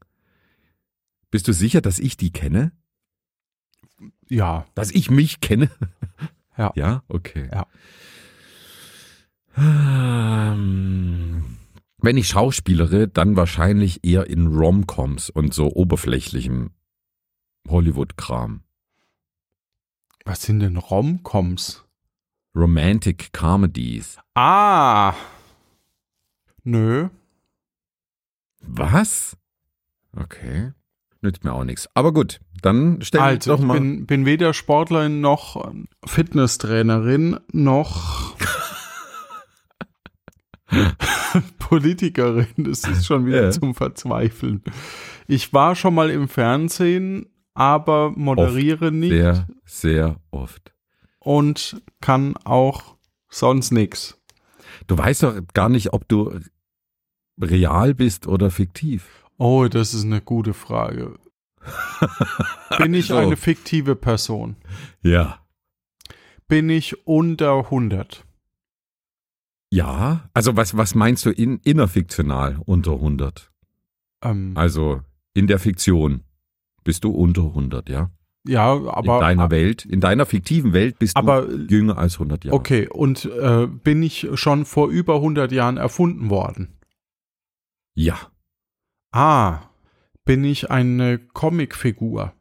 Bist 1.38 1.48
du 1.48 1.54
sicher, 1.54 1.82
dass 1.82 2.00
ich 2.00 2.18
die 2.18 2.32
kenne? 2.32 2.72
Ja. 4.28 4.66
Dass 4.74 4.90
ich 4.90 5.12
mich 5.12 5.40
kenne? 5.40 5.70
Ja. 6.58 6.74
Ja, 6.76 7.04
okay. 7.08 7.48
Ja. 7.54 7.68
Ähm, 9.56 11.60
Wenn 12.00 12.18
ich 12.18 12.30
schauspielere, 12.30 13.08
dann 13.08 13.36
wahrscheinlich 13.36 14.04
eher 14.04 14.26
in 14.26 14.48
Romcoms 14.48 15.30
und 15.30 15.54
so 15.54 15.72
oberflächlichem 15.72 16.72
Hollywood-Kram. 17.70 18.64
Was 20.26 20.42
sind 20.42 20.62
denn 20.62 20.78
Romcoms? 20.78 21.86
Romantic 22.56 23.32
Comedies. 23.32 24.18
Ah. 24.34 25.14
Nö. 26.64 27.10
Was? 28.62 29.38
Okay. 30.14 30.72
Nützt 31.22 31.44
mir 31.44 31.54
auch 31.54 31.64
nichts. 31.64 31.90
Aber 31.96 32.14
gut, 32.14 32.40
dann 32.62 33.00
stell 33.02 33.22
mich 33.22 33.28
Also, 33.30 33.52
doch 33.54 33.60
ich 33.60 33.66
mal. 33.66 33.74
bin, 33.80 34.06
bin 34.06 34.26
weder 34.26 34.54
Sportlerin 34.54 35.20
noch 35.22 35.74
Fitnesstrainerin 36.06 37.40
noch 37.52 38.36
Politikerin. 41.60 42.48
Das 42.58 42.84
ist 42.84 43.06
schon 43.06 43.26
wieder 43.26 43.44
Ja. 43.46 43.52
zum 43.52 43.74
Verzweifeln. 43.76 44.64
Ich 45.28 45.54
war 45.54 45.76
schon 45.76 45.94
mal 45.96 46.10
im 46.10 46.28
Fernsehen, 46.28 47.28
aber 47.54 48.12
moderiere 48.12 48.92
nicht 48.92 49.12
sehr, 49.12 49.48
sehr 49.66 50.16
oft. 50.32 50.74
und 51.20 51.82
kann 52.02 52.36
auch 52.44 52.96
sonst 53.30 53.72
nichts. 53.72 54.20
Du 54.88 54.98
weißt 54.98 55.24
doch 55.24 55.36
gar 55.54 55.70
nicht, 55.70 55.94
ob 55.94 56.08
du 56.08 56.40
real 57.42 57.94
bist 57.94 58.28
oder 58.28 58.50
fiktiv. 58.52 59.26
Oh, 59.38 59.68
das 59.68 59.94
ist 59.94 60.06
eine 60.06 60.22
gute 60.22 60.54
Frage. 60.54 61.16
Bin 62.78 62.94
ich 62.94 63.08
So. 63.08 63.18
eine 63.18 63.38
fiktive 63.38 63.96
Person? 63.96 64.56
Ja. 65.02 65.40
Bin 66.48 66.70
ich 66.70 67.06
unter 67.08 67.58
100? 67.66 68.26
Ja. 69.72 70.30
Also 70.34 70.56
was, 70.56 70.78
was 70.78 70.96
meinst 70.96 71.26
du 71.26 71.30
in, 71.32 71.60
innerfiktional 71.64 72.60
unter 72.66 72.94
100? 72.94 73.52
Ähm, 74.24 74.54
Also 74.56 75.02
in 75.34 75.48
der 75.48 75.60
Fiktion 75.60 76.24
bist 76.84 77.04
du 77.04 77.12
unter 77.12 77.44
100, 77.44 77.90
ja? 77.90 78.10
ja, 78.48 78.72
aber 78.72 79.16
in 79.16 79.20
deiner 79.22 79.52
Welt, 79.52 79.84
in 79.84 80.00
deiner 80.00 80.26
fiktiven 80.26 80.72
Welt 80.72 80.98
bist 81.00 81.18
aber 81.18 81.42
du 81.42 81.58
jünger 81.68 81.98
als 81.98 82.14
100 82.14 82.46
Jahre. 82.46 82.56
okay. 82.56 82.88
Und 82.88 83.26
äh, 83.26 83.68
bin 83.68 84.02
ich 84.02 84.30
schon 84.36 84.64
vor 84.66 84.88
über 84.88 85.16
100 85.16 85.52
Jahren 85.52 85.76
erfunden 85.78 86.30
worden? 86.30 86.80
Ja. 87.94 88.18
Ah, 89.12 89.62
bin 90.26 90.44
ich 90.44 90.70
eine 90.70 91.20
Comicfigur? 91.20 92.34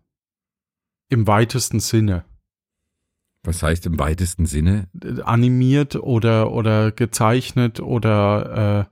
Im 1.09 1.27
weitesten 1.27 1.81
Sinne. 1.81 2.25
Was 3.45 3.63
heißt 3.63 3.87
im 3.87 3.99
weitesten 3.99 4.47
Sinne? 4.47 4.89
Animiert 5.25 5.95
oder, 5.95 6.51
oder 6.51 6.91
gezeichnet 6.91 7.79
oder 7.79 8.89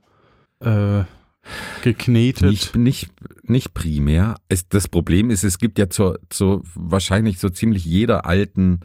äh, 0.61 0.99
äh, 1.01 1.03
geknetet. 1.83 2.49
Nicht, 2.49 2.75
nicht, 2.75 3.09
nicht 3.43 3.73
primär. 3.73 4.35
Es, 4.47 4.67
das 4.69 4.87
Problem 4.87 5.29
ist, 5.29 5.43
es 5.43 5.57
gibt 5.57 5.77
ja 5.77 5.89
zur, 5.89 6.19
zur 6.29 6.63
wahrscheinlich 6.73 7.39
so 7.39 7.49
ziemlich 7.49 7.83
jeder 7.83 8.25
alten 8.25 8.79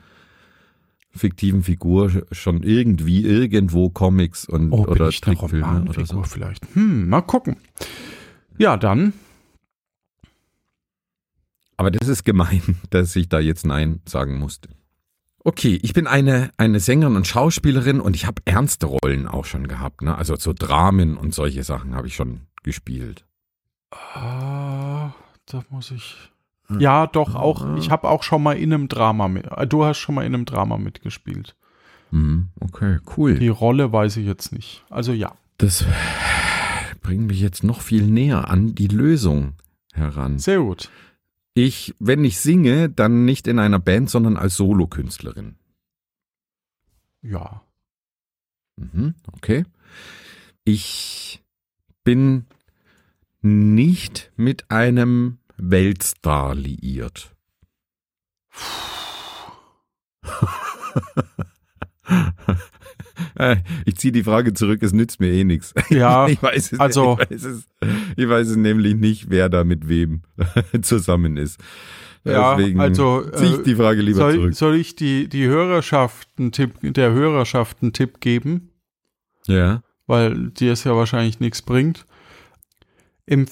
fiktiven 1.13 1.63
Figur 1.63 2.25
schon 2.31 2.63
irgendwie 2.63 3.25
irgendwo 3.25 3.91
Comics 3.91 4.45
und 4.45 4.73
oh, 4.73 4.87
oder 4.87 5.11
Trickfilme 5.11 5.87
oder 5.89 6.07
so. 6.07 6.23
vielleicht? 6.23 6.67
Hm, 6.75 7.09
mal 7.09 7.23
gucken. 7.23 7.57
Ja, 8.61 8.77
dann. 8.77 9.15
Aber 11.79 11.91
das 11.91 12.09
ist 12.09 12.25
gemein, 12.25 12.77
dass 12.91 13.17
ich 13.17 13.31
da 13.31 13.41
jetzt 13.41 13.65
Nein 13.65 14.03
sagen 14.07 14.39
musste. 14.39 14.69
Okay, 15.43 15.81
ich 15.83 15.95
bin 15.95 16.07
eine, 16.07 16.51
eine 16.59 16.79
Sängerin 16.79 17.17
und 17.17 17.27
Schauspielerin 17.27 18.03
und 18.03 18.15
ich 18.15 18.27
habe 18.27 18.43
ernste 18.45 18.85
Rollen 18.85 19.27
auch 19.27 19.47
schon 19.47 19.67
gehabt. 19.67 20.03
Ne? 20.03 20.15
Also 20.15 20.37
so 20.37 20.53
Dramen 20.53 21.17
und 21.17 21.33
solche 21.33 21.65
Sachen 21.65 21.95
habe 21.95 22.07
ich 22.07 22.15
schon 22.15 22.43
gespielt. 22.63 23.25
Ah, 23.91 25.13
da 25.47 25.65
muss 25.71 25.91
ich. 25.91 26.17
Ja, 26.79 27.07
doch, 27.07 27.35
auch, 27.35 27.79
ich 27.79 27.91
habe 27.91 28.11
auch 28.11 28.23
schon 28.23 28.43
mal 28.43 28.59
in 28.59 28.75
einem 28.75 28.89
Drama 28.89 29.29
mit, 29.29 29.47
äh, 29.47 29.67
du 29.67 29.87
hast 29.87 29.97
schon 29.97 30.15
mal 30.15 30.27
in 30.27 30.35
einem 30.35 30.45
Drama 30.45 30.77
mitgespielt. 30.77 31.57
Mhm, 32.11 32.49
okay, 32.61 32.99
cool. 33.17 33.39
Die 33.39 33.49
Rolle 33.49 33.91
weiß 33.91 34.19
ich 34.19 34.27
jetzt 34.27 34.53
nicht. 34.53 34.85
Also 34.91 35.13
ja. 35.13 35.33
Das 35.57 35.85
bringt 37.01 37.27
mich 37.27 37.41
jetzt 37.41 37.65
noch 37.65 37.81
viel 37.81 38.07
näher 38.07 38.49
an 38.49 38.75
die 38.75 38.89
Lösung 38.89 39.55
heran. 39.93 40.39
Sehr 40.39 40.61
gut. 40.61 40.91
Ich, 41.55 41.95
wenn 41.99 42.25
ich 42.25 42.39
singe, 42.39 42.89
dann 42.89 43.25
nicht 43.25 43.47
in 43.47 43.59
einer 43.59 43.79
Band, 43.79 44.09
sondern 44.11 44.37
als 44.37 44.57
Solokünstlerin. 44.57 45.57
Ja. 47.23 47.63
Mhm, 48.77 49.15
okay. 49.33 49.65
Ich 50.65 51.43
bin 52.05 52.47
nicht 53.43 54.33
mit 54.37 54.71
einem 54.71 55.39
Weltstar 55.57 56.55
liiert. 56.55 57.35
Äh, 63.35 63.57
ich 63.85 63.97
ziehe 63.97 64.13
die 64.13 64.25
Frage 64.25 64.55
zurück, 64.55 64.83
es 64.83 64.93
nützt 64.93 65.21
mir 65.21 65.31
eh 65.33 65.45
nichts. 65.45 65.75
Ja, 65.91 66.27
ich 66.29 66.43
weiß 66.43 66.73
es, 66.73 66.81
also- 66.81 67.19
ich 67.23 67.31
weiß 67.31 67.45
es, 67.45 67.69
ich 68.17 68.29
weiß 68.29 68.49
es 68.49 68.57
nämlich 68.57 68.95
nicht, 68.97 69.31
wer 69.31 69.49
da 69.49 69.65
mit 69.65 69.89
wem 69.89 70.23
zusammen 70.83 71.37
ist. 71.37 71.61
Ja, 72.25 72.55
Deswegen 72.55 72.81
also, 72.81 73.23
ziehe 73.31 73.51
ich 73.55 73.59
äh, 73.61 73.63
die 73.63 73.75
Frage 73.77 74.03
lieber 74.03 74.19
Soll, 74.19 74.35
zurück. 74.35 74.55
soll 74.55 74.77
ich 74.77 74.95
die, 74.95 75.29
die 75.29 75.47
Hörerschaft 75.47 76.29
einen 76.39 76.53
Tipp, 76.53 76.75
der 76.83 77.13
Hörerschaft 77.13 77.79
einen 77.83 77.93
Tipp 77.95 78.21
geben? 78.21 78.71
Ja. 79.47 79.83
Weil 80.07 80.51
dir 80.51 80.73
es 80.73 80.85
ja 80.85 80.95
wahrscheinlich 80.95 81.41
nichts 81.41 81.63
bringt. 81.63 82.05
Im 83.25 83.47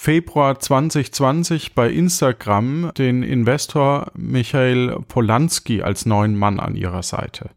Februar 0.00 0.60
2020 0.60 1.74
bei 1.74 1.90
Instagram 1.90 2.92
den 2.96 3.24
Investor 3.24 4.12
Michael 4.14 5.00
Polanski 5.08 5.82
als 5.82 6.06
neuen 6.06 6.36
Mann 6.36 6.60
an 6.60 6.76
ihrer 6.76 7.02
Seite. 7.02 7.50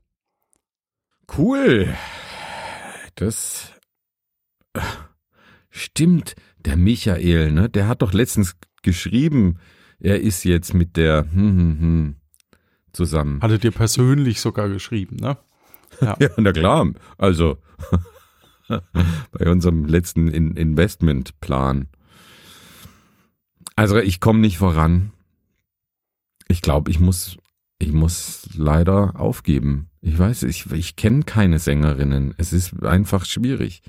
Cool. 1.38 1.96
Das 3.16 3.72
äh, 4.74 4.82
stimmt. 5.70 6.36
Der 6.66 6.78
Michael, 6.78 7.52
ne? 7.52 7.70
Der 7.70 7.88
hat 7.88 8.02
doch 8.02 8.14
letztens 8.14 8.56
geschrieben, 8.84 9.58
er 10.00 10.22
ist 10.22 10.44
jetzt 10.44 10.74
mit 10.74 10.96
der 10.96 11.26
hm, 11.32 11.58
hm, 11.58 11.80
hm, 11.80 12.16
zusammen. 12.94 13.42
Hatte 13.42 13.60
dir 13.60 13.72
persönlich 13.72 14.42
sogar 14.42 14.70
geschrieben, 14.70 15.18
ne? 15.18 15.38
Ja, 16.02 16.18
na 16.38 16.52
klar. 16.52 16.92
Also 17.18 17.58
bei 19.32 19.50
unserem 19.50 19.86
letzten 19.86 20.28
In 20.28 20.56
Investmentplan. 20.56 21.88
Also 23.76 23.98
ich 23.98 24.20
komme 24.20 24.40
nicht 24.40 24.58
voran. 24.58 25.12
Ich 26.48 26.62
glaube, 26.62 26.92
ich 26.92 27.00
muss, 27.00 27.38
ich 27.82 27.92
muss 27.92 28.48
leider 28.56 29.20
aufgeben. 29.20 29.90
Ich 30.02 30.18
weiß, 30.18 30.44
ich, 30.44 30.72
ich 30.72 30.96
kenne 30.96 31.24
keine 31.24 31.60
Sängerinnen. 31.60 32.34
Es 32.38 32.54
ist 32.54 32.84
einfach 32.84 33.26
schwierig. 33.26 33.82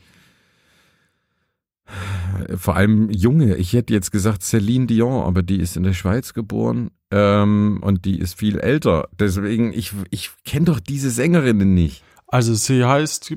Vor 2.57 2.77
allem 2.77 3.11
junge. 3.11 3.57
Ich 3.57 3.73
hätte 3.75 3.93
jetzt 3.93 4.11
gesagt 4.11 4.43
Celine 4.43 4.87
Dion, 4.87 5.25
aber 5.25 5.43
die 5.43 5.59
ist 5.59 5.77
in 5.77 5.83
der 5.83 5.93
Schweiz 5.93 6.33
geboren 6.33 6.91
ähm, 7.11 7.81
und 7.83 8.05
die 8.05 8.19
ist 8.19 8.39
viel 8.39 8.59
älter. 8.59 9.09
Deswegen, 9.19 9.73
ich, 9.73 9.93
ich 10.11 10.31
kenne 10.45 10.67
doch 10.67 10.81
diese 10.81 11.11
Sängerinnen 11.11 11.75
nicht. 11.75 12.03
Also 12.27 12.55
sie 12.55 12.85
heißt, 12.85 13.37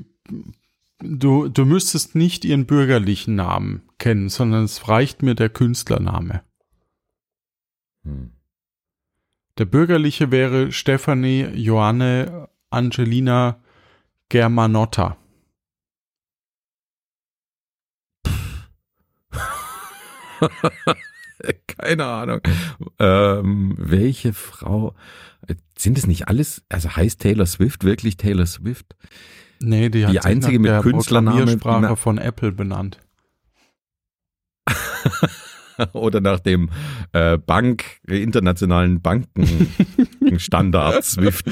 du, 1.02 1.48
du 1.48 1.64
müsstest 1.66 2.14
nicht 2.14 2.44
ihren 2.46 2.66
bürgerlichen 2.66 3.34
Namen 3.34 3.82
kennen, 3.98 4.30
sondern 4.30 4.64
es 4.64 4.88
reicht 4.88 5.22
mir 5.22 5.34
der 5.34 5.50
Künstlername. 5.50 6.42
Hm. 8.04 8.35
Der 9.58 9.64
bürgerliche 9.64 10.30
wäre 10.30 10.70
Stefanie 10.70 11.46
Johanne 11.54 12.50
Angelina 12.68 13.58
Germanotta. 14.28 15.16
Keine 21.66 22.04
Ahnung. 22.04 22.40
Ähm, 22.98 23.74
welche 23.78 24.34
Frau? 24.34 24.94
Sind 25.78 25.96
es 25.96 26.06
nicht 26.06 26.28
alles? 26.28 26.62
Also 26.68 26.94
heißt 26.94 27.22
Taylor 27.22 27.46
Swift 27.46 27.84
wirklich 27.84 28.18
Taylor 28.18 28.46
Swift? 28.46 28.94
Nee, 29.60 29.88
die, 29.88 30.04
hat 30.04 30.12
Die 30.12 30.20
einzige 30.20 30.58
mit 30.58 30.70
der 30.70 30.82
Künstlername, 30.82 31.56
Programmiersprache 31.56 31.96
von 31.96 32.18
Apple 32.18 32.52
benannt. 32.52 33.00
Oder 35.92 36.20
nach 36.20 36.40
dem 36.40 36.68
äh, 37.12 37.38
Bank, 37.38 37.84
internationalen 38.06 39.00
Bankenstandard 39.00 41.04
Swift. 41.04 41.46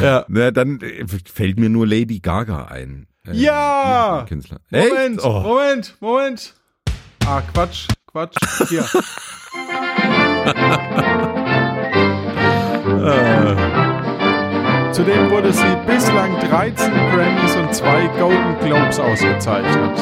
Ja. 0.00 0.24
Na, 0.28 0.50
dann 0.50 0.80
äh, 0.80 1.04
fällt 1.32 1.58
mir 1.58 1.68
nur 1.68 1.86
Lady 1.86 2.20
Gaga 2.20 2.66
ein. 2.66 3.06
Äh, 3.26 3.34
Ja! 3.34 4.24
Künstler. 4.28 4.60
Moment? 4.70 5.22
Oh. 5.22 5.40
Moment, 5.40 5.96
Moment. 6.00 6.54
Ah, 7.26 7.42
Quatsch, 7.52 7.86
Quatsch. 8.06 8.36
Hier. 8.68 8.84
Äh, 12.86 13.85
Zudem 14.96 15.30
wurde 15.30 15.52
sie 15.52 15.76
bislang 15.86 16.40
13 16.40 16.90
Grammys 16.90 17.54
und 17.54 17.74
zwei 17.74 18.06
Golden 18.18 18.58
Globes 18.60 18.98
ausgezeichnet. 18.98 19.94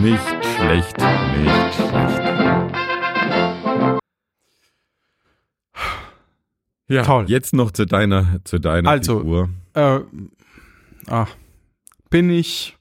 nicht 0.00 0.44
schlecht, 0.44 0.96
nicht 0.96 1.74
schlecht. 1.74 2.22
Ja, 6.86 7.02
Toll. 7.02 7.24
jetzt 7.26 7.52
noch 7.52 7.72
zu 7.72 7.84
deiner, 7.84 8.38
zu 8.44 8.60
deiner 8.60 8.88
Also, 8.90 9.18
Figur. 9.18 9.48
Äh, 9.74 10.02
ah, 11.08 11.26
bin 12.10 12.30
ich 12.30 12.78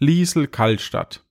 Liesel 0.00 0.48
Kallstadt? 0.48 1.24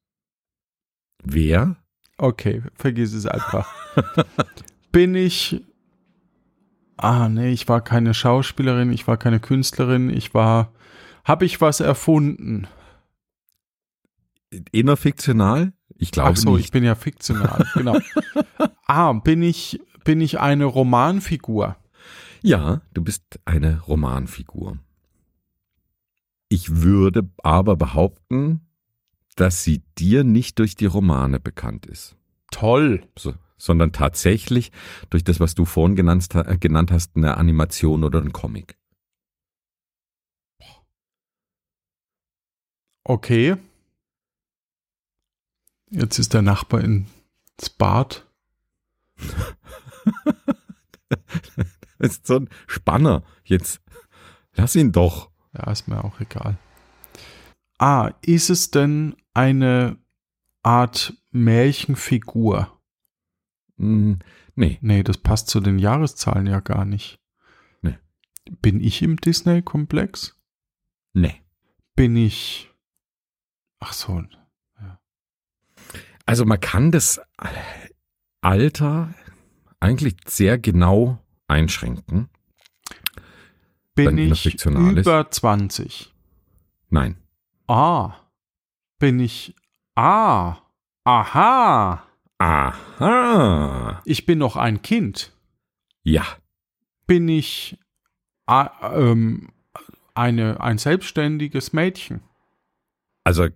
Wer? 1.25 1.75
Okay, 2.17 2.63
vergiss 2.75 3.11
es 3.11 3.25
einfach. 3.25 3.69
bin 4.93 5.13
ich. 5.13 5.61
Ah, 6.97 7.27
nee, 7.29 7.51
ich 7.51 7.67
war 7.67 7.81
keine 7.81 8.13
Schauspielerin, 8.13 8.91
ich 8.91 9.07
war 9.07 9.17
keine 9.17 9.39
Künstlerin, 9.39 10.09
ich 10.09 10.33
war. 10.33 10.71
Habe 11.23 11.45
ich 11.45 11.61
was 11.61 11.79
erfunden? 11.79 12.67
Innerfiktional? 14.71 15.73
Ich 15.97 16.11
glaube 16.11 16.31
Ach 16.31 16.37
so, 16.37 16.55
nicht. 16.55 16.65
ich 16.65 16.71
bin 16.71 16.83
ja 16.83 16.95
fiktional, 16.95 17.65
genau. 17.73 17.97
Ah, 18.85 19.13
bin 19.13 19.41
ich, 19.41 19.79
bin 20.03 20.21
ich 20.21 20.39
eine 20.39 20.65
Romanfigur? 20.65 21.77
Ja, 22.41 22.81
du 22.93 23.01
bist 23.03 23.39
eine 23.45 23.79
Romanfigur. 23.81 24.77
Ich 26.49 26.81
würde 26.81 27.29
aber 27.41 27.75
behaupten, 27.77 28.61
dass 29.35 29.63
sie 29.63 29.81
dir 29.97 30.23
nicht 30.23 30.59
durch 30.59 30.75
die 30.75 30.85
Romane 30.85 31.39
bekannt 31.39 31.85
ist, 31.87 32.15
Toll. 32.51 33.03
so, 33.17 33.33
sondern 33.63 33.93
tatsächlich 33.93 34.73
durch 35.09 35.23
das, 35.23 35.39
was 35.39 35.55
du 35.55 35.63
vorhin 35.63 35.95
genannt, 35.95 36.27
äh, 36.35 36.57
genannt 36.57 36.91
hast, 36.91 37.15
eine 37.15 37.37
Animation 37.37 38.03
oder 38.03 38.19
ein 38.19 38.33
Comic. 38.33 38.77
Okay. 43.05 43.55
Jetzt 45.89 46.19
ist 46.19 46.33
der 46.33 46.41
Nachbar 46.41 46.81
ins 46.81 47.69
Bad. 47.77 48.27
Das 51.99 52.17
ist 52.17 52.27
so 52.27 52.35
ein 52.35 52.49
Spanner. 52.67 53.23
Jetzt 53.45 53.79
lass 54.55 54.75
ihn 54.75 54.91
doch. 54.91 55.31
Ja, 55.53 55.71
ist 55.71 55.87
mir 55.87 56.03
auch 56.03 56.19
egal. 56.19 56.57
Ah, 57.77 58.11
ist 58.21 58.49
es 58.49 58.71
denn 58.71 59.15
eine 59.33 59.97
Art 60.63 61.13
Märchenfigur? 61.31 62.77
Hm, 63.77 64.19
nee, 64.55 64.77
Nee, 64.81 65.03
das 65.03 65.17
passt 65.17 65.49
zu 65.49 65.59
den 65.59 65.79
Jahreszahlen 65.79 66.47
ja 66.47 66.59
gar 66.59 66.85
nicht. 66.85 67.19
Nee. 67.81 67.97
Bin 68.61 68.79
ich 68.79 69.01
im 69.01 69.17
Disney-Komplex? 69.17 70.35
nee. 71.13 71.39
Bin 71.95 72.15
ich. 72.15 72.71
Ach 73.79 73.93
so. 73.93 74.23
Also 76.25 76.45
man 76.45 76.59
kann 76.59 76.91
das 76.91 77.21
Alter 78.41 79.13
eigentlich 79.79 80.15
sehr 80.25 80.57
genau 80.57 81.19
einschränken. 81.47 82.29
Bin 83.95 84.17
ich 84.17 84.45
ist. 84.55 84.65
über 84.65 85.29
20? 85.29 86.13
Nein. 86.89 87.17
Ah. 87.67 88.15
Bin 88.97 89.19
ich. 89.19 89.55
Ah. 89.95 90.57
Aha. 91.03 92.03
Aha. 92.43 94.01
Ich 94.05 94.25
bin 94.25 94.39
noch 94.39 94.55
ein 94.55 94.81
Kind. 94.81 95.31
Ja. 96.03 96.25
Bin 97.07 97.29
ich 97.29 97.77
ähm, 98.47 99.49
eine, 100.13 100.59
ein 100.59 100.77
selbstständiges 100.77 101.73
Mädchen? 101.73 102.21
Also 103.23 103.47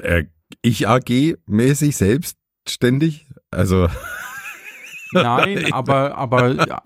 äh, 0.00 0.24
Ich 0.62 0.88
AG 0.88 1.36
mäßig 1.46 1.96
selbstständig? 1.96 3.26
Also. 3.50 3.88
Nein, 5.12 5.72
aber, 5.72 6.16
aber 6.16 6.66
ja. 6.66 6.82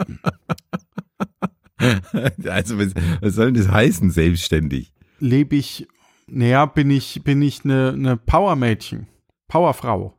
Also, 2.44 2.78
was, 2.78 2.94
was 3.20 3.34
soll 3.34 3.52
denn 3.52 3.62
das 3.62 3.72
heißen, 3.72 4.10
selbstständig? 4.10 4.92
lebe 5.22 5.56
ich, 5.56 5.86
naja, 6.26 6.66
bin 6.66 6.90
ich, 6.90 7.22
bin 7.24 7.40
ich 7.42 7.64
eine, 7.64 7.90
eine 7.90 8.16
Powermädchen, 8.16 9.06
Powerfrau. 9.48 10.18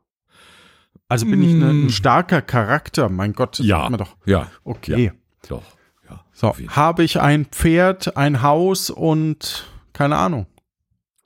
Also 1.14 1.26
bin 1.26 1.42
ich 1.42 1.54
eine, 1.54 1.70
ein 1.70 1.84
Mm. 1.86 1.90
starker 1.90 2.42
Charakter, 2.42 3.08
mein 3.08 3.32
Gott, 3.34 3.58
Ja. 3.60 3.88
doch. 3.90 4.16
Ja, 4.26 4.50
Okay. 4.64 5.12
doch. 5.48 5.62
Ja. 6.10 6.24
So, 6.32 6.54
habe 6.68 7.04
ich 7.04 7.20
ein 7.20 7.44
Pferd, 7.46 8.16
ein 8.16 8.42
Haus 8.42 8.90
und 8.90 9.70
keine 9.92 10.16
Ahnung. 10.16 10.46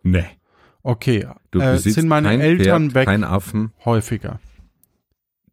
Nee. 0.02 0.26
Okay. 0.82 1.26
Du 1.50 1.58
äh, 1.60 1.72
besitzt 1.72 1.94
sind 1.94 2.08
meine 2.08 2.28
kein 2.28 2.40
Eltern 2.40 2.90
Pferd, 2.90 2.94
weg 2.94 3.06
kein 3.06 3.24
Affen. 3.24 3.72
häufiger? 3.84 4.40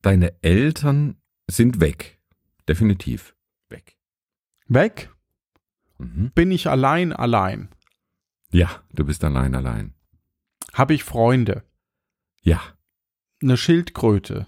Deine 0.01 0.33
Eltern 0.43 1.15
sind 1.49 1.79
weg. 1.79 2.19
Definitiv 2.67 3.36
weg. 3.69 3.97
Weg? 4.67 5.09
Mhm. 5.97 6.31
Bin 6.36 6.51
ich 6.51 6.67
allein, 6.69 7.13
allein? 7.13 7.69
Ja, 8.51 8.69
du 8.93 9.05
bist 9.05 9.23
allein, 9.23 9.55
allein. 9.55 9.93
Habe 10.73 10.93
ich 10.93 11.03
Freunde? 11.05 11.63
Ja. 12.43 12.59
Eine 13.41 13.57
Schildkröte? 13.57 14.47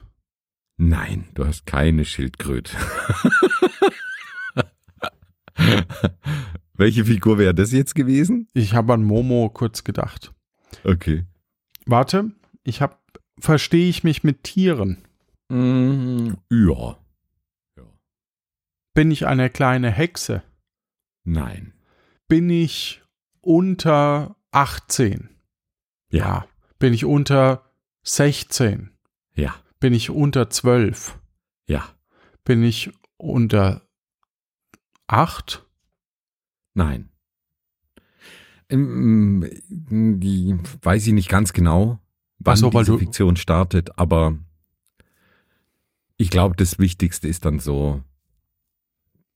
Nein, 0.77 1.27
du 1.33 1.45
hast 1.45 1.65
keine 1.65 2.05
Schildkröte. 2.05 2.75
Welche 6.73 7.05
Figur 7.05 7.38
wäre 7.39 7.55
das 7.55 7.71
jetzt 7.71 7.95
gewesen? 7.95 8.47
Ich 8.53 8.73
habe 8.73 8.93
an 8.93 9.03
Momo 9.03 9.49
kurz 9.49 9.83
gedacht. 9.83 10.33
Okay. 10.83 11.25
Warte, 11.85 12.31
ich 12.63 12.81
habe, 12.81 12.95
verstehe 13.39 13.89
ich 13.89 14.03
mich 14.03 14.23
mit 14.23 14.43
Tieren? 14.43 15.03
Mm, 15.49 16.33
ja. 16.51 16.97
Bin 18.93 19.11
ich 19.11 19.27
eine 19.27 19.49
kleine 19.49 19.91
Hexe? 19.91 20.43
Nein. 21.23 21.73
Bin 22.27 22.49
ich 22.49 23.03
unter 23.41 24.35
18? 24.51 25.29
Ja. 26.09 26.47
Bin 26.79 26.93
ich 26.93 27.05
unter 27.05 27.66
16? 28.08 28.91
Ja. 29.36 29.55
Bin 29.80 29.93
ich 29.93 30.10
unter 30.10 30.49
12? 30.49 31.20
Ja. 31.68 31.88
Bin 32.45 32.64
ich 32.64 32.91
unter 33.18 33.82
8? 35.08 35.66
Nein. 36.74 37.10
Ähm, 38.70 39.49
Die 39.70 40.58
weiß 40.82 41.08
ich 41.08 41.14
nicht 41.14 41.30
ganz 41.30 41.53
genau, 41.53 41.99
wann 42.39 42.58
so, 42.58 42.70
diese 42.70 42.97
Fiktion 42.97 43.36
startet, 43.36 43.97
aber 43.97 44.38
ich 46.18 46.30
glaube, 46.30 46.55
das 46.55 46.80
Wichtigste 46.80 47.28
ist 47.28 47.45
dann 47.45 47.60
so, 47.60 48.03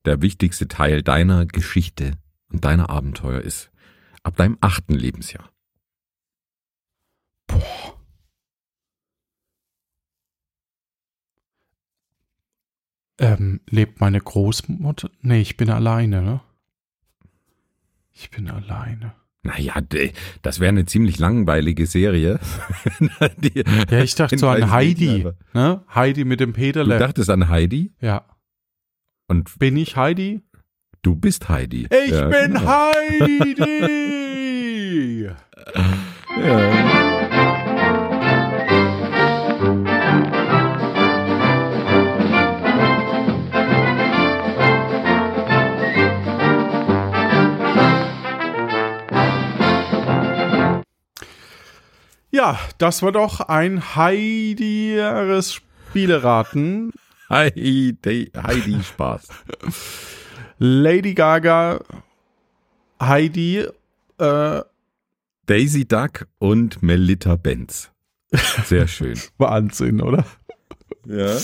der 0.05 0.21
wichtigste 0.21 0.67
Teil 0.67 1.03
deiner 1.03 1.45
Geschichte 1.45 2.17
und 2.51 2.65
deiner 2.65 2.89
Abenteuer 2.89 3.41
ist 3.41 3.69
ab 4.23 4.35
deinem 4.37 4.57
achten 4.61 4.93
Lebensjahr. 4.93 5.51
Ähm, 13.21 13.61
lebt 13.69 14.01
meine 14.01 14.19
Großmutter? 14.19 15.09
Nee, 15.21 15.41
ich 15.41 15.55
bin 15.55 15.69
alleine, 15.69 16.21
ne? 16.21 16.41
Ich 18.13 18.29
bin 18.31 18.49
alleine. 18.49 19.13
Naja, 19.43 19.75
das 20.43 20.59
wäre 20.59 20.69
eine 20.69 20.85
ziemlich 20.85 21.17
langweilige 21.19 21.85
Serie. 21.87 22.39
Ja, 23.89 24.01
ich 24.03 24.15
dachte 24.15 24.37
so 24.37 24.47
an 24.49 24.69
Heidi, 24.71 25.25
ne? 25.53 25.83
Heidi 25.93 26.25
mit 26.25 26.39
dem 26.39 26.53
Du 26.53 26.59
Peterle. 26.59 26.97
dachtest 26.99 27.29
an 27.29 27.47
Heidi 27.49 27.91
Ja. 28.01 28.25
und 29.27 29.57
Bin 29.59 29.77
ich 29.77 29.95
Heidi? 29.95 30.41
du 31.03 31.15
bist 31.15 31.49
Heidi. 31.49 31.87
Ich 32.05 32.11
Ja, 32.11 32.27
bin 32.27 32.53
genau. 32.53 32.65
Heidi! 32.67 33.55
Ja. 36.37 37.10
Ja, 52.31 52.59
das 52.77 53.01
war 53.01 53.11
doch 53.11 53.41
ein 53.41 53.95
Heidieres 53.95 55.53
Spieleraten. 55.53 56.91
Heidi, 57.29 58.31
Heidi 58.35 58.81
Spaß. 58.83 59.27
Lady 60.59 61.13
Gaga, 61.13 61.79
Heidi, 63.01 63.65
äh, 64.17 64.61
Daisy 65.45 65.85
Duck 65.87 66.27
und 66.39 66.81
Melita 66.83 67.35
Benz. 67.35 67.91
Sehr 68.65 68.87
schön. 68.87 69.19
Wahnsinn, 69.37 70.01
oder? 70.01 70.23
Ja. 71.05 71.35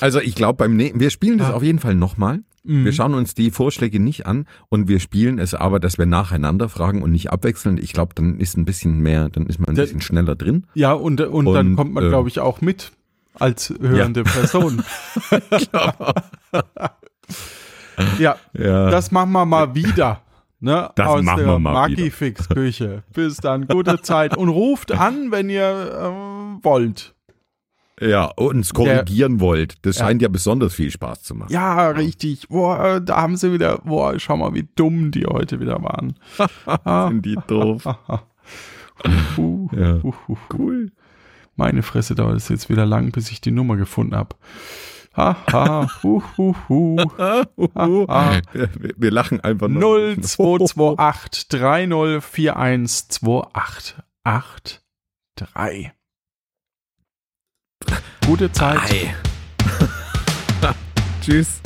Also 0.00 0.20
ich 0.20 0.34
glaube 0.34 0.56
beim 0.58 0.76
nächsten, 0.76 1.00
wir 1.00 1.10
spielen 1.10 1.38
das 1.38 1.48
Ah. 1.50 1.54
auf 1.54 1.62
jeden 1.62 1.78
Fall 1.78 1.94
nochmal. 1.94 2.40
Mhm. 2.64 2.84
Wir 2.86 2.92
schauen 2.92 3.14
uns 3.14 3.34
die 3.34 3.50
Vorschläge 3.50 4.00
nicht 4.00 4.26
an 4.26 4.46
und 4.70 4.88
wir 4.88 4.98
spielen 4.98 5.38
es 5.38 5.54
aber, 5.54 5.78
dass 5.80 5.98
wir 5.98 6.06
nacheinander 6.06 6.68
fragen 6.68 7.02
und 7.02 7.12
nicht 7.12 7.30
abwechselnd. 7.30 7.78
Ich 7.78 7.92
glaube, 7.92 8.14
dann 8.14 8.38
ist 8.40 8.56
ein 8.56 8.64
bisschen 8.64 9.00
mehr, 9.00 9.28
dann 9.28 9.46
ist 9.46 9.58
man 9.58 9.68
ein 9.70 9.74
Der- 9.74 9.82
bisschen 9.84 10.00
schneller 10.00 10.34
drin. 10.34 10.66
Ja, 10.74 10.92
und, 10.94 11.20
und, 11.20 11.44
dann 11.52 11.68
Und, 11.68 11.76
kommt 11.76 11.92
man, 11.92 12.04
ähm, 12.04 12.10
glaube 12.10 12.28
ich, 12.28 12.40
auch 12.40 12.60
mit 12.62 12.92
als 13.38 13.72
hörende 13.80 14.22
Person. 14.24 14.82
ja, 18.18 18.36
Ja. 18.54 18.90
das 18.90 19.10
machen 19.10 19.32
wir 19.32 19.44
mal 19.44 19.74
wieder. 19.74 20.20
Ne, 20.60 20.88
Das 20.94 21.06
aus 21.06 21.22
machen 21.22 21.38
der 21.40 21.46
wir 21.46 21.58
mal 21.58 21.72
Magifix-Küche. 21.74 23.02
Bis 23.12 23.36
dann, 23.36 23.66
gute 23.68 24.00
Zeit. 24.00 24.34
Und 24.36 24.48
ruft 24.48 24.92
an, 24.92 25.30
wenn 25.30 25.50
ihr 25.50 25.62
äh, 25.62 26.64
wollt. 26.64 27.13
Ja, 28.00 28.24
uns 28.24 28.74
korrigieren 28.74 29.40
wollt. 29.40 29.76
Das 29.82 29.98
scheint 29.98 30.22
ja 30.22 30.28
besonders 30.28 30.74
viel 30.74 30.90
Spaß 30.90 31.22
zu 31.22 31.34
machen. 31.34 31.52
Ja, 31.52 31.90
richtig. 31.90 32.48
Boah, 32.48 33.00
da 33.00 33.16
haben 33.16 33.36
sie 33.36 33.52
wieder, 33.52 33.78
boah, 33.78 34.18
schau 34.18 34.36
mal, 34.36 34.54
wie 34.54 34.68
dumm 34.74 35.10
die 35.10 35.26
heute 35.26 35.60
wieder 35.60 35.82
waren. 35.82 36.14
Sind 37.10 37.24
die 37.24 37.38
doof. 37.46 37.86
uh, 39.38 39.68
Ja. 39.72 39.94
uh, 40.02 40.14
uh, 40.28 40.36
cool. 40.52 40.90
Meine 41.56 41.82
Fresse 41.82 42.14
dauert 42.14 42.36
es 42.36 42.48
jetzt 42.48 42.68
wieder 42.68 42.86
lang, 42.86 43.12
bis 43.12 43.30
ich 43.30 43.40
die 43.40 43.52
Nummer 43.52 43.76
gefunden 43.76 44.16
habe. 44.16 44.34
Haha, 45.16 45.88
hu, 46.02 46.20
hu, 46.36 46.54
hu. 46.68 46.96
Ah. 48.08 48.40
wir, 48.52 48.68
wir 48.96 49.10
lachen 49.12 49.40
einfach 49.40 49.68
nur. 49.68 50.16
0228 50.16 51.48
3041 51.48 53.08
2883. 53.10 55.92
Gute 58.26 58.50
Zeit. 58.50 58.78
Ei. 58.90 59.14
Tschüss. 61.22 61.63